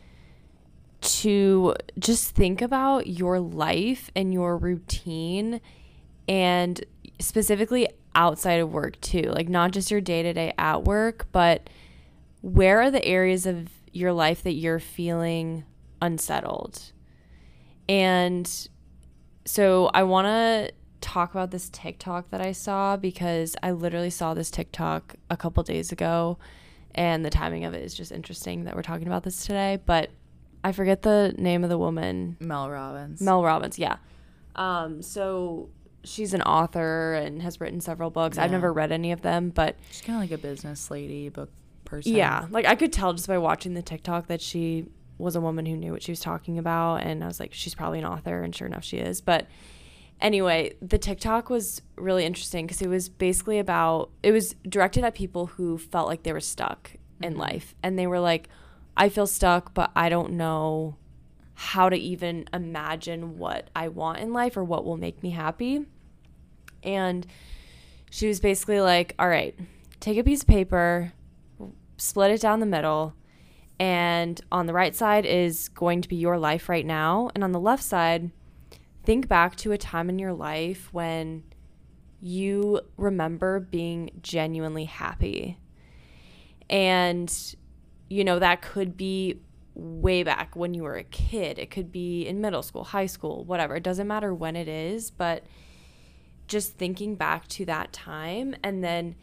to 1.02 1.76
just 1.98 2.36
think 2.36 2.62
about 2.62 3.08
your 3.08 3.40
life 3.40 4.10
and 4.16 4.34
your 4.34 4.58
routine 4.58 5.62
and 6.28 6.84
specifically 7.20 7.88
outside 8.16 8.60
of 8.60 8.72
work 8.72 9.00
too. 9.02 9.22
Like 9.22 9.50
not 9.50 9.72
just 9.72 9.92
your 9.92 10.02
day-to-day 10.02 10.54
at 10.58 10.84
work, 10.84 11.28
but 11.32 11.70
where 12.42 12.82
are 12.82 12.92
the 12.92 13.06
areas 13.06 13.46
of 13.46 13.70
your 13.92 14.14
life 14.14 14.44
that 14.44 14.54
you're 14.54 14.80
feeling 14.80 15.64
unsettled? 16.02 16.92
And 17.88 18.70
so 19.46 19.90
I 19.94 20.04
want 20.04 20.26
to 20.28 20.74
talk 21.02 21.32
about 21.32 21.52
this 21.52 21.70
TikTok 21.70 22.30
that 22.30 22.42
I 22.42 22.52
saw 22.52 22.98
because 22.98 23.56
I 23.64 23.72
literally 23.72 24.10
saw 24.10 24.34
this 24.34 24.52
TikTok 24.52 25.16
a 25.30 25.38
couple 25.38 25.64
days 25.64 25.92
ago 25.92 26.38
and 26.96 27.24
the 27.24 27.30
timing 27.30 27.66
of 27.66 27.74
it 27.74 27.84
is 27.84 27.94
just 27.94 28.12
interesting 28.12 28.66
that 28.66 28.76
we're 28.76 28.82
talking 28.82 29.08
about 29.08 29.24
this 29.24 29.46
today. 29.46 29.80
But 29.86 30.10
I 30.64 30.72
forget 30.72 31.02
the 31.04 31.34
name 31.38 31.64
of 31.64 31.70
the 31.70 31.78
woman. 31.78 32.38
Mel 32.40 32.70
Robbins. 32.70 33.22
Mel 33.22 33.44
Robbins, 33.44 33.80
yeah. 33.80 33.98
Um, 34.56 35.02
so 35.02 35.70
she's 36.04 36.34
an 36.34 36.42
author 36.42 37.14
and 37.14 37.42
has 37.42 37.62
written 37.62 37.82
several 37.82 38.10
books. 38.10 38.38
Yeah. 38.38 38.44
I've 38.44 38.52
never 38.52 38.74
read 38.74 38.92
any 38.92 39.12
of 39.12 39.22
them, 39.22 39.50
but 39.50 39.78
she's 39.92 40.02
kind 40.02 40.18
of 40.18 40.30
like 40.30 40.38
a 40.38 40.42
business 40.42 40.92
lady, 40.92 41.30
book 41.30 41.52
person. 41.86 42.14
Yeah, 42.14 42.48
like 42.50 42.66
I 42.66 42.76
could 42.76 42.92
tell 42.92 43.14
just 43.14 43.28
by 43.28 43.38
watching 43.38 43.74
the 43.74 43.82
TikTok 43.82 44.28
that 44.28 44.42
she 44.42 44.86
was 45.20 45.36
a 45.36 45.42
woman 45.42 45.68
who 45.68 45.78
knew 45.78 45.92
what 45.92 46.02
she 46.02 46.12
was 46.12 46.20
talking 46.20 46.58
about, 46.58 47.04
and 47.04 47.24
I 47.24 47.28
was 47.28 47.40
like, 47.40 47.54
she's 47.54 47.76
probably 47.76 48.00
an 48.00 48.06
author, 48.06 48.42
and 48.42 48.56
sure 48.56 48.68
enough, 48.68 48.84
she 48.84 48.98
is. 48.98 49.22
But 49.22 49.48
anyway, 50.22 50.76
the 50.82 50.98
TikTok 50.98 51.50
was 51.50 51.82
really 51.96 52.26
interesting 52.26 52.66
because 52.66 52.82
it 52.82 52.88
was 52.90 53.10
basically 53.10 53.60
about 53.60 54.10
it 54.24 54.32
was 54.32 54.56
directed 54.68 55.04
at 55.04 55.16
people 55.16 55.48
who 55.48 55.78
felt 55.78 56.08
like 56.08 56.24
they 56.24 56.34
were 56.34 56.40
stuck 56.40 56.92
mm-hmm. 56.92 57.26
in 57.26 57.38
life 57.38 57.76
and 57.84 57.98
they 57.98 58.08
were 58.08 58.20
like 58.20 58.50
I 58.98 59.10
feel 59.10 59.28
stuck 59.28 59.74
but 59.74 59.92
I 59.96 60.10
don't 60.10 60.34
know 60.34 60.98
how 61.54 61.90
to 61.90 61.96
even 61.96 62.48
imagine 62.54 63.38
what 63.38 63.70
I 63.76 63.90
want 63.90 64.20
in 64.20 64.32
life 64.32 64.56
or 64.56 64.64
what 64.64 64.86
will 64.86 64.98
make 64.98 65.22
me 65.22 65.32
happy. 65.32 65.86
And 66.84 67.28
she 68.10 68.28
was 68.28 68.40
basically 68.40 68.80
like, 68.80 69.14
"All 69.20 69.28
right, 69.28 69.54
take 70.00 70.18
a 70.18 70.24
piece 70.24 70.42
of 70.42 70.48
paper, 70.48 71.12
split 71.98 72.32
it 72.32 72.40
down 72.40 72.62
the 72.62 72.66
middle, 72.66 73.14
and 73.80 74.40
on 74.52 74.66
the 74.66 74.74
right 74.74 74.96
side 74.96 75.26
is 75.26 75.70
going 75.70 76.02
to 76.02 76.10
be 76.10 76.18
your 76.18 76.38
life 76.38 76.70
right 76.70 76.86
now, 76.86 77.30
and 77.34 77.44
on 77.44 77.52
the 77.52 77.60
left 77.60 77.84
side 77.84 78.32
think 79.04 79.28
back 79.28 79.56
to 79.56 79.72
a 79.72 79.78
time 79.78 80.10
in 80.10 80.20
your 80.20 80.34
life 80.34 80.90
when 80.92 81.44
you 82.22 82.82
remember 82.98 83.60
being 83.60 84.12
genuinely 84.22 84.86
happy. 84.86 85.58
And, 86.70 87.34
you 88.10 88.24
know, 88.24 88.40
that 88.40 88.62
could 88.62 88.98
be 88.98 89.40
way 89.74 90.24
back 90.24 90.56
when 90.56 90.74
you 90.74 90.84
were 90.84 90.98
a 90.98 91.04
kid. 91.04 91.58
It 91.58 91.72
could 91.72 91.92
be 91.92 92.28
in 92.28 92.42
middle 92.42 92.62
school, 92.62 92.84
high 92.84 93.06
school, 93.06 93.46
whatever. 93.46 93.76
It 93.78 93.84
doesn't 93.84 94.08
matter 94.08 94.34
when 94.34 94.56
it 94.56 94.68
is, 94.68 95.10
but 95.10 95.44
just 96.48 96.78
thinking 96.78 97.16
back 97.16 97.48
to 97.48 97.66
that 97.66 97.94
time 97.94 98.56
and 98.64 98.84
then 98.84 99.16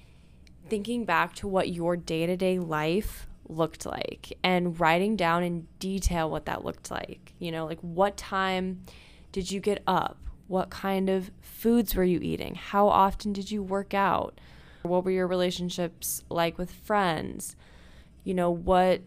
thinking 0.68 1.04
back 1.04 1.34
to 1.34 1.46
what 1.46 1.68
your 1.68 1.96
day 1.96 2.26
to 2.26 2.36
day 2.36 2.58
life 2.58 3.25
looked 3.48 3.86
like 3.86 4.36
and 4.42 4.78
writing 4.78 5.16
down 5.16 5.42
in 5.42 5.66
detail 5.78 6.30
what 6.30 6.46
that 6.46 6.64
looked 6.64 6.90
like. 6.90 7.32
You 7.38 7.52
know, 7.52 7.66
like 7.66 7.80
what 7.80 8.16
time 8.16 8.82
did 9.32 9.50
you 9.50 9.60
get 9.60 9.82
up? 9.86 10.18
What 10.48 10.70
kind 10.70 11.10
of 11.10 11.30
foods 11.40 11.94
were 11.94 12.04
you 12.04 12.20
eating? 12.20 12.54
How 12.54 12.88
often 12.88 13.32
did 13.32 13.50
you 13.50 13.62
work 13.62 13.94
out? 13.94 14.40
What 14.82 15.04
were 15.04 15.10
your 15.10 15.26
relationships 15.26 16.22
like 16.28 16.58
with 16.58 16.70
friends? 16.70 17.56
You 18.24 18.34
know, 18.34 18.50
what 18.50 19.02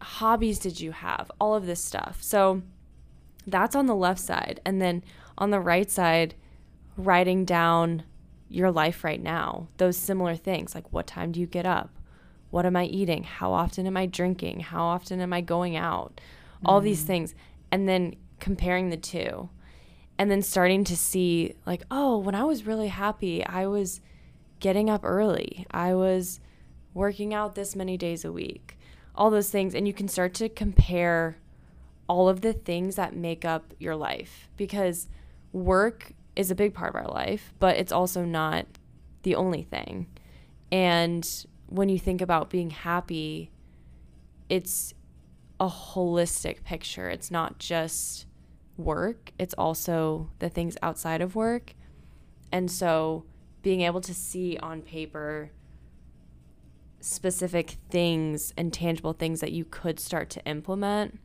hobbies 0.00 0.58
did 0.58 0.80
you 0.80 0.92
have? 0.92 1.30
All 1.40 1.54
of 1.54 1.66
this 1.66 1.82
stuff. 1.82 2.22
So 2.22 2.62
that's 3.46 3.76
on 3.76 3.86
the 3.86 3.94
left 3.94 4.20
side. 4.20 4.60
And 4.64 4.80
then 4.80 5.02
on 5.36 5.50
the 5.50 5.60
right 5.60 5.90
side, 5.90 6.34
writing 6.96 7.44
down 7.44 8.02
your 8.48 8.70
life 8.70 9.04
right 9.04 9.22
now, 9.22 9.68
those 9.76 9.96
similar 9.96 10.34
things 10.34 10.74
like 10.74 10.90
what 10.92 11.06
time 11.06 11.32
do 11.32 11.40
you 11.40 11.46
get 11.46 11.66
up? 11.66 11.90
What 12.50 12.66
am 12.66 12.76
I 12.76 12.84
eating? 12.84 13.24
How 13.24 13.52
often 13.52 13.86
am 13.86 13.96
I 13.96 14.06
drinking? 14.06 14.60
How 14.60 14.84
often 14.84 15.20
am 15.20 15.32
I 15.32 15.40
going 15.40 15.76
out? 15.76 16.20
All 16.64 16.80
mm. 16.80 16.84
these 16.84 17.02
things. 17.02 17.34
And 17.70 17.88
then 17.88 18.16
comparing 18.40 18.90
the 18.90 18.96
two 18.96 19.48
and 20.18 20.30
then 20.30 20.42
starting 20.42 20.84
to 20.84 20.96
see 20.96 21.54
like 21.64 21.82
oh 21.90 22.18
when 22.18 22.34
i 22.34 22.44
was 22.44 22.66
really 22.66 22.88
happy 22.88 23.44
i 23.46 23.66
was 23.66 24.00
getting 24.60 24.90
up 24.90 25.04
early 25.04 25.66
i 25.70 25.94
was 25.94 26.40
working 26.92 27.32
out 27.32 27.54
this 27.54 27.76
many 27.76 27.96
days 27.96 28.24
a 28.24 28.32
week 28.32 28.76
all 29.14 29.30
those 29.30 29.50
things 29.50 29.74
and 29.74 29.86
you 29.86 29.94
can 29.94 30.08
start 30.08 30.34
to 30.34 30.48
compare 30.48 31.38
all 32.08 32.28
of 32.28 32.40
the 32.40 32.52
things 32.52 32.96
that 32.96 33.14
make 33.14 33.44
up 33.44 33.72
your 33.78 33.94
life 33.94 34.48
because 34.56 35.08
work 35.52 36.12
is 36.34 36.50
a 36.50 36.54
big 36.54 36.74
part 36.74 36.94
of 36.94 36.96
our 36.96 37.12
life 37.12 37.52
but 37.58 37.76
it's 37.76 37.92
also 37.92 38.24
not 38.24 38.66
the 39.22 39.34
only 39.34 39.62
thing 39.62 40.06
and 40.72 41.46
when 41.68 41.88
you 41.88 41.98
think 41.98 42.20
about 42.20 42.50
being 42.50 42.70
happy 42.70 43.50
it's 44.48 44.94
a 45.60 45.68
holistic 45.68 46.64
picture 46.64 47.08
it's 47.08 47.30
not 47.30 47.58
just 47.58 48.26
work, 48.78 49.32
it's 49.38 49.54
also 49.54 50.30
the 50.38 50.48
things 50.48 50.76
outside 50.82 51.20
of 51.20 51.34
work. 51.34 51.74
And 52.50 52.70
so 52.70 53.24
being 53.60 53.82
able 53.82 54.00
to 54.00 54.14
see 54.14 54.56
on 54.56 54.80
paper 54.80 55.50
specific 57.00 57.76
things 57.90 58.54
and 58.56 58.72
tangible 58.72 59.12
things 59.12 59.40
that 59.40 59.52
you 59.52 59.64
could 59.64 60.00
start 60.00 60.30
to 60.30 60.44
implement 60.46 61.18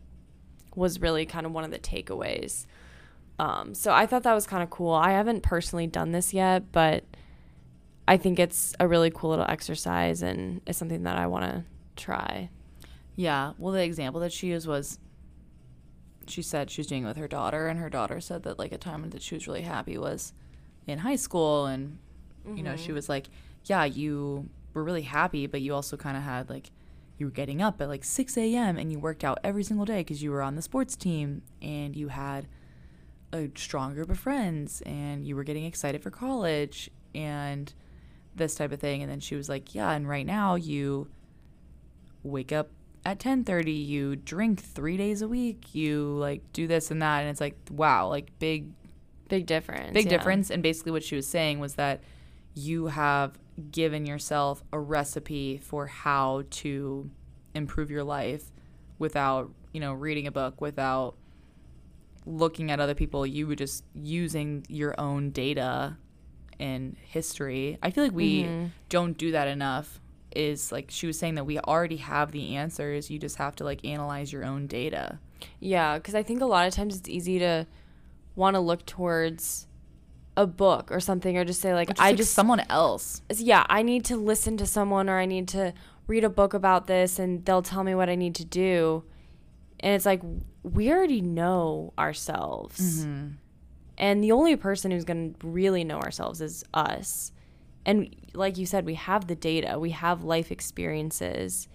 was 0.75 0.99
really 0.99 1.25
kind 1.25 1.45
of 1.45 1.51
one 1.51 1.63
of 1.63 1.71
the 1.71 1.79
takeaways. 1.79 2.65
Um, 3.39 3.73
so 3.73 3.91
I 3.91 4.05
thought 4.05 4.23
that 4.23 4.33
was 4.33 4.45
kind 4.45 4.61
of 4.61 4.69
cool. 4.69 4.93
I 4.93 5.11
haven't 5.11 5.41
personally 5.41 5.87
done 5.87 6.11
this 6.11 6.33
yet, 6.33 6.71
but 6.71 7.03
I 8.07 8.17
think 8.17 8.39
it's 8.39 8.75
a 8.79 8.87
really 8.87 9.11
cool 9.11 9.31
little 9.31 9.45
exercise 9.47 10.21
and 10.21 10.61
it's 10.65 10.77
something 10.77 11.03
that 11.03 11.17
I 11.17 11.27
want 11.27 11.45
to 11.45 11.63
try. 11.95 12.49
Yeah. 13.15 13.53
Well, 13.57 13.73
the 13.73 13.83
example 13.83 14.19
that 14.21 14.33
she 14.33 14.47
used 14.47 14.67
was 14.67 14.99
she 16.27 16.41
said 16.41 16.71
she 16.71 16.81
was 16.81 16.87
doing 16.87 17.03
it 17.03 17.07
with 17.07 17.17
her 17.17 17.27
daughter, 17.27 17.67
and 17.67 17.79
her 17.79 17.89
daughter 17.89 18.21
said 18.21 18.43
that 18.43 18.59
like 18.59 18.71
a 18.71 18.77
time 18.77 19.09
that 19.09 19.21
she 19.21 19.35
was 19.35 19.47
really 19.47 19.61
happy 19.61 19.97
was 19.97 20.33
in 20.87 20.99
high 20.99 21.15
school, 21.15 21.65
and 21.65 21.97
mm-hmm. 22.45 22.57
you 22.57 22.63
know 22.63 22.75
she 22.75 22.87
mm-hmm. 22.87 22.95
was 22.95 23.09
like, 23.09 23.29
yeah, 23.65 23.83
you 23.85 24.49
were 24.73 24.83
really 24.83 25.01
happy, 25.03 25.47
but 25.47 25.61
you 25.61 25.73
also 25.73 25.97
kind 25.97 26.17
of 26.17 26.23
had 26.23 26.49
like 26.49 26.71
you 27.17 27.27
were 27.27 27.31
getting 27.31 27.61
up 27.61 27.79
at 27.79 27.89
like 27.89 28.03
6 28.03 28.37
a.m. 28.37 28.77
and 28.77 28.91
you 28.91 28.99
worked 28.99 29.23
out 29.23 29.39
every 29.43 29.63
single 29.63 29.85
day 29.85 29.99
because 29.99 30.23
you 30.23 30.31
were 30.31 30.41
on 30.41 30.55
the 30.55 30.61
sports 30.61 30.95
team 30.95 31.43
and 31.61 31.95
you 31.95 32.07
had 32.07 32.47
a 33.31 33.49
strong 33.55 33.93
group 33.93 34.09
of 34.09 34.19
friends 34.19 34.81
and 34.85 35.25
you 35.25 35.35
were 35.35 35.43
getting 35.43 35.65
excited 35.65 36.01
for 36.01 36.09
college 36.09 36.89
and 37.13 37.73
this 38.35 38.55
type 38.55 38.71
of 38.71 38.79
thing. 38.79 39.01
And 39.01 39.11
then 39.11 39.19
she 39.19 39.35
was 39.35 39.49
like, 39.49 39.75
yeah, 39.75 39.91
and 39.91 40.07
right 40.07 40.25
now 40.25 40.55
you 40.55 41.07
wake 42.23 42.51
up 42.51 42.69
at 43.05 43.19
10:30 43.19 43.85
you 43.85 44.15
drink 44.15 44.61
3 44.61 44.97
days 44.97 45.21
a 45.21 45.27
week 45.27 45.75
you 45.75 46.15
like 46.19 46.41
do 46.53 46.67
this 46.67 46.89
and 46.89 47.01
that 47.01 47.19
and 47.19 47.29
it's 47.29 47.41
like 47.41 47.57
wow 47.69 48.07
like 48.07 48.31
big 48.39 48.71
big 49.27 49.45
difference 49.45 49.93
big 49.93 50.05
yeah. 50.05 50.17
difference 50.17 50.49
and 50.49 50.63
basically 50.63 50.91
what 50.91 51.03
she 51.03 51.15
was 51.15 51.27
saying 51.27 51.59
was 51.59 51.75
that 51.75 52.01
you 52.53 52.87
have 52.87 53.37
given 53.71 54.05
yourself 54.05 54.63
a 54.71 54.79
recipe 54.79 55.57
for 55.57 55.87
how 55.87 56.43
to 56.49 57.09
improve 57.53 57.91
your 57.91 58.03
life 58.03 58.51
without 58.99 59.51
you 59.73 59.79
know 59.79 59.93
reading 59.93 60.27
a 60.27 60.31
book 60.31 60.61
without 60.61 61.15
looking 62.25 62.71
at 62.71 62.79
other 62.79 62.95
people 62.95 63.27
you 63.27 63.45
were 63.45 63.55
just 63.55 63.83
using 63.93 64.65
your 64.69 64.97
own 64.99 65.29
data 65.29 65.97
and 66.59 66.95
history 67.03 67.77
i 67.81 67.89
feel 67.89 68.03
like 68.03 68.13
we 68.13 68.43
mm-hmm. 68.43 68.67
don't 68.89 69.17
do 69.17 69.31
that 69.31 69.47
enough 69.47 69.99
is 70.35 70.71
like 70.71 70.87
she 70.89 71.07
was 71.07 71.17
saying 71.17 71.35
that 71.35 71.45
we 71.45 71.59
already 71.59 71.97
have 71.97 72.31
the 72.31 72.55
answers. 72.55 73.09
You 73.09 73.19
just 73.19 73.37
have 73.37 73.55
to 73.57 73.63
like 73.63 73.85
analyze 73.85 74.31
your 74.31 74.45
own 74.45 74.67
data. 74.67 75.19
Yeah, 75.59 75.97
because 75.97 76.15
I 76.15 76.23
think 76.23 76.41
a 76.41 76.45
lot 76.45 76.67
of 76.67 76.73
times 76.73 76.97
it's 76.97 77.09
easy 77.09 77.39
to 77.39 77.67
want 78.35 78.55
to 78.55 78.59
look 78.59 78.85
towards 78.85 79.67
a 80.35 80.47
book 80.47 80.91
or 80.91 80.99
something 80.99 81.37
or 81.37 81.45
just 81.45 81.61
say 81.61 81.73
like 81.73 81.89
Just 81.89 82.01
I 82.01 82.09
like 82.09 82.17
just 82.17 82.33
someone 82.33 82.61
else. 82.69 83.21
yeah, 83.35 83.65
I 83.69 83.83
need 83.83 84.05
to 84.05 84.17
listen 84.17 84.57
to 84.57 84.65
someone 84.65 85.09
or 85.09 85.19
I 85.19 85.25
need 85.25 85.47
to 85.49 85.73
read 86.07 86.23
a 86.23 86.29
book 86.29 86.53
about 86.53 86.87
this 86.87 87.19
and 87.19 87.45
they'll 87.45 87.61
tell 87.61 87.83
me 87.83 87.93
what 87.95 88.09
I 88.09 88.15
need 88.15 88.35
to 88.35 88.45
do. 88.45 89.03
And 89.79 89.93
it's 89.93 90.05
like 90.05 90.21
we 90.63 90.91
already 90.91 91.21
know 91.21 91.93
ourselves. 91.97 93.05
And 93.97 94.23
the 94.23 94.31
only 94.31 94.55
person 94.55 94.91
who's 94.91 95.03
going 95.03 95.35
to 95.35 95.47
really 95.47 95.83
know 95.83 95.99
ourselves 95.99 96.41
is 96.41 96.63
us. 96.73 97.31
And 97.85 98.15
like 98.33 98.57
you 98.57 98.65
said, 98.65 98.85
we 98.85 98.95
have 98.95 99.27
the 99.27 99.35
data, 99.35 99.77
we 99.77 99.91
have 99.91 100.23
life 100.23 100.51
experiences. 100.51 101.67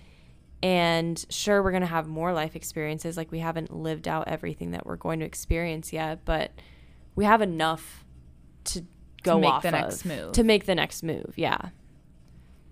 And 0.63 1.25
sure, 1.31 1.63
we're 1.63 1.71
going 1.71 1.83
to 1.83 1.87
have 1.87 2.09
more 2.09 2.33
life 2.33 2.57
experiences. 2.57 3.17
Like, 3.17 3.31
we 3.31 3.39
haven't 3.39 3.73
lived 3.73 4.09
out 4.09 4.27
everything 4.27 4.73
that 4.73 4.87
we're 4.87 4.97
going 4.97 5.21
to 5.21 5.27
experience 5.27 5.93
yet, 5.93 6.25
but 6.25 6.51
we 7.15 7.25
have 7.25 7.41
enough 7.41 8.05
to 8.65 8.85
go 9.23 9.39
make 9.39 9.51
off 9.51 9.63
the 9.63 9.71
next 9.71 10.01
of, 10.01 10.07
move. 10.07 10.33
To 10.33 10.43
make 10.43 10.67
the 10.67 10.75
next 10.75 11.05
move, 11.05 11.35
yeah. 11.37 11.69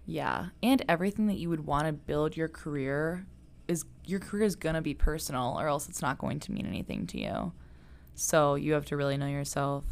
Yeah. 0.05 0.47
And 0.63 0.85
everything 0.89 1.29
that 1.29 1.37
you 1.37 1.49
would 1.49 1.67
want 1.67 1.87
to 1.87 1.93
build 1.93 2.37
your 2.37 2.49
career 2.49 3.27
is 3.69 3.85
your 4.05 4.21
career 4.21 4.45
is 4.45 4.57
going 4.57 4.75
to 4.75 4.81
be 4.81 4.95
personal 4.95 5.57
or 5.59 5.67
else 5.69 5.89
it's 5.89 6.03
not 6.03 6.19
going 6.19 6.41
to 6.41 6.53
mean 6.53 6.67
anything 6.67 7.07
to 7.09 7.21
you. 7.21 7.53
So 8.17 8.55
you 8.55 8.73
have 8.73 8.87
to 8.87 8.97
really 8.97 9.17
know 9.17 9.27
yourself 9.27 9.85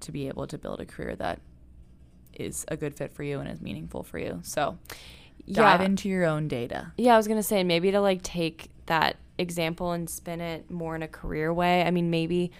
to 0.00 0.12
be 0.12 0.28
able 0.28 0.46
to 0.46 0.58
build 0.58 0.80
a 0.80 0.86
career 0.86 1.16
that 1.16 1.40
is 2.34 2.64
a 2.68 2.76
good 2.76 2.94
fit 2.94 3.12
for 3.12 3.22
you 3.22 3.40
and 3.40 3.48
is 3.50 3.60
meaningful 3.60 4.02
for 4.02 4.18
you. 4.18 4.40
So 4.42 4.78
dive 5.50 5.80
yeah. 5.80 5.86
into 5.86 6.08
your 6.08 6.26
own 6.26 6.48
data. 6.48 6.92
Yeah, 6.96 7.14
I 7.14 7.16
was 7.16 7.26
gonna 7.26 7.42
say 7.42 7.64
maybe 7.64 7.90
to 7.90 8.00
like 8.00 8.22
take 8.22 8.70
that 8.86 9.16
example 9.38 9.92
and 9.92 10.08
spin 10.08 10.40
it 10.40 10.70
more 10.70 10.94
in 10.94 11.02
a 11.02 11.08
career 11.08 11.52
way. 11.52 11.82
I 11.82 11.90
mean, 11.90 12.10
maybe 12.10 12.52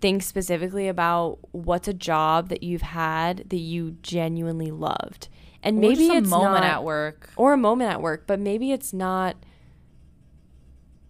think 0.00 0.22
specifically 0.22 0.88
about 0.88 1.38
what's 1.52 1.88
a 1.88 1.92
job 1.92 2.48
that 2.48 2.62
you've 2.62 2.82
had 2.82 3.50
that 3.50 3.58
you 3.58 3.96
genuinely 4.02 4.70
loved, 4.70 5.28
and 5.62 5.78
Or 5.78 5.80
maybe 5.80 6.06
just 6.06 6.10
a 6.12 6.16
it's 6.18 6.30
moment 6.30 6.62
not, 6.62 6.64
at 6.64 6.84
work. 6.84 7.30
or 7.36 7.52
a 7.52 7.56
moment 7.58 7.90
at 7.90 8.00
work, 8.00 8.24
but 8.26 8.38
maybe 8.40 8.72
it's 8.72 8.92
not 8.92 9.36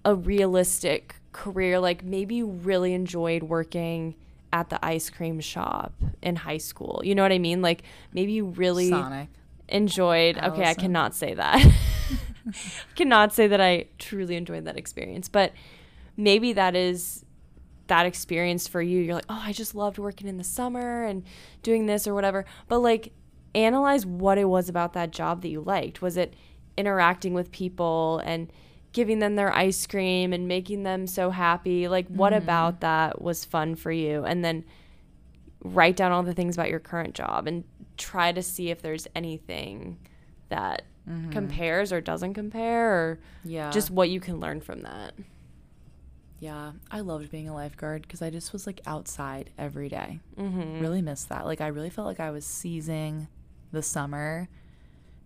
a 0.04 0.14
realistic 0.14 1.16
career. 1.32 1.78
Like 1.78 2.04
maybe 2.04 2.36
you 2.36 2.46
really 2.46 2.94
enjoyed 2.94 3.44
working 3.44 4.14
at 4.52 4.68
the 4.68 4.84
ice 4.84 5.10
cream 5.10 5.40
shop 5.40 5.92
in 6.22 6.36
high 6.36 6.58
school. 6.58 7.00
You 7.04 7.14
know 7.14 7.22
what 7.22 7.32
I 7.32 7.38
mean? 7.38 7.62
Like 7.62 7.82
maybe 8.12 8.32
you 8.32 8.46
really 8.46 8.90
Sonic. 8.90 9.28
enjoyed 9.70 10.36
okay 10.36 10.64
i 10.64 10.74
cannot 10.74 11.14
say 11.14 11.34
that 11.34 11.64
cannot 12.96 13.32
say 13.32 13.46
that 13.46 13.60
i 13.60 13.86
truly 13.98 14.36
enjoyed 14.36 14.64
that 14.64 14.76
experience 14.76 15.28
but 15.28 15.52
maybe 16.16 16.52
that 16.52 16.74
is 16.74 17.24
that 17.86 18.06
experience 18.06 18.68
for 18.68 18.82
you 18.82 19.00
you're 19.00 19.14
like 19.14 19.24
oh 19.28 19.42
i 19.44 19.52
just 19.52 19.74
loved 19.74 19.98
working 19.98 20.28
in 20.28 20.36
the 20.36 20.44
summer 20.44 21.04
and 21.04 21.24
doing 21.62 21.86
this 21.86 22.06
or 22.06 22.14
whatever 22.14 22.44
but 22.68 22.78
like 22.78 23.12
analyze 23.54 24.06
what 24.06 24.38
it 24.38 24.46
was 24.46 24.68
about 24.68 24.92
that 24.92 25.10
job 25.10 25.42
that 25.42 25.48
you 25.48 25.60
liked 25.60 26.00
was 26.02 26.16
it 26.16 26.34
interacting 26.76 27.34
with 27.34 27.50
people 27.50 28.20
and 28.24 28.52
giving 28.92 29.18
them 29.20 29.36
their 29.36 29.52
ice 29.54 29.86
cream 29.86 30.32
and 30.32 30.48
making 30.48 30.82
them 30.82 31.06
so 31.06 31.30
happy 31.30 31.86
like 31.88 32.06
what 32.08 32.32
about 32.32 32.80
that 32.80 33.20
was 33.22 33.44
fun 33.44 33.74
for 33.76 33.92
you 33.92 34.24
and 34.24 34.44
then 34.44 34.64
write 35.62 35.96
down 35.96 36.10
all 36.10 36.22
the 36.22 36.34
things 36.34 36.56
about 36.56 36.68
your 36.70 36.80
current 36.80 37.14
job 37.14 37.46
and 37.46 37.62
try 37.96 38.32
to 38.32 38.42
see 38.42 38.70
if 38.70 38.82
there's 38.82 39.06
anything 39.14 39.98
that 40.48 40.82
compares 41.32 41.92
or 41.92 42.00
doesn't 42.00 42.34
compare 42.34 42.92
or 42.92 43.20
Yeah. 43.44 43.70
just 43.70 43.90
what 43.90 44.10
you 44.10 44.20
can 44.20 44.38
learn 44.40 44.60
from 44.60 44.82
that. 44.82 45.12
Yeah, 46.38 46.72
I 46.90 47.00
loved 47.00 47.30
being 47.30 47.48
a 47.48 47.54
lifeguard 47.54 48.02
because 48.02 48.22
I 48.22 48.30
just 48.30 48.52
was 48.52 48.66
like 48.66 48.80
outside 48.86 49.50
every 49.58 49.88
day. 49.88 50.20
Mm-hmm. 50.38 50.80
Really 50.80 51.02
missed 51.02 51.28
that. 51.28 51.44
Like 51.46 51.60
I 51.60 51.66
really 51.66 51.90
felt 51.90 52.06
like 52.06 52.20
I 52.20 52.30
was 52.30 52.44
seizing 52.46 53.28
the 53.72 53.82
summer, 53.82 54.48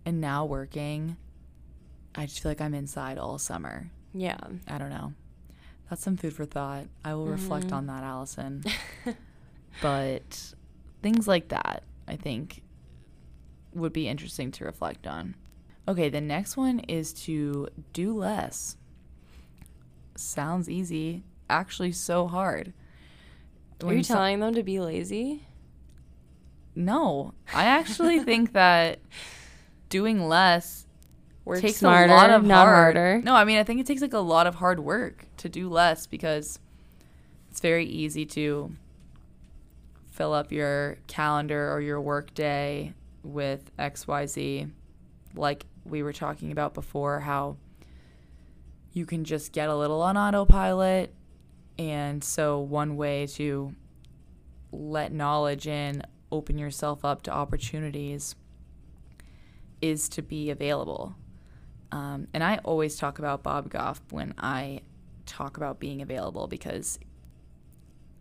and 0.05 0.19
now 0.19 0.43
working, 0.45 1.15
I 2.15 2.25
just 2.25 2.41
feel 2.41 2.49
like 2.49 2.61
I'm 2.61 2.73
inside 2.73 3.17
all 3.17 3.37
summer. 3.37 3.91
Yeah. 4.13 4.37
I 4.67 4.77
don't 4.77 4.89
know. 4.89 5.13
That's 5.89 6.01
some 6.01 6.17
food 6.17 6.33
for 6.33 6.45
thought. 6.45 6.85
I 7.03 7.13
will 7.13 7.27
reflect 7.27 7.67
mm-hmm. 7.67 7.75
on 7.75 7.87
that, 7.87 8.03
Allison. 8.03 8.63
but 9.81 10.53
things 11.03 11.27
like 11.27 11.49
that, 11.49 11.83
I 12.07 12.15
think, 12.15 12.63
would 13.73 13.93
be 13.93 14.07
interesting 14.07 14.51
to 14.51 14.65
reflect 14.65 15.05
on. 15.05 15.35
Okay, 15.87 16.09
the 16.09 16.21
next 16.21 16.57
one 16.57 16.79
is 16.79 17.13
to 17.25 17.67
do 17.93 18.17
less. 18.17 18.77
Sounds 20.15 20.69
easy, 20.69 21.23
actually, 21.49 21.91
so 21.91 22.25
hard. 22.25 22.73
Are 23.83 23.87
When 23.87 23.97
you 23.97 24.03
so- 24.03 24.15
telling 24.15 24.39
them 24.39 24.55
to 24.55 24.63
be 24.63 24.79
lazy? 24.79 25.43
no, 26.77 27.33
I 27.53 27.65
actually 27.65 28.19
think 28.19 28.51
that 28.53 28.99
doing 29.89 30.27
less 30.27 30.84
Work 31.45 31.61
takes 31.61 31.77
smarter, 31.77 32.11
a 32.11 32.15
lot 32.15 32.31
of 32.31 32.43
not 32.43 32.65
hard. 32.65 32.95
harder. 32.95 33.21
No, 33.23 33.35
I 33.35 33.45
mean 33.45 33.59
I 33.59 33.63
think 33.63 33.79
it 33.79 33.85
takes 33.85 34.01
like 34.01 34.13
a 34.13 34.19
lot 34.19 34.47
of 34.47 34.55
hard 34.55 34.79
work 34.79 35.25
to 35.37 35.47
do 35.47 35.69
less 35.69 36.07
because 36.07 36.59
it's 37.51 37.61
very 37.61 37.85
easy 37.85 38.25
to 38.25 38.71
fill 40.09 40.33
up 40.33 40.51
your 40.51 40.97
calendar 41.07 41.71
or 41.71 41.81
your 41.81 42.01
work 42.01 42.33
day 42.33 42.93
with 43.23 43.75
XYZ 43.77 44.71
like 45.35 45.65
we 45.83 46.01
were 46.01 46.13
talking 46.13 46.51
about 46.51 46.73
before 46.73 47.19
how 47.19 47.57
you 48.93 49.05
can 49.05 49.23
just 49.23 49.51
get 49.51 49.69
a 49.69 49.75
little 49.75 50.01
on 50.01 50.17
autopilot 50.17 51.13
and 51.77 52.23
so 52.23 52.59
one 52.59 52.95
way 52.95 53.27
to 53.27 53.73
let 54.71 55.11
knowledge 55.11 55.67
in 55.67 56.01
open 56.31 56.57
yourself 56.57 57.03
up 57.03 57.21
to 57.21 57.31
opportunities 57.31 58.35
is 59.81 60.07
to 60.09 60.21
be 60.21 60.49
available 60.49 61.15
um, 61.91 62.27
and 62.33 62.43
I 62.43 62.59
always 62.63 62.97
talk 62.97 63.19
about 63.19 63.43
Bob 63.43 63.69
Goff 63.69 64.01
when 64.09 64.33
I 64.37 64.81
talk 65.25 65.57
about 65.57 65.79
being 65.79 66.01
available 66.01 66.47
because 66.47 66.99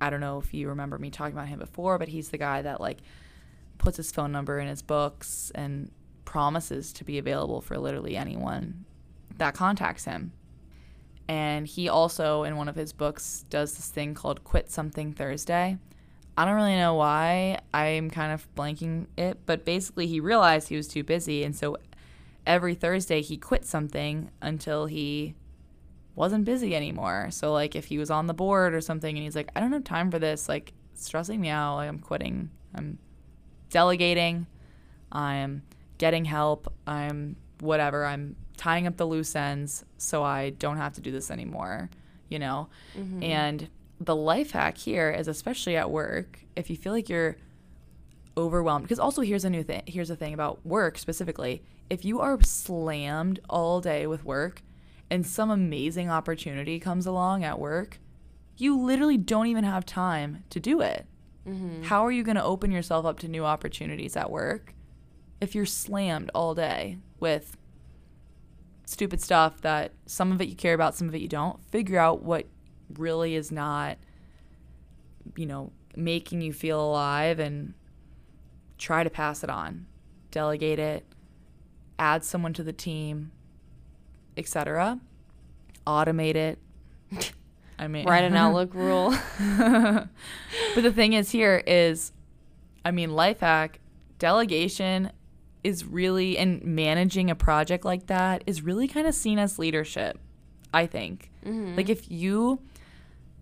I 0.01 0.11
don't 0.11 0.21
know 0.21 0.39
if 0.39 0.53
you 0.53 0.69
remember 0.69 0.99
me 0.99 1.11
talking 1.11 1.35
about 1.35 1.49
him 1.49 1.59
before, 1.59 1.99
but 1.99 2.09
he's 2.09 2.29
the 2.29 2.39
guy 2.39 2.63
that 2.63 2.81
like 2.81 2.99
puts 3.79 3.97
his 3.97 4.13
phone 4.13 4.33
number 4.33 4.59
in 4.59 4.69
his 4.69 4.83
books 4.83 5.51
and 5.55 5.91
promises 6.25 6.93
to 6.95 7.05
be 7.05 7.19
available 7.19 7.61
for 7.61 7.79
literally 7.79 8.17
anyone 8.17 8.85
that 9.39 9.55
contacts 9.55 10.05
him. 10.05 10.33
And 11.27 11.67
he 11.67 11.89
also, 11.89 12.45
in 12.45 12.57
one 12.57 12.69
of 12.69 12.77
his 12.77 12.93
books, 12.93 13.45
does 13.49 13.75
this 13.77 13.89
thing 13.89 14.15
called 14.15 14.45
Quit 14.45 14.71
Something 14.71 15.13
Thursday. 15.13 15.79
I 16.37 16.45
don't 16.45 16.55
really 16.55 16.77
know 16.77 16.95
why. 16.95 17.61
I'm 17.73 18.11
kind 18.11 18.33
of 18.33 18.47
blanking 18.55 19.07
it, 19.17 19.39
but 19.47 19.65
basically, 19.65 20.07
he 20.07 20.21
realized 20.21 20.69
he 20.69 20.77
was 20.77 20.89
too 20.89 21.03
busy. 21.03 21.45
And 21.45 21.57
so 21.57 21.79
every 22.47 22.75
Thursday, 22.75 23.23
he 23.23 23.37
quit 23.37 23.65
something 23.65 24.31
until 24.41 24.87
he 24.87 25.35
wasn't 26.15 26.45
busy 26.45 26.75
anymore. 26.75 27.29
So, 27.31 27.53
like, 27.53 27.75
if 27.75 27.87
he 27.87 27.99
was 27.99 28.11
on 28.11 28.27
the 28.27 28.35
board 28.35 28.75
or 28.75 28.81
something 28.81 29.17
and 29.17 29.25
he's 29.25 29.37
like, 29.37 29.51
I 29.57 29.61
don't 29.61 29.73
have 29.73 29.85
time 29.85 30.11
for 30.11 30.19
this, 30.19 30.49
like, 30.49 30.73
stressing 30.95 31.41
me 31.41 31.49
out, 31.49 31.77
like, 31.77 31.89
I'm 31.89 31.99
quitting, 31.99 32.51
I'm 32.75 32.99
delegating, 33.71 34.47
I'm 35.11 35.63
getting 35.99 36.25
help, 36.25 36.73
I'm 36.87 37.37
whatever, 37.61 38.05
I'm 38.05 38.37
tying 38.57 38.87
up 38.87 38.97
the 38.97 39.07
loose 39.07 39.35
ends 39.35 39.85
so 39.99 40.23
I 40.23 40.51
don't 40.51 40.77
have 40.77 40.95
to 40.95 41.01
do 41.01 41.11
this 41.11 41.31
anymore, 41.31 41.91
you 42.29 42.39
know? 42.39 42.69
Mm-hmm. 42.97 43.23
And 43.23 43.69
the 44.01 44.15
life 44.15 44.53
hack 44.53 44.77
here 44.77 45.11
is 45.11 45.29
especially 45.29 45.77
at 45.77 45.91
work, 45.91 46.41
if 46.55 46.71
you 46.71 46.77
feel 46.77 46.93
like 46.93 47.09
you're 47.09 47.37
overwhelmed, 48.37 48.85
because 48.85 48.99
also 48.99 49.23
here's 49.23 49.45
a 49.45 49.51
new 49.51 49.63
thing, 49.63 49.83
here's 49.87 50.09
the 50.09 50.17
thing 50.17 50.35
about 50.35 50.65
work 50.67 50.99
specifically. 50.99 51.63
If 51.91 52.05
you 52.05 52.21
are 52.21 52.41
slammed 52.43 53.41
all 53.49 53.81
day 53.81 54.07
with 54.07 54.25
work 54.25 54.63
and 55.11 55.27
some 55.27 55.51
amazing 55.51 56.11
opportunity 56.11 56.81
comes 56.81 57.07
along 57.07 57.45
at 57.45 57.59
work, 57.59 57.99
you 58.57 58.79
literally 58.79 59.19
don't 59.19 59.47
even 59.47 59.65
have 59.65 59.85
time 59.85 60.45
to 60.51 60.61
do 60.61 60.81
it. 60.81 61.07
Mm-hmm. 61.47 61.83
How 61.83 62.07
are 62.07 62.13
you 62.13 62.23
going 62.23 62.37
to 62.37 62.45
open 62.45 62.71
yourself 62.71 63.05
up 63.05 63.19
to 63.21 63.29
new 63.29 63.45
opportunities 63.45 64.17
at 64.17 64.31
work 64.31 64.75
if 65.41 65.55
you're 65.55 65.67
slammed 65.67 66.31
all 66.35 66.55
day 66.55 66.99
with 67.21 67.57
stupid 68.87 69.21
stuff 69.21 69.61
that 69.61 69.93
some 70.07 70.33
of 70.33 70.41
it 70.41 70.49
you 70.49 70.55
care 70.55 70.75
about, 70.75 70.95
some 70.95 71.09
of 71.09 71.15
it 71.15 71.21
you 71.21 71.29
don't? 71.29 71.63
Figure 71.71 71.99
out 71.99 72.23
what 72.23 72.47
really 72.95 73.35
is 73.35 73.53
not, 73.53 73.99
you 75.37 75.47
know, 75.47 75.73
making 75.97 76.41
you 76.41 76.53
feel 76.53 76.81
alive 76.81 77.39
and 77.39 77.75
try 78.79 79.05
to 79.05 79.11
pass 79.11 79.45
it 79.45 79.51
on. 79.51 79.87
Delegate 80.31 80.79
it, 80.79 81.05
add 81.99 82.25
someone 82.25 82.53
to 82.55 82.63
the 82.63 82.73
team, 82.73 83.31
etc. 84.37 85.01
Automate 85.87 86.37
it. 86.37 86.59
I 87.79 87.89
mean, 87.89 88.07
Write 88.07 88.25
an 88.25 88.37
Outlook 88.37 88.75
rule. 88.75 89.11
but 89.59 90.09
the 90.75 90.93
thing 90.93 91.13
is 91.13 91.31
here 91.31 91.63
is 91.67 92.13
I 92.85 92.91
mean 92.91 93.15
life 93.15 93.41
hack 93.41 93.81
delegation 94.19 95.11
is 95.63 95.85
really 95.85 96.39
and 96.39 96.63
managing 96.63 97.31
a 97.31 97.35
project 97.35 97.85
like 97.85 98.07
that 98.07 98.45
is 98.47 98.63
really 98.63 98.87
kind 98.87 99.07
of 99.07 99.15
seen 99.15 99.39
as 99.39 99.59
leadership. 99.59 100.19
I 100.73 100.87
think. 100.87 101.31
Mm-hmm. 101.45 101.77
Like 101.77 101.89
if 101.89 102.11
you 102.11 102.61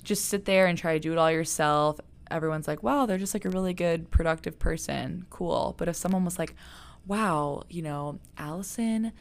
just 0.03 0.27
sit 0.27 0.45
there 0.45 0.67
and 0.67 0.77
try 0.77 0.95
to 0.95 1.01
do 1.01 1.13
it 1.13 1.19
all 1.19 1.31
yourself, 1.31 1.99
everyone's 2.33 2.69
like, 2.69 2.83
"Wow, 2.83 3.07
they're 3.07 3.19
just 3.19 3.35
like 3.35 3.45
a 3.45 3.51
really 3.51 3.75
good 3.75 4.11
productive 4.11 4.59
person." 4.59 5.27
Cool. 5.31 5.75
But 5.79 5.89
if 5.89 5.97
someone 5.97 6.25
was 6.25 6.39
like, 6.39 6.55
"Wow, 7.07 7.65
you 7.69 7.83
know, 7.83 8.19
Allison 8.39 9.13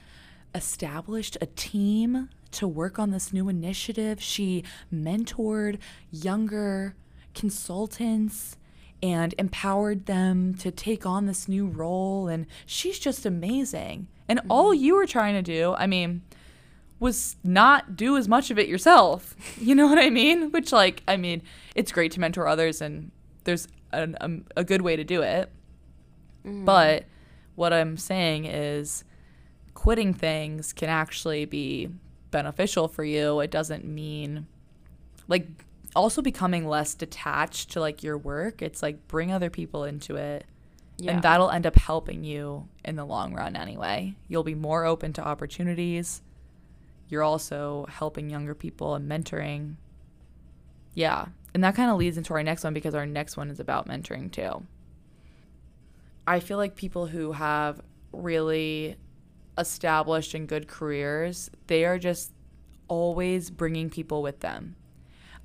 established 0.53 1.37
a 1.41 1.45
team 1.45 2.29
to 2.51 2.67
work 2.67 2.99
on 2.99 3.11
this 3.11 3.33
new 3.33 3.49
initiative. 3.49 4.21
She 4.21 4.63
mentored 4.93 5.77
younger 6.11 6.95
consultants 7.33 8.57
and 9.01 9.33
empowered 9.37 10.05
them 10.05 10.53
to 10.55 10.69
take 10.69 11.05
on 11.05 11.25
this 11.25 11.47
new 11.47 11.65
role. 11.65 12.27
And 12.27 12.45
she's 12.65 12.99
just 12.99 13.25
amazing. 13.25 14.07
And 14.27 14.39
mm-hmm. 14.39 14.51
all 14.51 14.73
you 14.73 14.95
were 14.95 15.07
trying 15.07 15.33
to 15.33 15.41
do, 15.41 15.73
I 15.73 15.87
mean, 15.87 16.21
was 17.01 17.35
not 17.43 17.97
do 17.97 18.15
as 18.15 18.27
much 18.29 18.51
of 18.51 18.59
it 18.59 18.69
yourself. 18.69 19.35
You 19.59 19.75
know 19.75 19.87
what 19.87 19.97
I 19.97 20.09
mean? 20.09 20.51
Which, 20.51 20.71
like, 20.71 21.03
I 21.07 21.17
mean, 21.17 21.41
it's 21.75 21.91
great 21.91 22.13
to 22.13 22.19
mentor 22.19 22.47
others, 22.47 22.79
and 22.79 23.11
there's 23.43 23.67
an, 23.91 24.15
um, 24.21 24.45
a 24.55 24.63
good 24.63 24.81
way 24.81 24.95
to 24.95 25.03
do 25.03 25.21
it. 25.21 25.51
Mm-hmm. 26.45 26.63
But 26.63 27.05
what 27.55 27.73
I'm 27.73 27.97
saying 27.97 28.45
is, 28.45 29.03
quitting 29.73 30.13
things 30.13 30.73
can 30.73 30.89
actually 30.89 31.45
be 31.45 31.89
beneficial 32.29 32.87
for 32.87 33.03
you. 33.03 33.39
It 33.39 33.51
doesn't 33.51 33.83
mean 33.83 34.45
like 35.27 35.47
also 35.95 36.21
becoming 36.21 36.67
less 36.67 36.93
detached 36.93 37.71
to 37.71 37.79
like 37.79 38.03
your 38.03 38.17
work. 38.17 38.61
It's 38.61 38.83
like 38.83 39.07
bring 39.07 39.31
other 39.31 39.49
people 39.49 39.83
into 39.85 40.15
it. 40.17 40.45
Yeah. 40.97 41.13
And 41.13 41.23
that'll 41.23 41.49
end 41.49 41.65
up 41.65 41.75
helping 41.75 42.23
you 42.23 42.67
in 42.85 42.95
the 42.95 43.05
long 43.05 43.33
run 43.33 43.55
anyway. 43.55 44.15
You'll 44.27 44.43
be 44.43 44.55
more 44.55 44.85
open 44.85 45.13
to 45.13 45.25
opportunities. 45.25 46.21
You're 47.11 47.23
also 47.23 47.85
helping 47.89 48.29
younger 48.29 48.55
people 48.55 48.95
and 48.95 49.07
mentoring. 49.11 49.75
Yeah. 50.93 51.25
And 51.53 51.61
that 51.63 51.75
kind 51.75 51.91
of 51.91 51.97
leads 51.97 52.17
into 52.17 52.33
our 52.33 52.41
next 52.41 52.63
one 52.63 52.73
because 52.73 52.95
our 52.95 53.05
next 53.05 53.35
one 53.35 53.49
is 53.49 53.59
about 53.59 53.85
mentoring 53.85 54.31
too. 54.31 54.65
I 56.25 56.39
feel 56.39 56.57
like 56.57 56.77
people 56.77 57.07
who 57.07 57.33
have 57.33 57.81
really 58.13 58.95
established 59.57 60.33
and 60.33 60.47
good 60.47 60.69
careers, 60.69 61.51
they 61.67 61.83
are 61.83 61.99
just 61.99 62.31
always 62.87 63.49
bringing 63.49 63.89
people 63.89 64.21
with 64.21 64.39
them. 64.39 64.77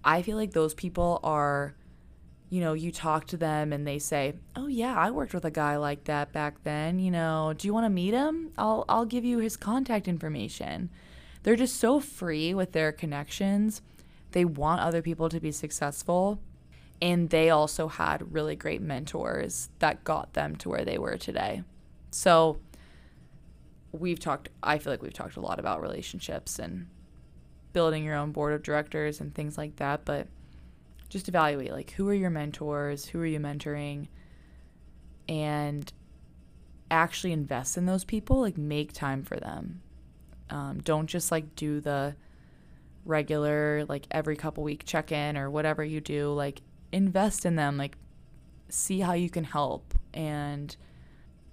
I 0.05 0.23
feel 0.23 0.37
like 0.37 0.53
those 0.53 0.73
people 0.73 1.19
are, 1.25 1.75
you 2.49 2.61
know, 2.61 2.75
you 2.75 2.93
talk 2.93 3.27
to 3.29 3.37
them 3.37 3.73
and 3.73 3.85
they 3.85 3.99
say, 3.99 4.35
"Oh 4.55 4.69
yeah, 4.69 4.97
I 4.97 5.11
worked 5.11 5.35
with 5.35 5.45
a 5.45 5.51
guy 5.51 5.77
like 5.77 6.05
that 6.05 6.33
back 6.33 6.62
then. 6.62 7.01
You 7.01 7.11
know, 7.11 7.55
do 7.59 7.67
you 7.67 7.75
want 7.75 7.87
to 7.87 7.91
meet 7.91 8.14
him? 8.14 8.53
I'll 8.57 8.85
I'll 8.89 9.05
give 9.05 9.25
you 9.25 9.39
his 9.39 9.57
contact 9.57 10.07
information." 10.07 10.91
They're 11.47 11.55
just 11.55 11.79
so 11.79 12.01
free 12.01 12.55
with 12.55 12.73
their 12.73 12.91
connections. 12.91 13.81
They 14.33 14.45
want 14.45 14.81
other 14.81 15.01
people 15.01 15.29
to 15.29 15.39
be 15.39 15.53
successful. 15.53 16.41
And 17.01 17.31
they 17.31 17.51
also 17.51 17.87
had 17.87 18.35
really 18.35 18.57
great 18.57 18.83
mentors 18.83 19.69
that 19.79 20.03
got 20.03 20.33
them 20.33 20.57
to 20.57 20.69
where 20.69 20.85
they 20.85 20.99
were 20.99 21.17
today. 21.17 21.63
So 22.11 22.59
we've 23.93 24.19
talked 24.19 24.49
I 24.61 24.79
feel 24.79 24.93
like 24.93 25.03
we've 25.03 25.13
talked 25.13 25.37
a 25.37 25.41
lot 25.41 25.61
about 25.61 25.81
relationships 25.81 26.59
and 26.59 26.89
building 27.73 28.03
your 28.03 28.17
own 28.17 28.33
board 28.33 28.53
of 28.53 28.65
directors 28.65 29.21
and 29.21 29.33
things 29.33 29.57
like 29.57 29.77
that, 29.77 30.05
but 30.05 30.27
just 31.09 31.29
evaluate 31.29 31.71
like 31.71 31.93
who 31.93 32.09
are 32.09 32.15
your 32.15 32.31
mentors, 32.31 33.07
who 33.07 33.21
are 33.21 33.27
you 33.27 33.39
mentoring 33.39 34.09
and 35.29 35.93
actually 36.91 37.31
invest 37.31 37.77
in 37.77 37.87
those 37.87 38.03
people, 38.03 38.41
like 38.41 38.59
make 38.59 38.93
time 38.93 39.23
for 39.23 39.37
them. 39.37 39.83
Um, 40.51 40.81
don't 40.81 41.07
just 41.07 41.31
like 41.33 41.57
do 41.57 41.81
the 41.81 42.15
regular 43.05 43.85
like 43.89 44.07
every 44.11 44.37
couple 44.37 44.65
week 44.65 44.85
check 44.85 45.13
in 45.13 45.37
or 45.37 45.51
whatever 45.51 45.85
you 45.85 46.01
do, 46.01 46.33
like 46.33 46.63
invest 46.93 47.47
in 47.47 47.57
them, 47.57 47.77
like 47.77 47.97
see 48.69 49.01
how 49.01 49.13
you 49.13 49.31
can 49.31 49.45
help 49.45 49.95
and 50.13 50.77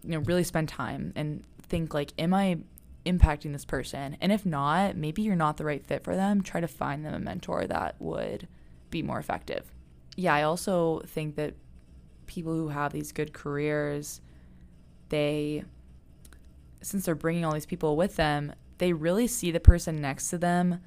you 0.03 0.11
know 0.11 0.19
really 0.19 0.43
spend 0.43 0.67
time 0.69 1.13
and 1.15 1.43
think 1.61 1.93
like, 1.93 2.13
am 2.17 2.33
I 2.33 2.57
impacting 3.05 3.51
this 3.51 3.65
person? 3.65 4.17
And 4.21 4.31
if 4.31 4.45
not, 4.45 4.95
maybe 4.95 5.21
you're 5.21 5.35
not 5.35 5.57
the 5.57 5.65
right 5.65 5.85
fit 5.85 6.03
for 6.03 6.15
them. 6.15 6.41
Try 6.41 6.61
to 6.61 6.67
find 6.67 7.05
them 7.05 7.13
a 7.13 7.19
mentor 7.19 7.67
that 7.67 7.95
would 7.99 8.47
be 8.89 9.01
more 9.01 9.19
effective. 9.19 9.71
Yeah, 10.15 10.33
I 10.33 10.43
also 10.43 11.01
think 11.07 11.35
that 11.35 11.55
people 12.27 12.53
who 12.53 12.69
have 12.69 12.93
these 12.93 13.11
good 13.11 13.33
careers, 13.33 14.21
they, 15.09 15.63
since 16.81 17.05
they're 17.05 17.15
bringing 17.15 17.43
all 17.43 17.53
these 17.53 17.65
people 17.65 17.95
with 17.97 18.15
them, 18.15 18.53
they 18.83 18.91
really 18.91 19.27
see 19.27 19.49
the 19.49 19.61
person 19.61 20.01
next 20.01 20.29
to 20.29 20.37
them 20.37 20.81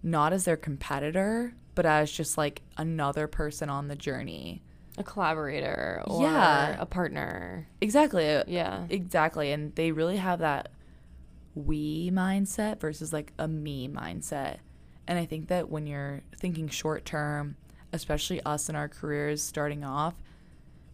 not 0.00 0.32
as 0.32 0.44
their 0.44 0.56
competitor, 0.56 1.52
but 1.74 1.84
as 1.84 2.08
just 2.08 2.38
like 2.38 2.62
another 2.76 3.26
person 3.26 3.68
on 3.68 3.88
the 3.88 3.96
journey 3.96 4.62
a 4.96 5.02
collaborator 5.02 6.04
or 6.06 6.22
yeah. 6.22 6.76
a 6.78 6.86
partner. 6.86 7.66
Exactly. 7.80 8.44
Yeah. 8.46 8.86
Exactly. 8.88 9.50
And 9.50 9.74
they 9.74 9.90
really 9.90 10.18
have 10.18 10.38
that 10.38 10.70
we 11.56 12.12
mindset 12.12 12.78
versus 12.78 13.12
like 13.12 13.32
a 13.40 13.48
me 13.48 13.88
mindset. 13.88 14.58
And 15.08 15.18
I 15.18 15.24
think 15.24 15.48
that 15.48 15.68
when 15.68 15.88
you're 15.88 16.22
thinking 16.38 16.68
short 16.68 17.04
term, 17.04 17.56
especially 17.92 18.40
us 18.44 18.68
in 18.68 18.76
our 18.76 18.88
careers 18.88 19.42
starting 19.42 19.82
off, 19.82 20.14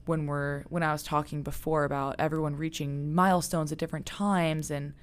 when 0.07 0.24
we're 0.24 0.62
when 0.70 0.82
I 0.82 0.92
was 0.92 1.03
talking 1.03 1.42
before 1.42 1.84
about 1.84 2.16
everyone 2.18 2.57
reaching 2.57 3.14
milestones 3.14 3.70
at 3.70 3.76
different 3.76 4.07
times 4.07 4.70
and 4.70 4.94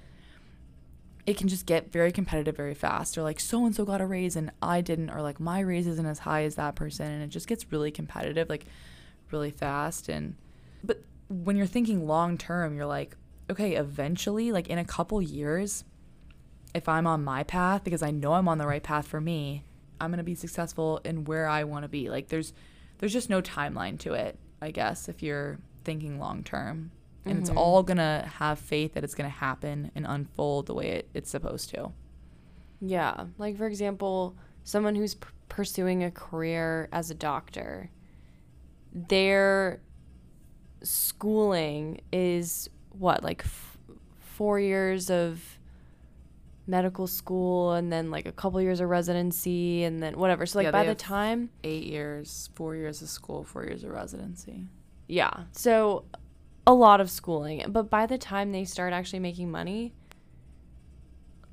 it 1.26 1.38
can 1.38 1.48
just 1.48 1.66
get 1.66 1.92
very 1.92 2.12
competitive 2.12 2.56
very 2.56 2.76
fast. 2.76 3.18
Or 3.18 3.24
like 3.24 3.40
so 3.40 3.66
and 3.66 3.76
so 3.76 3.86
got 3.86 4.02
a 4.02 4.06
raise 4.06 4.36
and 4.36 4.52
I 4.62 4.82
didn't 4.82 5.10
or 5.10 5.22
like 5.22 5.40
my 5.40 5.60
raise 5.60 5.88
isn't 5.88 6.06
as 6.06 6.20
high 6.20 6.44
as 6.44 6.56
that 6.56 6.76
person 6.76 7.10
and 7.10 7.24
it 7.24 7.28
just 7.28 7.48
gets 7.48 7.72
really 7.72 7.92
competitive 7.92 8.50
like 8.50 8.66
really 9.32 9.52
fast 9.52 10.08
and 10.08 10.36
but 10.84 11.02
when 11.30 11.58
you're 11.58 11.66
thinking 11.66 12.06
long 12.06 12.38
term 12.38 12.76
you're 12.76 12.86
like 12.86 13.18
okay 13.50 13.76
eventually 13.76 14.52
like 14.52 14.68
in 14.68 14.78
a 14.78 14.86
couple 14.86 15.20
years 15.22 15.84
if 16.76 16.88
I'm 16.88 17.08
on 17.08 17.24
my 17.24 17.44
path 17.44 17.84
because 17.84 18.04
I 18.04 18.12
know 18.12 18.34
I'm 18.34 18.48
on 18.48 18.60
the 18.60 18.68
right 18.68 18.84
path 18.84 19.08
for 19.08 19.20
me 19.20 19.66
I'm 20.00 20.12
to 20.16 20.24
be 20.24 20.36
successful 20.36 21.00
in 21.06 21.24
where 21.24 21.48
I 21.48 21.64
want 21.64 21.84
to 21.84 21.90
be. 21.90 22.10
Like 22.10 22.28
there's 22.28 22.54
there's 22.98 23.14
just 23.14 23.30
no 23.30 23.42
timeline 23.42 23.98
to 24.00 24.14
it 24.14 24.38
I 24.62 24.72
guess 24.72 25.10
if 25.10 25.24
you're 25.24 25.58
thinking 25.84 26.20
long 26.20 26.44
term 26.44 26.92
and 27.26 27.34
mm-hmm. 27.34 27.42
it's 27.42 27.50
all 27.50 27.84
gonna 27.84 28.30
have 28.38 28.60
faith 28.60 28.94
that 28.94 29.04
it's 29.04 29.16
gonna 29.16 29.30
happen 29.30 29.92
and 29.96 30.06
unfold 30.08 30.68
the 30.68 30.74
way 30.74 30.90
it, 30.90 31.10
it's 31.14 31.30
supposed 31.30 31.70
to. 31.72 31.92
Yeah 32.82 33.26
like 33.38 33.58
for 33.58 33.68
example 33.68 34.36
someone 34.64 34.96
who's 34.96 35.16
p- 35.16 35.28
pursuing 35.50 36.04
a 36.04 36.12
career 36.12 36.90
as 36.92 37.10
a 37.10 37.16
doctor 37.16 37.90
their 38.94 39.82
schooling 40.84 42.02
is 42.12 42.70
what 42.92 43.24
like 43.24 43.42
f- 43.44 43.78
four 44.20 44.60
years 44.60 45.10
of 45.10 45.60
medical 46.68 47.06
school 47.06 47.74
and 47.74 47.92
then 47.92 48.10
like 48.10 48.26
a 48.26 48.32
couple 48.32 48.60
years 48.62 48.80
of 48.80 48.90
residency 48.90 49.84
and 49.84 50.02
then 50.02 50.18
whatever. 50.18 50.46
So 50.46 50.60
like 50.60 50.66
yeah, 50.66 50.72
by 50.72 50.86
the 50.86 50.96
time 50.96 51.50
eight 51.64 51.84
years 51.84 52.50
four 52.56 52.76
years 52.76 53.02
of 53.02 53.10
school 53.10 53.44
four 53.44 53.66
years 53.66 53.84
of 53.84 53.92
residency. 53.92 54.68
Yeah. 55.08 55.44
So 55.52 56.06
a 56.68 56.74
lot 56.74 57.02
of 57.02 57.10
schooling. 57.10 57.64
But 57.68 57.90
by 57.90 58.06
the 58.06 58.18
time 58.18 58.52
they 58.52 58.66
start 58.66 58.94
actually 58.94 59.20
making 59.20 59.52
money, 59.52 59.94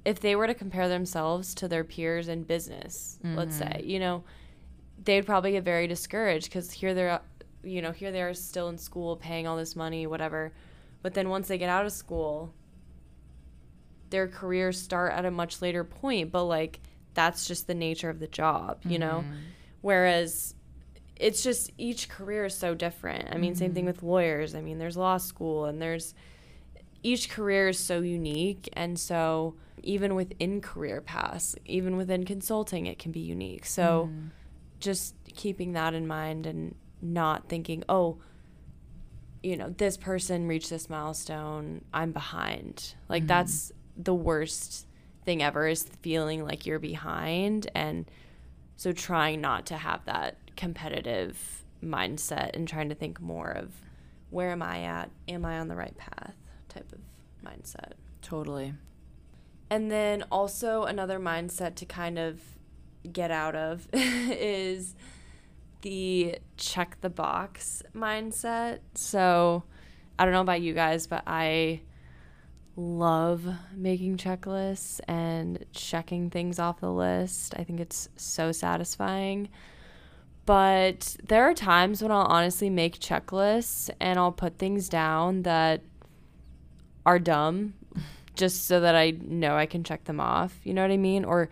if 0.04 0.20
they 0.20 0.34
were 0.34 0.46
to 0.46 0.54
compare 0.54 0.88
themselves 0.88 1.54
to 1.56 1.68
their 1.68 1.84
peers 1.84 2.28
in 2.28 2.42
business, 2.42 3.18
mm-hmm. 3.24 3.36
let's 3.36 3.56
say, 3.56 3.76
mm-hmm. 3.78 3.88
you 3.88 4.00
know, 4.00 4.24
they'd 5.04 5.26
probably 5.26 5.52
get 5.52 5.64
very 5.64 5.86
discouraged 5.86 6.46
because 6.46 6.72
here 6.72 6.94
they're, 6.94 7.20
you 7.62 7.82
know, 7.82 7.92
here 7.92 8.10
they 8.10 8.22
are 8.22 8.34
still 8.34 8.68
in 8.68 8.78
school 8.78 9.16
paying 9.16 9.46
all 9.46 9.56
this 9.56 9.76
money, 9.76 10.06
whatever. 10.06 10.52
But 11.02 11.14
then 11.14 11.28
once 11.28 11.48
they 11.48 11.58
get 11.58 11.68
out 11.68 11.86
of 11.86 11.92
school, 11.92 12.52
their 14.10 14.28
careers 14.28 14.80
start 14.80 15.12
at 15.12 15.24
a 15.24 15.30
much 15.30 15.62
later 15.62 15.84
point. 15.84 16.32
But 16.32 16.44
like, 16.44 16.80
that's 17.14 17.46
just 17.46 17.66
the 17.66 17.74
nature 17.74 18.10
of 18.10 18.18
the 18.18 18.26
job, 18.26 18.78
you 18.84 18.98
mm-hmm. 18.98 19.00
know? 19.00 19.24
Whereas 19.82 20.54
it's 21.22 21.42
just 21.42 21.70
each 21.78 22.08
career 22.08 22.46
is 22.46 22.54
so 22.54 22.74
different. 22.74 23.28
I 23.30 23.38
mean, 23.38 23.52
mm-hmm. 23.52 23.58
same 23.58 23.74
thing 23.74 23.84
mm-hmm. 23.84 23.92
with 23.92 24.02
lawyers. 24.02 24.56
I 24.56 24.60
mean, 24.60 24.78
there's 24.78 24.96
law 24.96 25.18
school 25.18 25.66
and 25.66 25.80
there's 25.80 26.14
each 27.04 27.30
career 27.30 27.68
is 27.68 27.78
so 27.78 28.00
unique 28.00 28.68
and 28.72 28.98
so 28.98 29.54
even 29.84 30.16
within 30.16 30.60
career 30.60 31.00
paths, 31.00 31.54
even 31.64 31.96
within 31.96 32.24
consulting, 32.24 32.86
it 32.86 32.98
can 32.98 33.12
be 33.12 33.20
unique. 33.20 33.66
So 33.66 34.10
mm. 34.12 34.30
just 34.80 35.14
keeping 35.34 35.72
that 35.72 35.94
in 35.94 36.08
mind 36.08 36.46
and 36.46 36.74
not 37.00 37.48
thinking, 37.48 37.84
"Oh, 37.88 38.18
you 39.42 39.56
know, 39.56 39.70
this 39.70 39.96
person 39.96 40.46
reached 40.46 40.70
this 40.70 40.90
milestone, 40.90 41.84
I'm 41.92 42.12
behind." 42.12 42.94
Like 43.08 43.24
mm. 43.24 43.28
that's 43.28 43.72
the 43.96 44.14
worst 44.14 44.86
thing 45.24 45.42
ever 45.42 45.68
is 45.68 45.84
feeling 46.02 46.44
like 46.44 46.66
you're 46.66 46.80
behind 46.80 47.70
and 47.76 48.10
so 48.76 48.90
trying 48.90 49.40
not 49.40 49.66
to 49.66 49.76
have 49.76 50.04
that 50.06 50.36
competitive 50.56 51.64
mindset 51.82 52.50
and 52.54 52.66
trying 52.66 52.88
to 52.88 52.94
think 52.94 53.20
more 53.20 53.50
of 53.50 53.72
where 54.30 54.50
am 54.50 54.62
I 54.62 54.82
at? 54.82 55.10
Am 55.28 55.44
I 55.44 55.58
on 55.58 55.68
the 55.68 55.76
right 55.76 55.96
path 55.96 56.34
type 56.68 56.90
of 56.92 56.98
mindset. 57.44 57.92
Totally. 58.20 58.74
And 59.70 59.90
then 59.90 60.24
also 60.30 60.84
another 60.84 61.18
mindset 61.18 61.74
to 61.76 61.86
kind 61.86 62.18
of 62.18 62.40
get 63.10 63.30
out 63.30 63.54
of 63.54 63.88
is 63.92 64.94
the 65.82 66.38
check 66.56 66.98
the 67.00 67.10
box 67.10 67.82
mindset. 67.94 68.80
So 68.94 69.64
I 70.18 70.24
don't 70.24 70.34
know 70.34 70.40
about 70.40 70.60
you 70.60 70.74
guys, 70.74 71.06
but 71.06 71.22
I 71.26 71.80
love 72.76 73.46
making 73.74 74.16
checklists 74.16 75.00
and 75.08 75.64
checking 75.72 76.30
things 76.30 76.58
off 76.58 76.80
the 76.80 76.92
list. 76.92 77.54
I 77.58 77.64
think 77.64 77.80
it's 77.80 78.08
so 78.16 78.52
satisfying. 78.52 79.48
But 80.44 81.16
there 81.26 81.44
are 81.44 81.54
times 81.54 82.02
when 82.02 82.10
I'll 82.10 82.26
honestly 82.26 82.68
make 82.68 82.98
checklists 82.98 83.90
and 84.00 84.18
I'll 84.18 84.32
put 84.32 84.58
things 84.58 84.88
down 84.88 85.42
that 85.42 85.82
are 87.06 87.18
dumb 87.18 87.74
just 88.34 88.66
so 88.66 88.80
that 88.80 88.94
I 88.94 89.12
know 89.20 89.56
I 89.56 89.66
can 89.66 89.84
check 89.84 90.04
them 90.04 90.18
off. 90.20 90.58
You 90.64 90.74
know 90.74 90.82
what 90.82 90.90
I 90.90 90.96
mean? 90.96 91.24
Or 91.24 91.48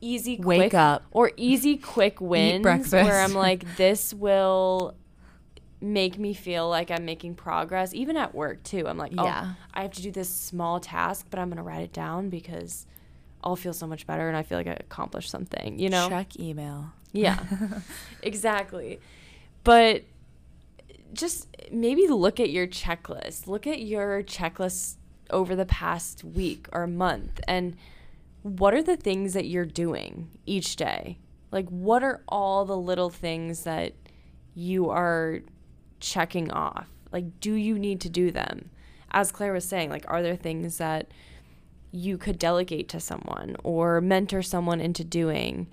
easy 0.00 0.36
quick, 0.36 0.58
Wake 0.58 0.74
up. 0.74 1.04
or 1.12 1.32
easy 1.36 1.78
quick 1.78 2.20
wins 2.20 2.62
breakfast. 2.62 2.92
where 2.92 3.20
I'm 3.22 3.32
like 3.34 3.64
this 3.76 4.12
will 4.12 4.94
make 5.80 6.18
me 6.18 6.34
feel 6.34 6.68
like 6.68 6.90
I'm 6.90 7.04
making 7.04 7.34
progress 7.36 7.94
even 7.94 8.16
at 8.16 8.34
work 8.34 8.62
too. 8.64 8.86
I'm 8.86 8.98
like, 8.98 9.12
oh, 9.16 9.24
Yeah. 9.24 9.54
I 9.72 9.82
have 9.82 9.92
to 9.92 10.02
do 10.02 10.10
this 10.10 10.28
small 10.28 10.78
task, 10.80 11.26
but 11.30 11.38
I'm 11.38 11.48
going 11.48 11.56
to 11.58 11.62
write 11.62 11.82
it 11.82 11.92
down 11.92 12.28
because 12.28 12.86
I'll 13.42 13.56
feel 13.56 13.72
so 13.74 13.86
much 13.86 14.06
better 14.06 14.28
and 14.28 14.36
I 14.36 14.42
feel 14.42 14.58
like 14.58 14.66
I 14.66 14.76
accomplished 14.80 15.30
something, 15.30 15.78
you 15.78 15.88
know? 15.90 16.08
Check 16.08 16.38
email. 16.38 16.92
Yeah, 17.14 17.38
exactly. 18.22 19.00
But 19.62 20.02
just 21.14 21.48
maybe 21.72 22.06
look 22.08 22.38
at 22.40 22.50
your 22.50 22.66
checklist. 22.66 23.46
Look 23.46 23.66
at 23.66 23.80
your 23.80 24.22
checklist 24.22 24.96
over 25.30 25.56
the 25.56 25.64
past 25.64 26.22
week 26.22 26.68
or 26.72 26.86
month 26.86 27.40
and 27.48 27.76
what 28.42 28.74
are 28.74 28.82
the 28.82 28.96
things 28.96 29.32
that 29.32 29.46
you're 29.46 29.64
doing 29.64 30.28
each 30.44 30.76
day? 30.76 31.18
Like, 31.50 31.66
what 31.70 32.04
are 32.04 32.20
all 32.28 32.66
the 32.66 32.76
little 32.76 33.08
things 33.08 33.62
that 33.62 33.94
you 34.54 34.90
are 34.90 35.40
checking 35.98 36.50
off? 36.50 36.86
Like, 37.10 37.40
do 37.40 37.54
you 37.54 37.78
need 37.78 38.02
to 38.02 38.10
do 38.10 38.30
them? 38.30 38.68
As 39.12 39.32
Claire 39.32 39.54
was 39.54 39.66
saying, 39.66 39.88
like, 39.88 40.04
are 40.08 40.20
there 40.20 40.36
things 40.36 40.76
that 40.76 41.10
you 41.90 42.18
could 42.18 42.38
delegate 42.38 42.90
to 42.90 43.00
someone 43.00 43.56
or 43.64 44.02
mentor 44.02 44.42
someone 44.42 44.80
into 44.80 45.04
doing? 45.04 45.68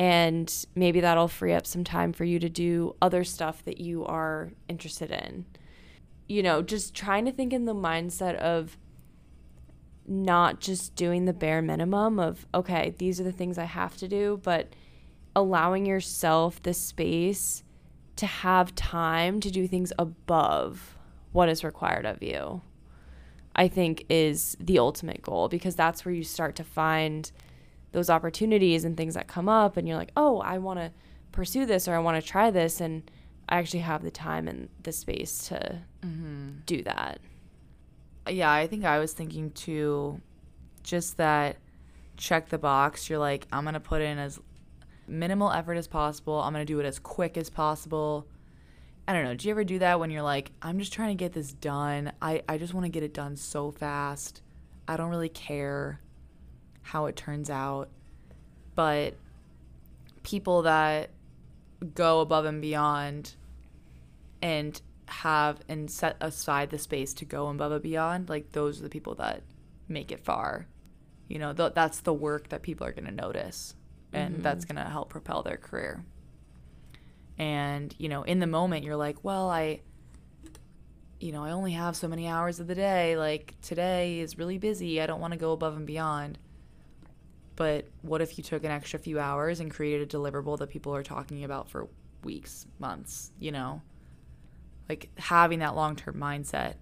And 0.00 0.64
maybe 0.74 1.00
that'll 1.00 1.28
free 1.28 1.52
up 1.52 1.66
some 1.66 1.84
time 1.84 2.14
for 2.14 2.24
you 2.24 2.38
to 2.38 2.48
do 2.48 2.96
other 3.02 3.22
stuff 3.22 3.62
that 3.66 3.82
you 3.82 4.02
are 4.06 4.50
interested 4.66 5.10
in. 5.10 5.44
You 6.26 6.42
know, 6.42 6.62
just 6.62 6.94
trying 6.94 7.26
to 7.26 7.32
think 7.32 7.52
in 7.52 7.66
the 7.66 7.74
mindset 7.74 8.36
of 8.36 8.78
not 10.06 10.58
just 10.58 10.94
doing 10.94 11.26
the 11.26 11.34
bare 11.34 11.60
minimum 11.60 12.18
of, 12.18 12.46
okay, 12.54 12.94
these 12.96 13.20
are 13.20 13.24
the 13.24 13.30
things 13.30 13.58
I 13.58 13.64
have 13.64 13.98
to 13.98 14.08
do, 14.08 14.40
but 14.42 14.74
allowing 15.36 15.84
yourself 15.84 16.62
the 16.62 16.72
space 16.72 17.62
to 18.16 18.24
have 18.24 18.74
time 18.74 19.38
to 19.40 19.50
do 19.50 19.68
things 19.68 19.92
above 19.98 20.96
what 21.32 21.50
is 21.50 21.62
required 21.62 22.06
of 22.06 22.22
you. 22.22 22.62
I 23.54 23.68
think 23.68 24.06
is 24.08 24.56
the 24.58 24.78
ultimate 24.78 25.20
goal 25.20 25.50
because 25.50 25.76
that's 25.76 26.06
where 26.06 26.14
you 26.14 26.24
start 26.24 26.56
to 26.56 26.64
find 26.64 27.30
those 27.92 28.10
opportunities 28.10 28.84
and 28.84 28.96
things 28.96 29.14
that 29.14 29.26
come 29.26 29.48
up 29.48 29.76
and 29.76 29.86
you're 29.86 29.96
like, 29.96 30.12
"Oh, 30.16 30.40
I 30.40 30.58
want 30.58 30.78
to 30.78 30.92
pursue 31.32 31.66
this 31.66 31.88
or 31.88 31.94
I 31.94 31.98
want 31.98 32.22
to 32.22 32.28
try 32.28 32.50
this 32.50 32.80
and 32.80 33.10
I 33.48 33.58
actually 33.58 33.80
have 33.80 34.02
the 34.02 34.10
time 34.10 34.48
and 34.48 34.68
the 34.82 34.92
space 34.92 35.48
to 35.48 35.82
mm-hmm. 36.04 36.60
do 36.66 36.82
that." 36.82 37.20
Yeah, 38.28 38.52
I 38.52 38.66
think 38.66 38.84
I 38.84 38.98
was 38.98 39.12
thinking 39.12 39.50
too, 39.50 40.20
just 40.82 41.16
that 41.16 41.56
check 42.16 42.48
the 42.48 42.58
box. 42.58 43.08
You're 43.10 43.18
like, 43.18 43.46
I'm 43.52 43.64
going 43.64 43.74
to 43.74 43.80
put 43.80 44.02
in 44.02 44.18
as 44.18 44.38
minimal 45.08 45.50
effort 45.50 45.74
as 45.74 45.88
possible. 45.88 46.40
I'm 46.40 46.52
going 46.52 46.64
to 46.64 46.72
do 46.72 46.78
it 46.78 46.86
as 46.86 46.98
quick 46.98 47.36
as 47.36 47.50
possible. 47.50 48.28
I 49.08 49.12
don't 49.12 49.24
know. 49.24 49.34
Do 49.34 49.48
you 49.48 49.50
ever 49.52 49.64
do 49.64 49.80
that 49.80 49.98
when 49.98 50.10
you're 50.10 50.22
like, 50.22 50.52
I'm 50.62 50.78
just 50.78 50.92
trying 50.92 51.16
to 51.16 51.20
get 51.20 51.32
this 51.32 51.52
done? 51.52 52.12
I, 52.22 52.42
I 52.48 52.58
just 52.58 52.74
want 52.74 52.84
to 52.84 52.90
get 52.90 53.02
it 53.02 53.12
done 53.12 53.36
so 53.36 53.72
fast. 53.72 54.42
I 54.86 54.96
don't 54.96 55.10
really 55.10 55.28
care 55.28 56.00
how 56.82 57.06
it 57.06 57.16
turns 57.16 57.50
out. 57.50 57.88
But 58.74 59.14
people 60.22 60.62
that 60.62 61.10
go 61.94 62.20
above 62.20 62.44
and 62.44 62.60
beyond 62.60 63.34
and 64.42 64.80
have 65.06 65.60
and 65.68 65.90
set 65.90 66.16
aside 66.20 66.70
the 66.70 66.78
space 66.78 67.12
to 67.14 67.24
go 67.24 67.48
above 67.48 67.72
and 67.72 67.82
beyond, 67.82 68.28
like 68.28 68.52
those 68.52 68.80
are 68.80 68.82
the 68.82 68.90
people 68.90 69.14
that 69.16 69.42
make 69.88 70.12
it 70.12 70.20
far. 70.20 70.66
You 71.28 71.38
know, 71.38 71.52
th- 71.52 71.72
that's 71.74 72.00
the 72.00 72.12
work 72.12 72.48
that 72.48 72.62
people 72.62 72.86
are 72.86 72.92
going 72.92 73.06
to 73.06 73.10
notice 73.10 73.74
and 74.12 74.34
mm-hmm. 74.34 74.42
that's 74.42 74.64
going 74.64 74.76
to 74.76 74.90
help 74.90 75.10
propel 75.10 75.42
their 75.42 75.56
career. 75.56 76.04
And, 77.38 77.94
you 77.98 78.08
know, 78.08 78.22
in 78.22 78.38
the 78.40 78.46
moment 78.46 78.84
you're 78.84 78.96
like, 78.96 79.24
well, 79.24 79.48
I 79.48 79.80
you 81.20 81.32
know, 81.32 81.44
I 81.44 81.50
only 81.50 81.72
have 81.72 81.96
so 81.96 82.08
many 82.08 82.26
hours 82.26 82.60
of 82.60 82.66
the 82.66 82.74
day. 82.74 83.16
Like 83.16 83.54
today 83.60 84.20
is 84.20 84.38
really 84.38 84.58
busy. 84.58 85.00
I 85.00 85.06
don't 85.06 85.20
want 85.20 85.32
to 85.32 85.38
go 85.38 85.52
above 85.52 85.76
and 85.76 85.86
beyond. 85.86 86.38
But 87.56 87.88
what 88.02 88.20
if 88.22 88.38
you 88.38 88.44
took 88.44 88.64
an 88.64 88.70
extra 88.70 88.98
few 88.98 89.18
hours 89.18 89.60
and 89.60 89.70
created 89.70 90.02
a 90.12 90.16
deliverable 90.16 90.58
that 90.58 90.70
people 90.70 90.94
are 90.94 91.02
talking 91.02 91.44
about 91.44 91.68
for 91.68 91.88
weeks, 92.24 92.66
months, 92.78 93.32
you 93.38 93.52
know? 93.52 93.82
Like 94.88 95.10
having 95.18 95.58
that 95.60 95.76
long 95.76 95.96
term 95.96 96.16
mindset 96.16 96.74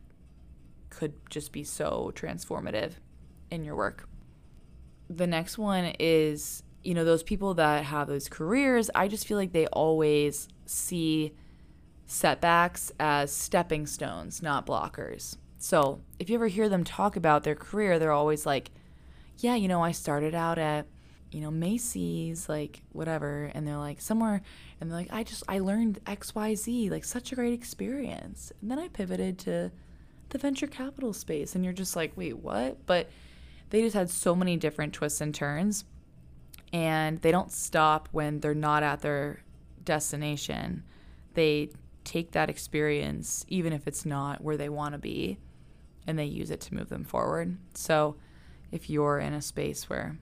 could 0.91 1.15
just 1.31 1.53
be 1.53 1.65
so 1.65 2.13
transformative 2.15 2.93
in 3.51 3.65
your 3.65 3.77
work. 3.77 4.09
The 5.11 5.27
next 5.27 5.59
one 5.59 5.95
is, 5.99 6.63
you 6.83 6.95
know, 6.95 7.05
those 7.05 7.23
people 7.23 7.55
that 7.55 7.85
have 7.85 8.09
those 8.09 8.29
careers, 8.29 8.91
I 8.95 9.09
just 9.09 9.27
feel 9.27 9.37
like 9.37 9.53
they 9.53 9.67
always 9.69 10.49
see 10.67 11.35
setbacks 12.07 12.93
as 12.99 13.33
stepping 13.33 13.87
stones, 13.87 14.43
not 14.43 14.67
blockers. 14.67 15.37
So 15.59 16.01
if 16.19 16.31
you 16.31 16.37
ever 16.37 16.47
hear 16.49 16.69
them 16.69 16.85
talk 16.85 17.17
about 17.17 17.43
their 17.45 17.55
career, 17.55 17.99
they're 17.99 18.13
always 18.13 18.47
like, 18.47 18.71
yeah, 19.39 19.55
you 19.55 19.69
know, 19.69 19.83
I 19.83 19.93
started 19.93 20.35
out 20.35 20.59
at, 20.59 20.87
you 21.31 21.41
know, 21.41 21.51
Macy's, 21.51 22.49
like 22.49 22.83
whatever. 22.93 23.51
And 23.55 23.67
they're 23.67 23.77
like, 23.77 24.01
somewhere, 24.01 24.43
and 24.81 24.91
they're 24.91 24.99
like, 24.99 25.13
I 25.13 25.23
just, 25.23 25.43
I 25.49 25.59
learned 25.61 26.05
XYZ, 26.05 26.91
like 26.91 27.05
such 27.05 27.33
a 27.33 27.35
great 27.35 27.53
experience. 27.53 28.53
And 28.61 28.71
then 28.71 28.79
I 28.79 28.89
pivoted 28.89 29.39
to 29.41 29.71
the 30.31 30.39
venture 30.39 30.67
capital 30.67 31.13
space. 31.13 31.55
And 31.55 31.65
you're 31.65 31.73
just 31.73 31.97
like, 31.97 32.13
wait, 32.17 32.39
what? 32.39 32.85
But 32.87 33.11
they 33.71 33.83
just 33.83 33.95
had 33.95 34.11
so 34.11 34.35
many 34.35 34.57
different 34.57 34.93
twists 34.93 35.21
and 35.21 35.35
turns. 35.35 35.85
And 36.73 37.21
they 37.23 37.31
don't 37.31 37.53
stop 37.53 38.09
when 38.13 38.41
they're 38.41 38.55
not 38.55 38.83
at 38.83 39.01
their 39.01 39.43
destination. 39.85 40.83
They 41.35 41.71
take 42.05 42.33
that 42.33 42.51
experience, 42.51 43.45
even 43.49 43.73
if 43.73 43.87
it's 43.87 44.05
not 44.05 44.43
where 44.43 44.57
they 44.57 44.69
want 44.69 44.93
to 44.93 44.99
be, 44.99 45.39
and 46.07 46.19
they 46.19 46.25
use 46.25 46.51
it 46.51 46.61
to 46.63 46.75
move 46.75 46.89
them 46.89 47.05
forward. 47.05 47.57
So 47.75 48.17
if 48.71 48.91
you're 48.91 49.19
in 49.19 49.33
a 49.33 49.43
space 49.43 49.89
where 49.89 50.19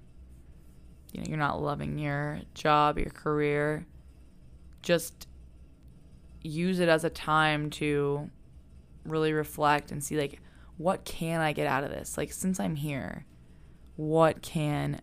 you 1.13 1.21
know 1.21 1.27
you're 1.29 1.39
not 1.39 1.61
loving 1.63 1.99
your 1.99 2.41
job, 2.55 2.99
your 2.99 3.11
career, 3.11 3.87
just 4.83 5.27
use 6.43 6.79
it 6.79 6.89
as 6.89 7.05
a 7.05 7.11
time 7.11 7.71
to 7.71 8.31
really 9.05 9.33
reflect 9.33 9.91
and 9.91 10.03
see 10.03 10.19
like 10.19 10.41
what 10.77 11.05
can 11.05 11.41
I 11.41 11.53
get 11.53 11.67
out 11.67 11.85
of 11.85 11.91
this? 11.91 12.19
Like 12.19 12.33
since 12.33 12.61
I'm 12.61 12.77
here, 12.77 13.25
what 13.97 14.43
can 14.43 15.01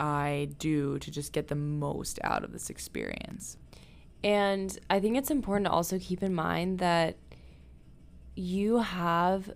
I 0.00 0.48
do 0.58 0.98
to 0.98 1.10
just 1.10 1.32
get 1.32 1.48
the 1.48 1.54
most 1.54 2.18
out 2.24 2.42
of 2.42 2.52
this 2.52 2.70
experience? 2.70 3.58
And 4.24 4.76
I 4.88 5.00
think 5.00 5.16
it's 5.16 5.30
important 5.30 5.66
to 5.66 5.72
also 5.72 5.98
keep 5.98 6.22
in 6.22 6.34
mind 6.34 6.78
that 6.78 7.16
you 8.34 8.78
have 8.78 9.50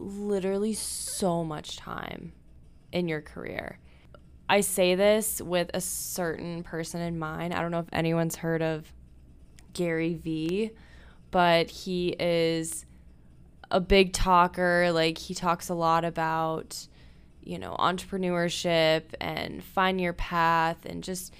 literally 0.00 0.72
so 0.72 1.44
much 1.44 1.76
time 1.76 2.32
in 2.92 3.08
your 3.08 3.20
career. 3.20 3.78
I 4.48 4.62
say 4.62 4.96
this 4.96 5.40
with 5.40 5.70
a 5.74 5.80
certain 5.80 6.64
person 6.64 7.00
in 7.00 7.18
mind. 7.18 7.54
I 7.54 7.60
don't 7.60 7.70
know 7.70 7.78
if 7.78 7.88
anyone's 7.92 8.36
heard 8.36 8.62
of 8.62 8.92
Gary 9.72 10.14
Vee, 10.14 10.72
but 11.30 11.70
he 11.70 12.08
is 12.18 12.84
a 13.70 13.80
big 13.80 14.12
talker. 14.12 14.90
Like, 14.92 15.18
he 15.18 15.34
talks 15.34 15.68
a 15.68 15.74
lot 15.74 16.04
about, 16.04 16.88
you 17.42 17.58
know, 17.58 17.76
entrepreneurship 17.78 19.02
and 19.20 19.62
find 19.62 20.00
your 20.00 20.14
path 20.14 20.84
and 20.84 21.04
just 21.04 21.32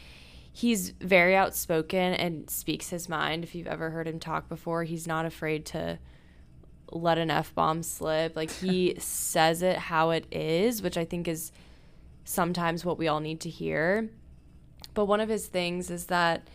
he's 0.53 0.91
very 0.91 1.35
outspoken 1.35 2.15
and 2.15 2.49
speaks 2.49 2.91
his 2.91 3.09
mind. 3.09 3.43
If 3.43 3.55
you've 3.55 3.67
ever 3.67 3.91
heard 3.91 4.07
him 4.07 4.21
talk 4.21 4.49
before, 4.49 4.85
he's 4.85 5.07
not 5.07 5.27
afraid 5.27 5.67
to 5.67 5.99
let 6.93 7.19
an 7.19 7.31
F 7.31 7.55
bomb 7.55 7.83
slip. 7.83 8.37
Like 8.37 8.51
he 8.51 8.95
says 8.99 9.63
it 9.63 9.77
how 9.77 10.11
it 10.11 10.27
is, 10.31 10.83
which 10.83 10.97
I 10.97 11.05
think 11.05 11.29
is 11.29 11.53
sometimes 12.25 12.85
what 12.85 12.99
we 12.99 13.09
all 13.09 13.21
need 13.21 13.41
to 13.41 13.51
hear. 13.51 14.11
But 14.95 15.07
one 15.07 15.21
of 15.21 15.29
his 15.29 15.47
things 15.47 15.91
is 15.91 16.07
that 16.07 16.49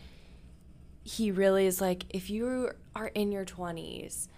he 1.02 1.30
really 1.30 1.66
is 1.66 1.80
like, 1.80 2.04
if 2.10 2.28
you 2.28 2.70
are 2.94 3.08
in 3.08 3.30
your 3.30 3.44
20s, 3.44 4.28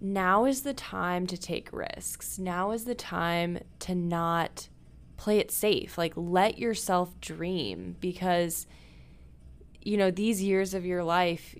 now 0.00 0.44
is 0.44 0.62
the 0.62 0.74
time 0.74 1.26
to 1.28 1.36
take 1.36 1.72
risks. 1.72 2.38
Now 2.38 2.70
is 2.72 2.84
the 2.84 2.94
time 2.94 3.58
to 3.80 3.94
not 3.94 4.68
play 5.16 5.38
it 5.38 5.50
safe. 5.50 5.96
Like 5.96 6.12
let 6.16 6.58
yourself 6.58 7.20
dream 7.20 7.96
because 8.00 8.66
you 9.84 9.96
know, 9.96 10.12
these 10.12 10.42
years 10.42 10.74
of 10.74 10.86
your 10.86 11.02
life 11.02 11.56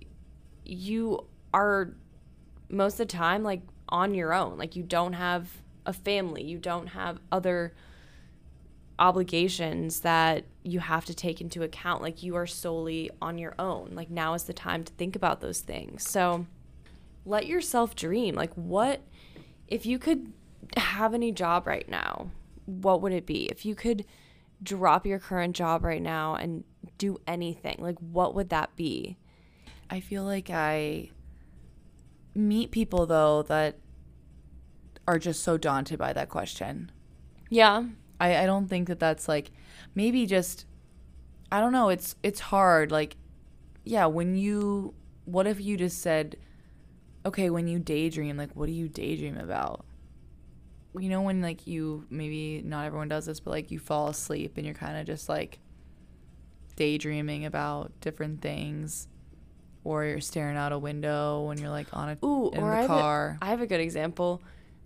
you 0.65 1.25
are 1.53 1.93
most 2.73 2.93
of 2.93 2.99
the 2.99 3.05
time 3.05 3.43
like 3.43 3.61
on 3.89 4.13
your 4.13 4.33
own. 4.33 4.57
Like 4.57 4.75
you 4.75 4.83
don't 4.83 5.13
have 5.13 5.49
a 5.85 5.93
family, 5.93 6.43
you 6.43 6.57
don't 6.57 6.87
have 6.87 7.19
other 7.31 7.73
obligations 8.99 10.01
that 10.01 10.45
you 10.63 10.79
have 10.79 11.05
to 11.05 11.13
take 11.13 11.41
into 11.41 11.63
account. 11.63 12.01
Like 12.01 12.23
you 12.23 12.35
are 12.35 12.47
solely 12.47 13.09
on 13.21 13.37
your 13.37 13.55
own. 13.59 13.91
Like 13.93 14.09
now 14.09 14.33
is 14.33 14.43
the 14.43 14.53
time 14.53 14.83
to 14.83 14.93
think 14.93 15.15
about 15.15 15.41
those 15.41 15.61
things. 15.61 16.07
So 16.07 16.45
let 17.25 17.47
yourself 17.47 17.95
dream. 17.95 18.35
Like 18.35 18.53
what 18.53 19.01
if 19.67 19.85
you 19.85 19.99
could 19.99 20.33
have 20.77 21.13
any 21.13 21.31
job 21.31 21.67
right 21.67 21.87
now, 21.87 22.31
what 22.65 23.01
would 23.01 23.13
it 23.13 23.25
be? 23.25 23.45
If 23.45 23.65
you 23.65 23.75
could 23.75 24.05
drop 24.61 25.05
your 25.05 25.19
current 25.19 25.55
job 25.55 25.83
right 25.83 26.01
now 26.01 26.35
and 26.35 26.63
do 26.97 27.17
anything, 27.27 27.77
like 27.79 27.97
what 27.99 28.33
would 28.35 28.49
that 28.49 28.75
be? 28.75 29.17
I 29.89 29.99
feel 29.99 30.23
like 30.23 30.49
I 30.49 31.09
meet 32.35 32.71
people 32.71 33.05
though 33.05 33.43
that 33.43 33.77
are 35.07 35.19
just 35.19 35.43
so 35.43 35.57
daunted 35.57 35.99
by 35.99 36.13
that 36.13 36.29
question. 36.29 36.91
Yeah. 37.49 37.85
I, 38.19 38.37
I 38.43 38.45
don't 38.45 38.67
think 38.67 38.87
that 38.87 38.99
that's 38.99 39.27
like 39.27 39.51
maybe 39.95 40.25
just 40.25 40.65
I 41.51 41.59
don't 41.59 41.73
know, 41.73 41.89
it's 41.89 42.15
it's 42.23 42.39
hard 42.39 42.91
like 42.91 43.17
yeah, 43.85 44.05
when 44.05 44.35
you 44.35 44.93
what 45.25 45.45
if 45.47 45.59
you 45.59 45.77
just 45.77 46.01
said 46.01 46.37
okay, 47.25 47.49
when 47.49 47.67
you 47.67 47.79
daydream, 47.79 48.37
like 48.37 48.51
what 48.53 48.65
do 48.65 48.73
you 48.73 48.89
daydream 48.89 49.37
about? 49.37 49.85
You 50.97 51.09
know 51.09 51.21
when 51.21 51.41
like 51.41 51.67
you 51.67 52.05
maybe 52.09 52.61
not 52.63 52.85
everyone 52.85 53.07
does 53.07 53.25
this, 53.25 53.39
but 53.39 53.51
like 53.51 53.71
you 53.71 53.79
fall 53.79 54.07
asleep 54.07 54.53
and 54.57 54.65
you're 54.65 54.75
kind 54.75 54.97
of 54.97 55.05
just 55.05 55.27
like 55.27 55.59
daydreaming 56.75 57.45
about 57.45 57.91
different 58.01 58.41
things 58.41 59.07
or 59.83 60.05
you're 60.05 60.21
staring 60.21 60.57
out 60.57 60.71
a 60.71 60.79
window 60.79 61.43
when 61.43 61.57
you're 61.57 61.69
like 61.69 61.87
on 61.93 62.09
a 62.09 62.25
Ooh, 62.25 62.49
in 62.51 62.59
or 62.63 62.71
the 62.71 62.77
I 62.77 62.81
have, 62.81 62.87
car. 62.87 63.37
a, 63.41 63.45
I 63.45 63.49
have 63.49 63.61
a 63.61 63.67
good 63.67 63.81
example 63.81 64.41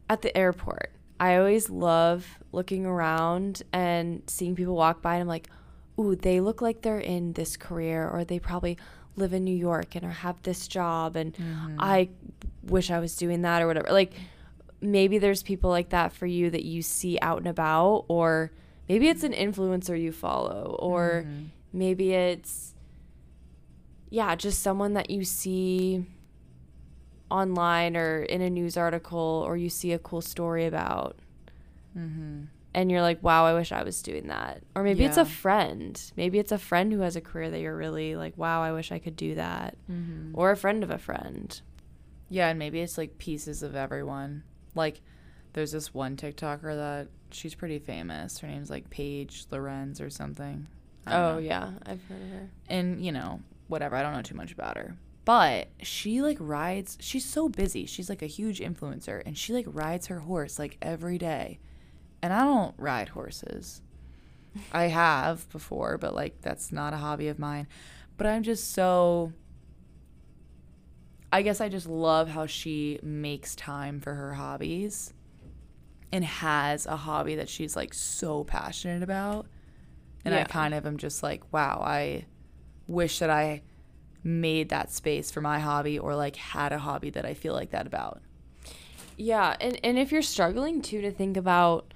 at 0.09 0.21
the 0.21 0.35
airport. 0.37 0.91
I 1.19 1.37
always 1.37 1.69
love 1.69 2.25
looking 2.51 2.85
around 2.85 3.63
and 3.73 4.21
seeing 4.27 4.55
people 4.55 4.75
walk 4.75 5.01
by 5.01 5.13
and 5.15 5.21
I'm 5.21 5.27
like, 5.27 5.47
"Ooh, 5.99 6.15
they 6.15 6.39
look 6.39 6.61
like 6.61 6.81
they're 6.81 6.99
in 6.99 7.33
this 7.33 7.57
career 7.57 8.07
or 8.07 8.23
they 8.23 8.39
probably 8.39 8.77
live 9.15 9.33
in 9.33 9.43
New 9.43 9.55
York 9.55 9.95
and 9.95 10.05
or 10.05 10.11
have 10.11 10.41
this 10.43 10.67
job 10.67 11.15
and 11.15 11.33
Mm-hmm. 11.33 11.77
I 11.79 12.09
wish 12.63 12.91
I 12.91 12.99
was 12.99 13.15
doing 13.15 13.41
that 13.43 13.61
or 13.61 13.67
whatever." 13.67 13.91
Like 13.91 14.13
maybe 14.79 15.17
there's 15.17 15.41
people 15.41 15.69
like 15.71 15.89
that 15.89 16.13
for 16.13 16.27
you 16.27 16.49
that 16.51 16.63
you 16.63 16.81
see 16.83 17.17
out 17.21 17.39
and 17.39 17.47
about 17.47 18.05
or 18.07 18.51
maybe 18.87 19.07
it's 19.09 19.23
an 19.23 19.33
influencer 19.33 19.99
you 19.99 20.11
follow 20.11 20.75
or 20.79 21.23
Mm-hmm. 21.25 21.43
maybe 21.73 22.13
it's 22.13 22.75
yeah, 24.09 24.35
just 24.35 24.61
someone 24.61 24.93
that 24.93 25.09
you 25.09 25.23
see 25.23 26.05
online 27.29 27.97
or 27.97 28.21
in 28.21 28.41
a 28.41 28.49
news 28.49 28.77
article 28.77 29.43
or 29.45 29.57
you 29.57 29.69
see 29.69 29.91
a 29.93 29.99
cool 29.99 30.21
story 30.21 30.65
about. 30.65 31.17
mm-hmm. 31.97 32.43
And 32.73 32.91
you're 32.91 33.01
like, 33.01 33.23
wow, 33.23 33.45
I 33.45 33.55
wish 33.55 33.71
I 33.71 33.81
was 33.81 34.03
doing 34.03 34.27
that. 34.27 34.61
Or 34.75 34.83
maybe 34.83 35.03
it's 35.03 35.17
a 35.17 35.25
friend. 35.25 35.99
Maybe 36.15 36.37
it's 36.37 36.51
a 36.51 36.59
friend 36.59 36.93
who 36.93 36.99
has 36.99 37.15
a 37.15 37.21
career 37.21 37.49
that 37.49 37.59
you're 37.59 37.75
really 37.75 38.15
like, 38.15 38.37
wow, 38.37 38.61
I 38.61 38.71
wish 38.71 38.91
I 38.91 38.99
could 38.99 39.15
do 39.15 39.33
that. 39.33 39.75
Mm-hmm. 39.91 40.37
Or 40.37 40.51
a 40.51 40.57
friend 40.57 40.83
of 40.83 40.91
a 40.91 40.99
friend. 40.99 41.59
Yeah, 42.29 42.49
and 42.49 42.59
maybe 42.59 42.79
it's 42.81 42.95
like 42.95 43.17
pieces 43.17 43.63
of 43.63 43.75
everyone. 43.75 44.43
Like, 44.75 45.01
there's 45.53 45.71
this 45.71 45.91
one 45.91 46.17
TikToker 46.17 46.75
that 46.75 47.07
she's 47.31 47.55
pretty 47.55 47.79
famous. 47.79 48.37
Her 48.37 48.47
name's 48.47 48.69
like 48.69 48.91
Paige 48.91 49.45
Lorenz 49.49 49.99
or 49.99 50.11
something. 50.11 50.67
Oh, 51.07 51.11
know. 51.11 51.37
yeah. 51.39 51.71
I've 51.83 52.03
heard 52.03 52.21
of 52.21 52.29
her. 52.29 52.49
And, 52.69 53.03
you 53.03 53.11
know, 53.11 53.39
whatever. 53.67 53.95
I 53.95 54.01
don't 54.01 54.13
know 54.13 54.21
too 54.21 54.35
much 54.35 54.51
about 54.51 54.77
her. 54.77 54.97
But 55.25 55.67
she 55.81 56.21
like 56.21 56.37
rides, 56.39 56.97
she's 57.01 57.25
so 57.25 57.49
busy. 57.49 57.85
She's 57.85 58.09
like 58.09 58.21
a 58.21 58.27
huge 58.27 58.59
influencer 58.59 59.21
and 59.25 59.37
she 59.37 59.53
like 59.53 59.65
rides 59.67 60.07
her 60.07 60.21
horse 60.21 60.57
like 60.57 60.77
every 60.81 61.17
day. 61.17 61.59
And 62.21 62.31
I 62.31 62.45
don't 62.45 62.73
ride 62.77 63.09
horses. 63.09 63.81
I 64.71 64.85
have 64.85 65.49
before, 65.49 65.97
but 65.97 66.15
like 66.15 66.41
that's 66.41 66.71
not 66.71 66.93
a 66.93 66.97
hobby 66.97 67.27
of 67.27 67.39
mine. 67.39 67.67
But 68.15 68.27
I'm 68.27 68.41
just 68.43 68.71
so 68.73 69.33
I 71.31 71.41
guess 71.41 71.59
I 71.59 71.67
just 71.67 71.87
love 71.87 72.29
how 72.29 72.45
she 72.45 72.99
makes 73.03 73.55
time 73.55 73.99
for 73.99 74.13
her 74.13 74.33
hobbies 74.33 75.13
and 76.11 76.23
has 76.23 76.85
a 76.85 76.95
hobby 76.95 77.35
that 77.35 77.49
she's 77.49 77.75
like 77.75 77.93
so 77.93 78.43
passionate 78.43 79.03
about. 79.03 79.47
And 80.23 80.33
I 80.33 80.43
kind 80.43 80.73
of 80.73 80.85
am 80.85 80.97
just 80.97 81.23
like, 81.23 81.41
wow, 81.53 81.81
I 81.85 82.25
wish 82.87 83.19
that 83.19 83.29
I 83.29 83.61
made 84.23 84.69
that 84.69 84.91
space 84.91 85.31
for 85.31 85.41
my 85.41 85.59
hobby 85.59 85.97
or 85.97 86.15
like 86.15 86.35
had 86.35 86.73
a 86.73 86.79
hobby 86.79 87.09
that 87.11 87.25
I 87.25 87.33
feel 87.33 87.53
like 87.53 87.71
that 87.71 87.87
about. 87.87 88.21
Yeah, 89.15 89.55
and 89.59 89.79
and 89.83 89.97
if 89.97 90.11
you're 90.11 90.21
struggling 90.21 90.81
too 90.81 91.01
to 91.01 91.11
think 91.11 91.37
about 91.37 91.93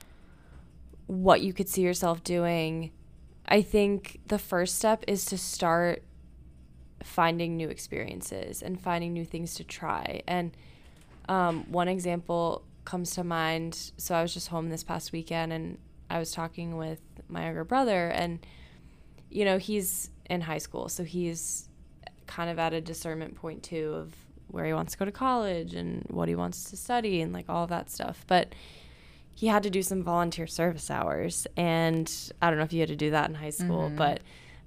what 1.08 1.42
you 1.42 1.54
could 1.54 1.70
see 1.70 1.82
yourself 1.82 2.24
doing, 2.24 2.92
I 3.48 3.62
think 3.62 4.22
the 4.28 4.39
first 4.39 4.76
step 4.76 5.04
is 5.08 5.26
to 5.26 5.38
start 5.38 6.04
finding 7.04 7.58
new 7.58 7.70
experiences 7.70 8.62
and 8.62 8.80
finding 8.80 9.14
new 9.14 9.26
things 9.26 9.56
to 9.56 9.64
try. 9.64 10.22
And 10.28 10.56
um, 11.28 11.66
one 11.72 11.88
example 11.88 12.64
comes 12.86 13.12
to 13.12 13.24
mind. 13.24 13.92
So 13.98 14.16
I 14.16 14.22
was 14.22 14.34
just 14.34 14.48
home 14.48 14.70
this 14.70 14.84
past 14.84 15.12
weekend, 15.12 15.54
and 15.54 15.78
I 16.10 16.18
was 16.18 16.32
talking 16.32 16.78
with 16.78 17.02
my 17.28 17.46
younger 17.46 17.64
brother, 17.64 18.08
and 18.08 18.39
you 19.30 19.46
know 19.46 19.58
he's 19.58 20.10
in 20.32 20.42
high 20.42 20.58
school, 20.58 20.88
so 20.90 21.04
he's 21.04 21.68
kind 22.26 22.50
of 22.50 22.58
at 22.58 22.74
a 22.74 22.80
discernment 22.82 23.36
point 23.36 23.62
too 23.62 23.94
of 23.94 24.16
where 24.48 24.66
he 24.66 24.74
wants 24.74 24.94
to 24.94 24.98
go 24.98 25.06
to 25.06 25.12
college 25.12 25.74
and 25.76 26.06
what 26.10 26.28
he 26.30 26.36
wants 26.36 26.70
to 26.72 26.78
study 26.78 27.22
and 27.22 27.34
like 27.34 27.46
all 27.50 27.68
that 27.68 27.90
stuff. 27.90 28.24
But 28.28 28.54
he 29.34 29.48
had 29.48 29.64
to 29.64 29.70
do 29.70 29.82
some 29.82 30.04
volunteer 30.04 30.48
service 30.48 30.90
hours, 30.90 31.48
and 31.58 32.12
I 32.42 32.50
don't 32.50 32.58
know 32.58 32.64
if 32.66 32.74
you 32.74 32.80
had 32.80 32.90
to 32.90 32.96
do 32.96 33.12
that 33.12 33.30
in 33.30 33.36
high 33.36 33.50
school, 33.50 33.90
Mhm. 33.90 33.96
but 33.98 34.22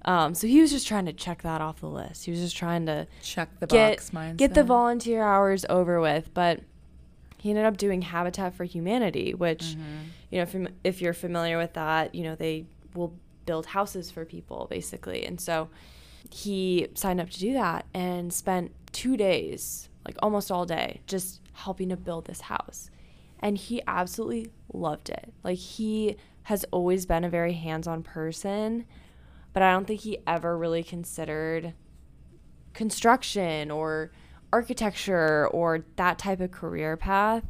um, 0.05 0.35
so 0.35 0.45
he 0.45 0.61
was 0.61 0.69
just 0.69 0.87
trying 0.87 1.05
to 1.07 1.13
check 1.13 1.41
that 1.41 1.61
off 1.61 1.79
the 1.79 1.89
list. 1.89 2.25
He 2.25 2.31
was 2.31 2.39
just 2.39 2.55
trying 2.55 2.85
to 2.85 3.07
Check 3.23 3.49
the 3.59 3.65
get 3.65 3.97
box 3.97 4.11
mindset. 4.11 4.37
get 4.37 4.53
the 4.53 4.63
volunteer 4.63 5.23
hours 5.23 5.65
over 5.67 5.99
with, 5.99 6.31
but 6.35 6.59
he 7.39 7.49
ended 7.49 7.65
up 7.65 7.77
doing 7.77 8.03
Habitat 8.03 8.53
for 8.53 8.65
Humanity, 8.65 9.33
which 9.33 9.63
Mhm. 9.75 9.77
you 10.31 10.37
know 10.37 10.43
if 10.43 10.55
if 10.83 11.01
you're 11.01 11.13
familiar 11.13 11.57
with 11.57 11.73
that, 11.73 12.13
you 12.13 12.23
know 12.23 12.35
they 12.35 12.65
will 12.93 13.13
build 13.45 13.67
houses 13.67 14.11
for 14.11 14.25
people 14.25 14.67
basically, 14.69 15.25
and 15.25 15.39
so 15.39 15.69
he 16.31 16.87
signed 16.95 17.21
up 17.21 17.29
to 17.29 17.39
do 17.39 17.53
that 17.53 17.85
and 17.93 18.33
spent 18.33 18.71
two 18.91 19.15
days, 19.15 19.89
like 20.05 20.15
almost 20.21 20.51
all 20.51 20.65
day, 20.65 21.01
just 21.07 21.41
helping 21.53 21.89
to 21.89 21.97
build 21.97 22.25
this 22.25 22.41
house. 22.41 22.89
And 23.39 23.57
he 23.57 23.81
absolutely 23.87 24.51
loved 24.73 25.09
it. 25.09 25.33
Like 25.43 25.57
he 25.57 26.17
has 26.43 26.65
always 26.71 27.05
been 27.05 27.23
a 27.23 27.29
very 27.29 27.53
hands-on 27.53 28.03
person, 28.03 28.85
but 29.53 29.63
I 29.63 29.71
don't 29.71 29.85
think 29.85 30.01
he 30.01 30.17
ever 30.25 30.57
really 30.57 30.83
considered 30.83 31.73
construction 32.73 33.71
or 33.71 34.11
architecture 34.51 35.47
or 35.47 35.85
that 35.95 36.17
type 36.17 36.39
of 36.39 36.51
career 36.51 36.97
path. 36.97 37.43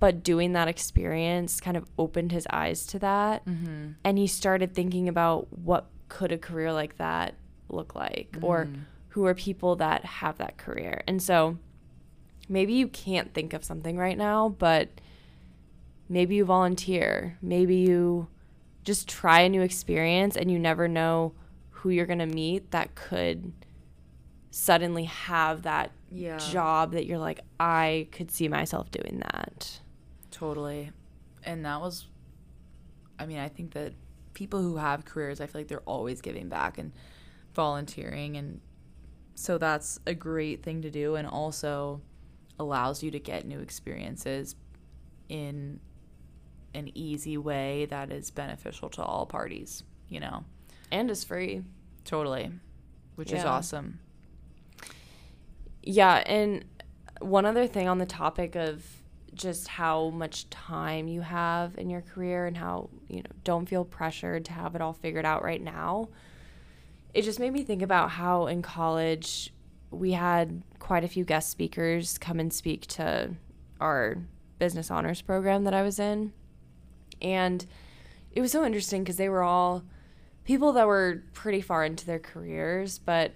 But 0.00 0.22
doing 0.22 0.52
that 0.52 0.68
experience 0.68 1.60
kind 1.60 1.76
of 1.76 1.86
opened 1.98 2.30
his 2.32 2.46
eyes 2.50 2.86
to 2.86 2.98
that. 3.00 3.44
Mhm. 3.44 3.94
And 4.04 4.16
he 4.18 4.26
started 4.26 4.74
thinking 4.74 5.08
about 5.08 5.48
what 5.58 5.86
could 6.08 6.30
a 6.32 6.38
career 6.38 6.72
like 6.72 6.96
that 6.98 7.34
look 7.68 7.94
like 7.94 8.36
or 8.40 8.66
Mhm. 8.66 8.80
who 9.08 9.26
are 9.26 9.34
people 9.34 9.76
that 9.76 10.04
have 10.04 10.38
that 10.38 10.56
career. 10.56 11.02
And 11.08 11.20
so 11.22 11.58
maybe 12.48 12.72
you 12.72 12.86
can't 12.88 13.34
think 13.34 13.52
of 13.52 13.64
something 13.64 13.96
right 13.98 14.16
now, 14.16 14.48
but 14.50 14.88
maybe 16.08 16.36
you 16.36 16.44
volunteer. 16.44 17.36
Maybe 17.42 17.76
you 17.76 18.28
just 18.84 19.08
try 19.08 19.40
a 19.40 19.48
new 19.48 19.60
experience 19.62 20.36
and 20.36 20.50
you 20.50 20.58
never 20.58 20.88
know 20.88 21.32
who 21.70 21.90
you're 21.90 22.06
going 22.06 22.18
to 22.20 22.26
meet 22.26 22.70
that 22.70 22.94
could 22.94 23.52
suddenly 24.50 25.04
have 25.04 25.62
that 25.62 25.92
Yeah. 26.10 26.38
job 26.38 26.92
that 26.92 27.04
you're 27.04 27.18
like 27.18 27.40
I 27.60 28.08
could 28.12 28.30
see 28.30 28.48
myself 28.48 28.90
doing 28.90 29.18
that. 29.20 29.80
Totally. 30.38 30.92
And 31.42 31.64
that 31.64 31.80
was, 31.80 32.06
I 33.18 33.26
mean, 33.26 33.38
I 33.38 33.48
think 33.48 33.72
that 33.72 33.92
people 34.34 34.62
who 34.62 34.76
have 34.76 35.04
careers, 35.04 35.40
I 35.40 35.46
feel 35.46 35.60
like 35.60 35.68
they're 35.68 35.80
always 35.80 36.20
giving 36.20 36.48
back 36.48 36.78
and 36.78 36.92
volunteering. 37.54 38.36
And 38.36 38.60
so 39.34 39.58
that's 39.58 39.98
a 40.06 40.14
great 40.14 40.62
thing 40.62 40.82
to 40.82 40.90
do 40.90 41.16
and 41.16 41.26
also 41.26 42.02
allows 42.58 43.02
you 43.02 43.10
to 43.10 43.18
get 43.18 43.46
new 43.46 43.58
experiences 43.58 44.54
in 45.28 45.80
an 46.72 46.90
easy 46.94 47.36
way 47.36 47.86
that 47.86 48.12
is 48.12 48.30
beneficial 48.30 48.88
to 48.90 49.02
all 49.02 49.26
parties, 49.26 49.82
you 50.08 50.20
know? 50.20 50.44
And 50.92 51.10
is 51.10 51.24
free. 51.24 51.62
Totally. 52.04 52.52
Which 53.16 53.32
is 53.32 53.44
awesome. 53.44 53.98
Yeah, 55.82 56.22
and 56.26 56.64
one 57.20 57.44
other 57.44 57.66
thing 57.66 57.88
on 57.88 57.98
the 57.98 58.06
topic 58.06 58.54
of 58.54 58.84
just 59.38 59.68
how 59.68 60.10
much 60.10 60.50
time 60.50 61.08
you 61.08 61.20
have 61.20 61.78
in 61.78 61.88
your 61.88 62.02
career 62.02 62.46
and 62.46 62.56
how, 62.56 62.90
you 63.08 63.18
know, 63.18 63.30
don't 63.44 63.68
feel 63.68 63.84
pressured 63.84 64.44
to 64.46 64.52
have 64.52 64.74
it 64.74 64.82
all 64.82 64.92
figured 64.92 65.24
out 65.24 65.42
right 65.42 65.62
now. 65.62 66.08
It 67.14 67.22
just 67.22 67.40
made 67.40 67.52
me 67.52 67.64
think 67.64 67.82
about 67.82 68.10
how 68.10 68.46
in 68.46 68.62
college 68.62 69.52
we 69.90 70.12
had 70.12 70.62
quite 70.78 71.04
a 71.04 71.08
few 71.08 71.24
guest 71.24 71.50
speakers 71.50 72.18
come 72.18 72.38
and 72.38 72.52
speak 72.52 72.86
to 72.88 73.30
our 73.80 74.18
business 74.58 74.90
honors 74.90 75.22
program 75.22 75.64
that 75.64 75.74
I 75.74 75.82
was 75.82 75.98
in. 75.98 76.32
And 77.22 77.64
it 78.32 78.40
was 78.40 78.52
so 78.52 78.64
interesting 78.64 79.02
because 79.02 79.16
they 79.16 79.28
were 79.28 79.42
all 79.42 79.84
people 80.44 80.72
that 80.72 80.86
were 80.86 81.22
pretty 81.32 81.60
far 81.60 81.84
into 81.84 82.06
their 82.06 82.18
careers, 82.18 82.98
but 82.98 83.32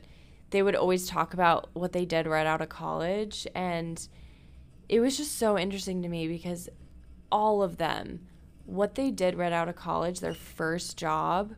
they 0.50 0.62
would 0.62 0.76
always 0.76 1.06
talk 1.06 1.34
about 1.34 1.70
what 1.72 1.92
they 1.92 2.04
did 2.04 2.26
right 2.26 2.46
out 2.46 2.60
of 2.60 2.68
college. 2.68 3.46
And 3.54 4.06
it 4.92 5.00
was 5.00 5.16
just 5.16 5.38
so 5.38 5.58
interesting 5.58 6.02
to 6.02 6.08
me 6.08 6.28
because 6.28 6.68
all 7.32 7.62
of 7.62 7.78
them, 7.78 8.20
what 8.66 8.94
they 8.94 9.10
did 9.10 9.34
right 9.34 9.52
out 9.52 9.70
of 9.70 9.74
college, 9.74 10.20
their 10.20 10.34
first 10.34 10.98
job, 10.98 11.54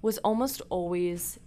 was 0.00 0.18
almost 0.18 0.62
always 0.70 1.40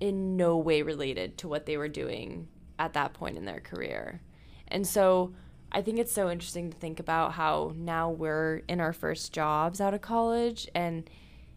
in 0.00 0.36
no 0.36 0.56
way 0.56 0.82
related 0.82 1.38
to 1.38 1.46
what 1.46 1.66
they 1.66 1.76
were 1.76 1.88
doing 1.88 2.48
at 2.80 2.94
that 2.94 3.12
point 3.12 3.38
in 3.38 3.44
their 3.44 3.60
career. 3.60 4.20
And 4.66 4.84
so 4.84 5.32
I 5.70 5.82
think 5.82 6.00
it's 6.00 6.12
so 6.12 6.28
interesting 6.28 6.68
to 6.68 6.76
think 6.76 6.98
about 6.98 7.34
how 7.34 7.72
now 7.76 8.10
we're 8.10 8.62
in 8.66 8.80
our 8.80 8.92
first 8.92 9.32
jobs 9.32 9.80
out 9.80 9.94
of 9.94 10.00
college 10.00 10.68
and 10.74 11.08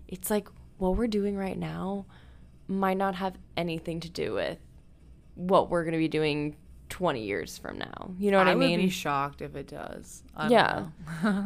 it's 0.07 0.29
like 0.29 0.49
what 0.77 0.95
we're 0.95 1.07
doing 1.07 1.35
right 1.35 1.57
now 1.57 2.05
might 2.67 2.97
not 2.97 3.15
have 3.15 3.39
anything 3.55 4.01
to 4.01 4.09
do 4.09 4.35
with 4.35 4.59
what 5.33 5.71
we're 5.71 5.83
going 5.83 5.93
to 5.93 5.97
be 5.97 6.07
doing 6.07 6.55
20 6.89 7.23
years 7.23 7.57
from 7.57 7.77
now. 7.77 8.11
You 8.17 8.31
know 8.31 8.37
what 8.37 8.47
I, 8.47 8.51
I 8.51 8.55
mean? 8.55 8.69
I 8.69 8.77
would 8.77 8.83
be 8.83 8.89
shocked 8.89 9.41
if 9.41 9.55
it 9.55 9.67
does. 9.67 10.23
yeah. 10.49 10.87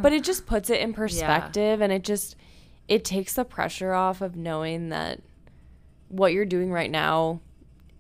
but 0.01 0.13
it 0.13 0.23
just 0.23 0.45
puts 0.45 0.69
it 0.69 0.81
in 0.81 0.93
perspective 0.93 1.79
yeah. 1.79 1.83
and 1.83 1.93
it 1.93 2.03
just 2.03 2.35
it 2.87 3.05
takes 3.05 3.35
the 3.35 3.45
pressure 3.45 3.93
off 3.93 4.21
of 4.21 4.35
knowing 4.35 4.89
that 4.89 5.21
what 6.09 6.33
you're 6.33 6.45
doing 6.45 6.71
right 6.71 6.91
now 6.91 7.39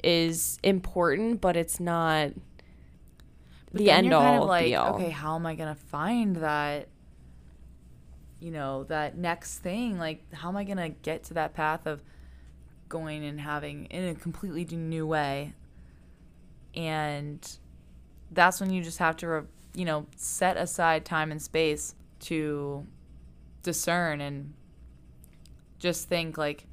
is 0.03 0.59
important, 0.63 1.39
but 1.41 1.55
it's 1.55 1.79
not 1.79 2.31
but 3.71 3.79
the 3.79 3.91
end 3.91 4.13
all. 4.13 4.21
Kind 4.21 4.41
of 4.43 4.49
like, 4.49 4.75
all. 4.75 4.95
okay, 4.95 5.09
how 5.09 5.35
am 5.35 5.45
I 5.45 5.55
gonna 5.55 5.75
find 5.75 6.37
that? 6.37 6.87
You 8.39 8.51
know, 8.51 8.83
that 8.85 9.17
next 9.17 9.59
thing. 9.59 9.97
Like, 9.97 10.33
how 10.33 10.49
am 10.49 10.57
I 10.57 10.63
gonna 10.63 10.89
get 10.89 11.23
to 11.25 11.35
that 11.35 11.53
path 11.53 11.85
of 11.85 12.01
going 12.89 13.23
and 13.23 13.39
having 13.39 13.85
in 13.85 14.09
a 14.09 14.15
completely 14.15 14.65
new 14.75 15.05
way? 15.07 15.53
And 16.75 17.57
that's 18.31 18.59
when 18.59 18.71
you 18.71 18.83
just 18.83 18.99
have 18.99 19.17
to, 19.17 19.47
you 19.73 19.85
know, 19.85 20.07
set 20.15 20.57
aside 20.57 21.05
time 21.05 21.31
and 21.31 21.41
space 21.41 21.95
to 22.21 22.85
discern 23.63 24.21
and 24.21 24.53
just 25.79 26.07
think 26.07 26.37
like 26.37 26.65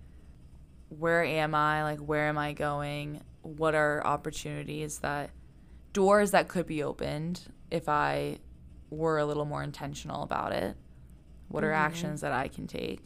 where 0.88 1.24
am 1.24 1.54
I? 1.54 1.82
Like, 1.82 1.98
where 1.98 2.28
am 2.28 2.38
I 2.38 2.52
going? 2.52 3.20
What 3.42 3.74
are 3.74 4.06
opportunities 4.06 4.98
that 4.98 5.30
doors 5.92 6.30
that 6.30 6.48
could 6.48 6.66
be 6.66 6.82
opened 6.82 7.40
if 7.70 7.88
I 7.88 8.38
were 8.90 9.18
a 9.18 9.26
little 9.26 9.44
more 9.44 9.62
intentional 9.62 10.22
about 10.22 10.52
it? 10.52 10.76
What 11.48 11.64
are 11.64 11.68
mm-hmm. 11.68 11.76
actions 11.76 12.20
that 12.22 12.32
I 12.32 12.48
can 12.48 12.66
take? 12.66 13.02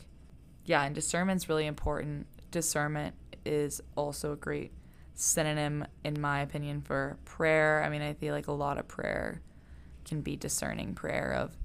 Yeah, 0.64 0.84
and 0.84 0.94
discernment's 0.94 1.48
really 1.48 1.66
important. 1.66 2.26
Discernment 2.50 3.14
is 3.44 3.80
also 3.96 4.32
a 4.32 4.36
great 4.36 4.72
synonym, 5.14 5.86
in 6.04 6.20
my 6.20 6.40
opinion, 6.40 6.80
for 6.80 7.18
prayer. 7.24 7.82
I 7.84 7.88
mean, 7.88 8.02
I 8.02 8.14
feel 8.14 8.34
like 8.34 8.48
a 8.48 8.52
lot 8.52 8.78
of 8.78 8.88
prayer 8.88 9.40
can 10.04 10.20
be 10.20 10.36
discerning 10.36 10.94
prayer 10.94 11.32
of, 11.32 11.56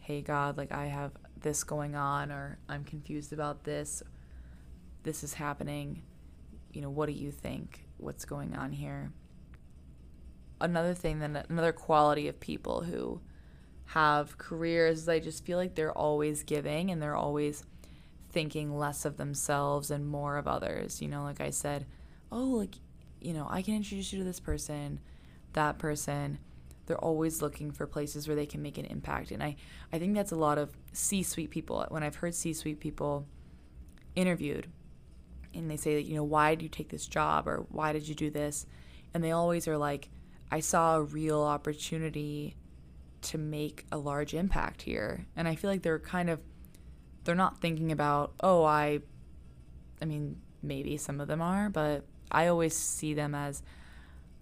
hey, 0.00 0.22
God, 0.22 0.56
like 0.56 0.72
I 0.72 0.86
have 0.86 1.12
this 1.40 1.64
going 1.64 1.94
on, 1.94 2.32
or 2.32 2.58
I'm 2.68 2.84
confused 2.84 3.32
about 3.32 3.64
this, 3.64 4.02
this 5.02 5.22
is 5.22 5.34
happening. 5.34 6.02
You 6.72 6.82
know, 6.82 6.90
what 6.90 7.06
do 7.06 7.12
you 7.12 7.30
think? 7.30 7.84
What's 7.98 8.24
going 8.24 8.56
on 8.56 8.72
here? 8.72 9.12
Another 10.60 10.94
thing, 10.94 11.20
that 11.20 11.50
another 11.50 11.72
quality 11.72 12.28
of 12.28 12.40
people 12.40 12.82
who 12.82 13.20
have 13.86 14.38
careers, 14.38 15.08
I 15.08 15.20
just 15.20 15.44
feel 15.44 15.58
like 15.58 15.74
they're 15.74 15.96
always 15.96 16.42
giving 16.42 16.90
and 16.90 17.00
they're 17.00 17.14
always 17.14 17.62
thinking 18.30 18.76
less 18.76 19.04
of 19.04 19.16
themselves 19.16 19.90
and 19.90 20.08
more 20.08 20.36
of 20.36 20.48
others. 20.48 21.00
You 21.00 21.08
know, 21.08 21.22
like 21.22 21.40
I 21.40 21.50
said, 21.50 21.86
oh, 22.32 22.44
like, 22.44 22.74
you 23.26 23.32
know, 23.32 23.48
I 23.50 23.60
can 23.60 23.74
introduce 23.74 24.12
you 24.12 24.20
to 24.20 24.24
this 24.24 24.38
person, 24.38 25.00
that 25.54 25.78
person. 25.78 26.38
They're 26.86 26.96
always 26.96 27.42
looking 27.42 27.72
for 27.72 27.84
places 27.84 28.28
where 28.28 28.36
they 28.36 28.46
can 28.46 28.62
make 28.62 28.78
an 28.78 28.84
impact. 28.84 29.32
And 29.32 29.42
I, 29.42 29.56
I 29.92 29.98
think 29.98 30.14
that's 30.14 30.30
a 30.30 30.36
lot 30.36 30.58
of 30.58 30.70
C 30.92 31.24
suite 31.24 31.50
people. 31.50 31.84
When 31.88 32.04
I've 32.04 32.14
heard 32.14 32.36
C 32.36 32.52
suite 32.52 32.78
people 32.78 33.26
interviewed, 34.14 34.68
and 35.52 35.68
they 35.68 35.76
say, 35.76 35.96
that, 35.96 36.04
you 36.04 36.14
know, 36.14 36.22
why 36.22 36.54
did 36.54 36.62
you 36.62 36.68
take 36.68 36.90
this 36.90 37.08
job 37.08 37.48
or 37.48 37.66
why 37.70 37.92
did 37.92 38.06
you 38.06 38.14
do 38.14 38.30
this? 38.30 38.64
And 39.12 39.24
they 39.24 39.32
always 39.32 39.66
are 39.66 39.76
like, 39.76 40.08
I 40.52 40.60
saw 40.60 40.96
a 40.96 41.02
real 41.02 41.42
opportunity 41.42 42.54
to 43.22 43.38
make 43.38 43.86
a 43.90 43.98
large 43.98 44.34
impact 44.34 44.82
here. 44.82 45.26
And 45.34 45.48
I 45.48 45.56
feel 45.56 45.68
like 45.68 45.82
they're 45.82 45.98
kind 45.98 46.30
of 46.30 46.38
they're 47.24 47.34
not 47.34 47.60
thinking 47.60 47.90
about, 47.90 48.34
oh, 48.40 48.62
I 48.62 49.00
I 50.00 50.04
mean, 50.04 50.36
maybe 50.62 50.96
some 50.96 51.20
of 51.20 51.26
them 51.26 51.42
are, 51.42 51.68
but 51.68 52.04
I 52.30 52.46
always 52.48 52.76
see 52.76 53.14
them 53.14 53.34
as 53.34 53.62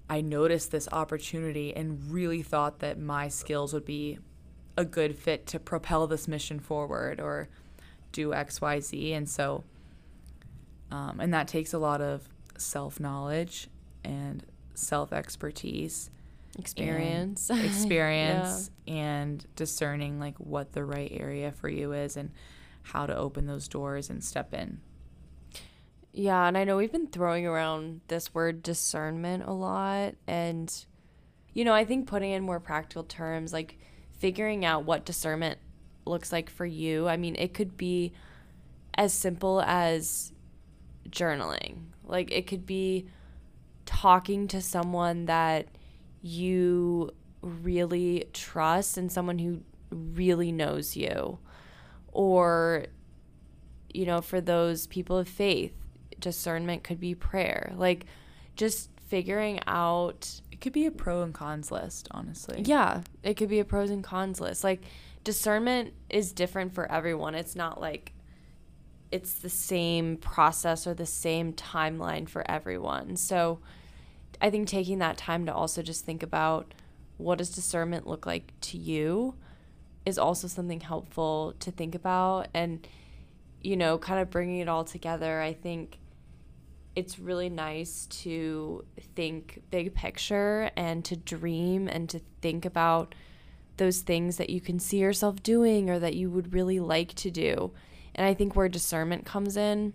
I 0.09 0.21
noticed 0.21 0.71
this 0.71 0.89
opportunity 0.93 1.75
and 1.75 2.11
really 2.11 2.43
thought 2.43 2.81
that 2.81 2.99
my 2.99 3.29
skills 3.29 3.73
would 3.73 3.85
be 3.85 4.19
a 4.77 4.85
good 4.85 5.17
fit 5.17 5.47
to 5.47 5.59
propel 5.59 6.07
this 6.07 6.29
mission 6.29 6.61
forward 6.61 7.21
or 7.21 7.49
do 8.13 8.31
XYZ. 8.31 9.13
And 9.17 9.29
so 9.29 9.65
um, 10.95 11.19
and 11.19 11.35
that 11.35 11.49
takes 11.49 11.73
a 11.73 11.79
lot 11.79 12.01
of 12.01 12.29
self 12.57 13.01
knowledge 13.01 13.69
and 14.05 14.45
self 14.75 15.13
expertise, 15.13 16.09
experience, 16.57 17.51
and 17.51 17.61
experience, 17.65 18.71
yeah. 18.87 18.95
and 18.95 19.47
discerning 19.57 20.21
like 20.21 20.37
what 20.39 20.73
the 20.73 20.85
right 20.85 21.11
area 21.13 21.51
for 21.51 21.69
you 21.69 21.93
is 21.93 22.17
and 22.17 22.31
how 22.83 23.07
to 23.07 23.17
open 23.17 23.47
those 23.47 23.67
doors 23.67 24.09
and 24.09 24.23
step 24.23 24.55
in. 24.55 24.81
Yeah, 26.17 26.47
and 26.47 26.57
I 26.57 26.63
know 26.63 26.77
we've 26.77 26.93
been 26.93 27.09
throwing 27.09 27.45
around 27.45 28.01
this 28.07 28.33
word 28.33 28.63
discernment 28.63 29.43
a 29.47 29.53
lot. 29.53 30.15
And, 30.29 30.73
you 31.53 31.65
know, 31.65 31.75
I 31.75 31.85
think 31.85 32.07
putting 32.07 32.31
in 32.31 32.45
more 32.45 32.61
practical 32.61 33.03
terms, 33.03 33.53
like 33.53 33.79
figuring 34.13 34.65
out 34.65 34.85
what 34.85 35.05
discernment 35.05 35.59
looks 36.07 36.31
like 36.31 36.51
for 36.51 36.65
you. 36.65 37.09
I 37.09 37.17
mean, 37.17 37.35
it 37.37 37.53
could 37.53 37.77
be 37.77 38.13
as 38.97 39.13
simple 39.13 39.61
as 39.63 40.33
journaling. 41.09 41.79
Like 42.05 42.31
it 42.31 42.47
could 42.47 42.65
be 42.65 43.09
talking 43.85 44.47
to 44.49 44.63
someone 44.63 45.27
that 45.27 45.67
you 46.23 47.11
really 47.43 48.27
trust 48.33 48.97
and 48.97 49.11
someone 49.11 49.41
who 49.41 49.63
really 49.91 50.53
knows 50.53 50.95
you. 50.95 51.41
Or, 52.13 52.87
you 53.93 54.07
know, 54.07 54.21
for 54.21 54.41
those 54.41 54.87
people 54.87 55.19
of 55.19 55.27
faith, 55.29 55.73
discernment 56.25 56.83
could 56.83 56.99
be 56.99 57.15
prayer. 57.15 57.73
Like 57.77 58.07
just 58.57 58.91
figuring 59.07 59.61
out. 59.67 60.41
It 60.51 60.61
could 60.61 60.73
be 60.73 60.87
a 60.87 60.91
pro 60.91 61.23
and 61.23 61.33
cons 61.33 61.71
list, 61.71 62.09
honestly. 62.11 62.63
Yeah, 62.65 63.03
it 63.23 63.35
could 63.35 63.49
be 63.49 63.61
a 63.61 63.65
pros 63.65 63.91
and 63.91 64.03
cons 64.03 64.41
list. 64.41 64.65
Like 64.65 64.83
discernment 65.23 65.93
is 66.11 66.33
different 66.33 66.75
for 66.75 66.91
everyone. 66.91 67.35
It's 67.35 67.55
not 67.55 67.81
like 67.81 68.13
it's 69.13 69.35
the 69.35 69.51
same 69.51 70.17
process 70.17 70.87
or 70.87 70.95
the 70.95 71.07
same 71.07 71.53
timeline 71.53 72.29
for 72.29 72.51
everyone. 72.51 73.17
So 73.17 73.61
I 74.41 74.51
think 74.51 74.67
taking 74.67 74.99
that 74.99 75.17
time 75.17 75.47
to 75.47 75.55
also 75.55 75.83
just 75.83 76.05
think 76.05 76.23
about 76.23 76.75
what 77.19 77.39
does 77.39 77.51
discernment 77.51 78.07
look 78.07 78.27
like 78.27 78.53
to 78.63 78.79
you 78.79 79.35
is 80.05 80.19
also 80.19 80.49
something 80.49 80.81
helpful 80.81 81.55
to 81.61 81.71
think 81.71 81.95
about 81.95 82.49
and 82.53 82.87
you 83.63 83.77
know 83.77 83.97
kind 83.97 84.21
of 84.21 84.31
bringing 84.31 84.61
it 84.61 84.69
all 84.69 84.85
together 84.85 85.41
i 85.41 85.53
think 85.53 85.99
it's 86.97 87.19
really 87.19 87.49
nice 87.49 88.07
to 88.07 88.85
think 89.15 89.63
big 89.71 89.95
picture 89.95 90.71
and 90.77 91.05
to 91.05 91.17
dream 91.17 91.89
and 91.89 92.09
to 92.09 92.21
think 92.41 92.65
about 92.65 93.15
those 93.77 94.01
things 94.01 94.37
that 94.37 94.51
you 94.51 94.61
can 94.61 94.79
see 94.79 94.99
yourself 94.99 95.43
doing 95.43 95.91
or 95.91 95.99
that 95.99 96.15
you 96.15 96.31
would 96.31 96.55
really 96.55 96.79
like 96.79 97.13
to 97.15 97.31
do 97.31 97.73
and 98.15 98.27
I 98.27 98.35
think 98.35 98.55
where 98.55 98.69
discernment 98.69 99.25
comes 99.25 99.57
in 99.57 99.93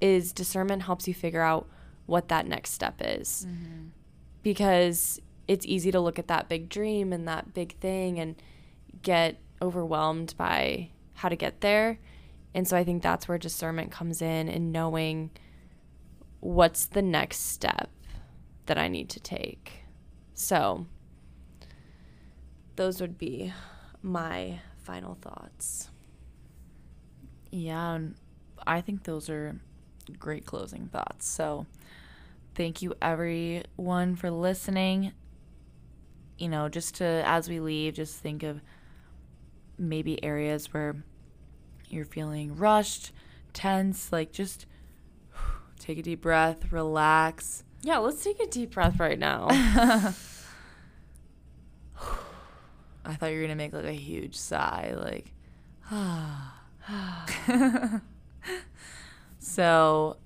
is 0.00 0.32
discernment 0.32 0.82
helps 0.82 1.06
you 1.06 1.14
figure 1.14 1.42
out 1.42 1.68
what 2.06 2.28
that 2.28 2.46
next 2.46 2.70
step 2.70 3.00
is. 3.00 3.46
Mm-hmm. 3.48 3.88
Because 4.42 5.20
it's 5.46 5.66
easy 5.66 5.90
to 5.90 6.00
look 6.00 6.18
at 6.18 6.28
that 6.28 6.48
big 6.48 6.68
dream 6.68 7.12
and 7.12 7.28
that 7.28 7.52
big 7.52 7.78
thing 7.78 8.18
and 8.18 8.36
get 9.02 9.38
overwhelmed 9.60 10.34
by 10.38 10.90
how 11.14 11.28
to 11.28 11.36
get 11.36 11.60
there. 11.60 11.98
And 12.54 12.66
so 12.66 12.76
I 12.76 12.84
think 12.84 13.02
that's 13.02 13.28
where 13.28 13.38
discernment 13.38 13.90
comes 13.90 14.22
in 14.22 14.48
and 14.48 14.72
knowing 14.72 15.30
what's 16.40 16.86
the 16.86 17.02
next 17.02 17.38
step 17.38 17.90
that 18.66 18.78
I 18.78 18.88
need 18.88 19.08
to 19.10 19.20
take. 19.20 19.84
So, 20.34 20.86
those 22.76 23.00
would 23.00 23.18
be 23.18 23.52
my 24.02 24.60
final 24.78 25.16
thoughts. 25.20 25.90
Yeah, 27.50 27.98
I 28.66 28.80
think 28.80 29.02
those 29.02 29.28
are 29.28 29.60
great 30.18 30.46
closing 30.46 30.86
thoughts. 30.86 31.26
So, 31.26 31.66
thank 32.54 32.80
you 32.80 32.94
everyone 33.02 34.16
for 34.16 34.30
listening. 34.30 35.12
You 36.38 36.48
know, 36.48 36.68
just 36.68 36.94
to 36.96 37.04
as 37.26 37.48
we 37.48 37.60
leave, 37.60 37.94
just 37.94 38.18
think 38.18 38.42
of 38.42 38.60
maybe 39.76 40.22
areas 40.22 40.72
where 40.72 41.02
you're 41.88 42.04
feeling 42.04 42.56
rushed, 42.56 43.12
tense, 43.52 44.12
like 44.12 44.32
just 44.32 44.66
take 45.80 45.98
a 45.98 46.02
deep 46.02 46.20
breath, 46.20 46.70
relax. 46.70 47.64
Yeah, 47.82 47.98
let's 47.98 48.22
take 48.22 48.40
a 48.40 48.46
deep 48.46 48.74
breath 48.74 49.00
right 49.00 49.18
now. 49.18 49.48
I 49.50 50.12
thought 53.14 53.30
you 53.30 53.36
were 53.36 53.46
going 53.46 53.48
to 53.48 53.56
make 53.56 53.72
like 53.72 53.84
a 53.84 53.92
huge 53.92 54.36
sigh 54.36 54.94
like 54.96 55.32
so, 59.38 60.16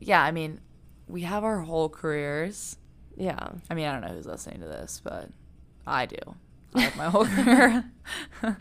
yeah, 0.00 0.22
I 0.22 0.32
mean, 0.32 0.60
we 1.08 1.22
have 1.22 1.44
our 1.44 1.60
whole 1.60 1.88
careers. 1.88 2.76
Yeah. 3.16 3.48
I 3.70 3.74
mean, 3.74 3.86
I 3.86 3.92
don't 3.92 4.02
know 4.02 4.14
who's 4.14 4.26
listening 4.26 4.60
to 4.60 4.66
this, 4.66 5.00
but 5.02 5.30
I 5.86 6.06
do. 6.06 6.18
I 6.74 6.82
have 6.82 6.96
my 6.96 7.08
whole 7.08 7.26
career. 7.26 7.84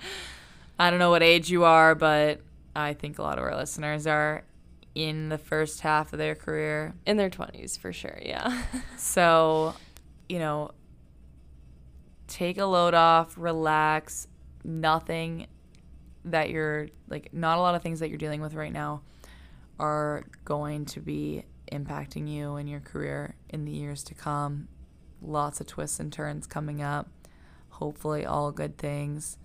I 0.79 0.89
don't 0.89 0.99
know 0.99 1.09
what 1.09 1.23
age 1.23 1.49
you 1.49 1.65
are, 1.65 1.95
but 1.95 2.41
I 2.75 2.93
think 2.93 3.19
a 3.19 3.21
lot 3.21 3.37
of 3.37 3.43
our 3.43 3.55
listeners 3.55 4.07
are 4.07 4.43
in 4.95 5.29
the 5.29 5.37
first 5.37 5.81
half 5.81 6.13
of 6.13 6.19
their 6.19 6.35
career. 6.35 6.93
In 7.05 7.17
their 7.17 7.29
20s, 7.29 7.77
for 7.77 7.91
sure, 7.91 8.19
yeah. 8.21 8.63
so, 8.97 9.73
you 10.29 10.39
know, 10.39 10.71
take 12.27 12.57
a 12.57 12.65
load 12.65 12.93
off, 12.93 13.35
relax. 13.37 14.27
Nothing 14.63 15.47
that 16.25 16.49
you're 16.49 16.87
like, 17.09 17.33
not 17.33 17.57
a 17.57 17.61
lot 17.61 17.75
of 17.75 17.81
things 17.81 17.99
that 17.99 18.09
you're 18.09 18.17
dealing 18.17 18.41
with 18.41 18.53
right 18.53 18.71
now 18.71 19.01
are 19.79 20.23
going 20.45 20.85
to 20.85 21.01
be 21.01 21.43
impacting 21.71 22.31
you 22.31 22.55
and 22.55 22.69
your 22.69 22.79
career 22.79 23.35
in 23.49 23.65
the 23.65 23.71
years 23.71 24.03
to 24.03 24.13
come. 24.13 24.67
Lots 25.21 25.59
of 25.59 25.67
twists 25.67 25.99
and 25.99 26.13
turns 26.13 26.47
coming 26.47 26.81
up. 26.81 27.09
Hopefully, 27.69 28.25
all 28.25 28.51
good 28.51 28.77
things. 28.77 29.37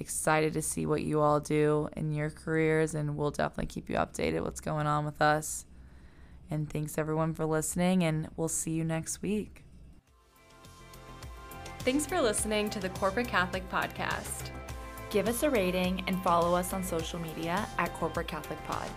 Excited 0.00 0.54
to 0.54 0.62
see 0.62 0.86
what 0.86 1.02
you 1.02 1.20
all 1.20 1.40
do 1.40 1.90
in 1.94 2.10
your 2.10 2.30
careers, 2.30 2.94
and 2.94 3.18
we'll 3.18 3.30
definitely 3.30 3.66
keep 3.66 3.90
you 3.90 3.96
updated 3.96 4.42
what's 4.42 4.60
going 4.60 4.86
on 4.86 5.04
with 5.04 5.20
us. 5.20 5.66
And 6.50 6.68
thanks 6.68 6.96
everyone 6.96 7.34
for 7.34 7.44
listening, 7.44 8.02
and 8.02 8.28
we'll 8.34 8.48
see 8.48 8.70
you 8.70 8.82
next 8.82 9.20
week. 9.20 9.62
Thanks 11.80 12.06
for 12.06 12.18
listening 12.18 12.70
to 12.70 12.80
the 12.80 12.88
Corporate 12.88 13.28
Catholic 13.28 13.68
Podcast. 13.70 14.50
Give 15.10 15.28
us 15.28 15.42
a 15.42 15.50
rating 15.50 16.02
and 16.06 16.22
follow 16.22 16.54
us 16.54 16.72
on 16.72 16.82
social 16.82 17.20
media 17.20 17.68
at 17.76 17.92
Corporate 17.94 18.26
Catholic 18.26 18.62
Pod. 18.64 18.88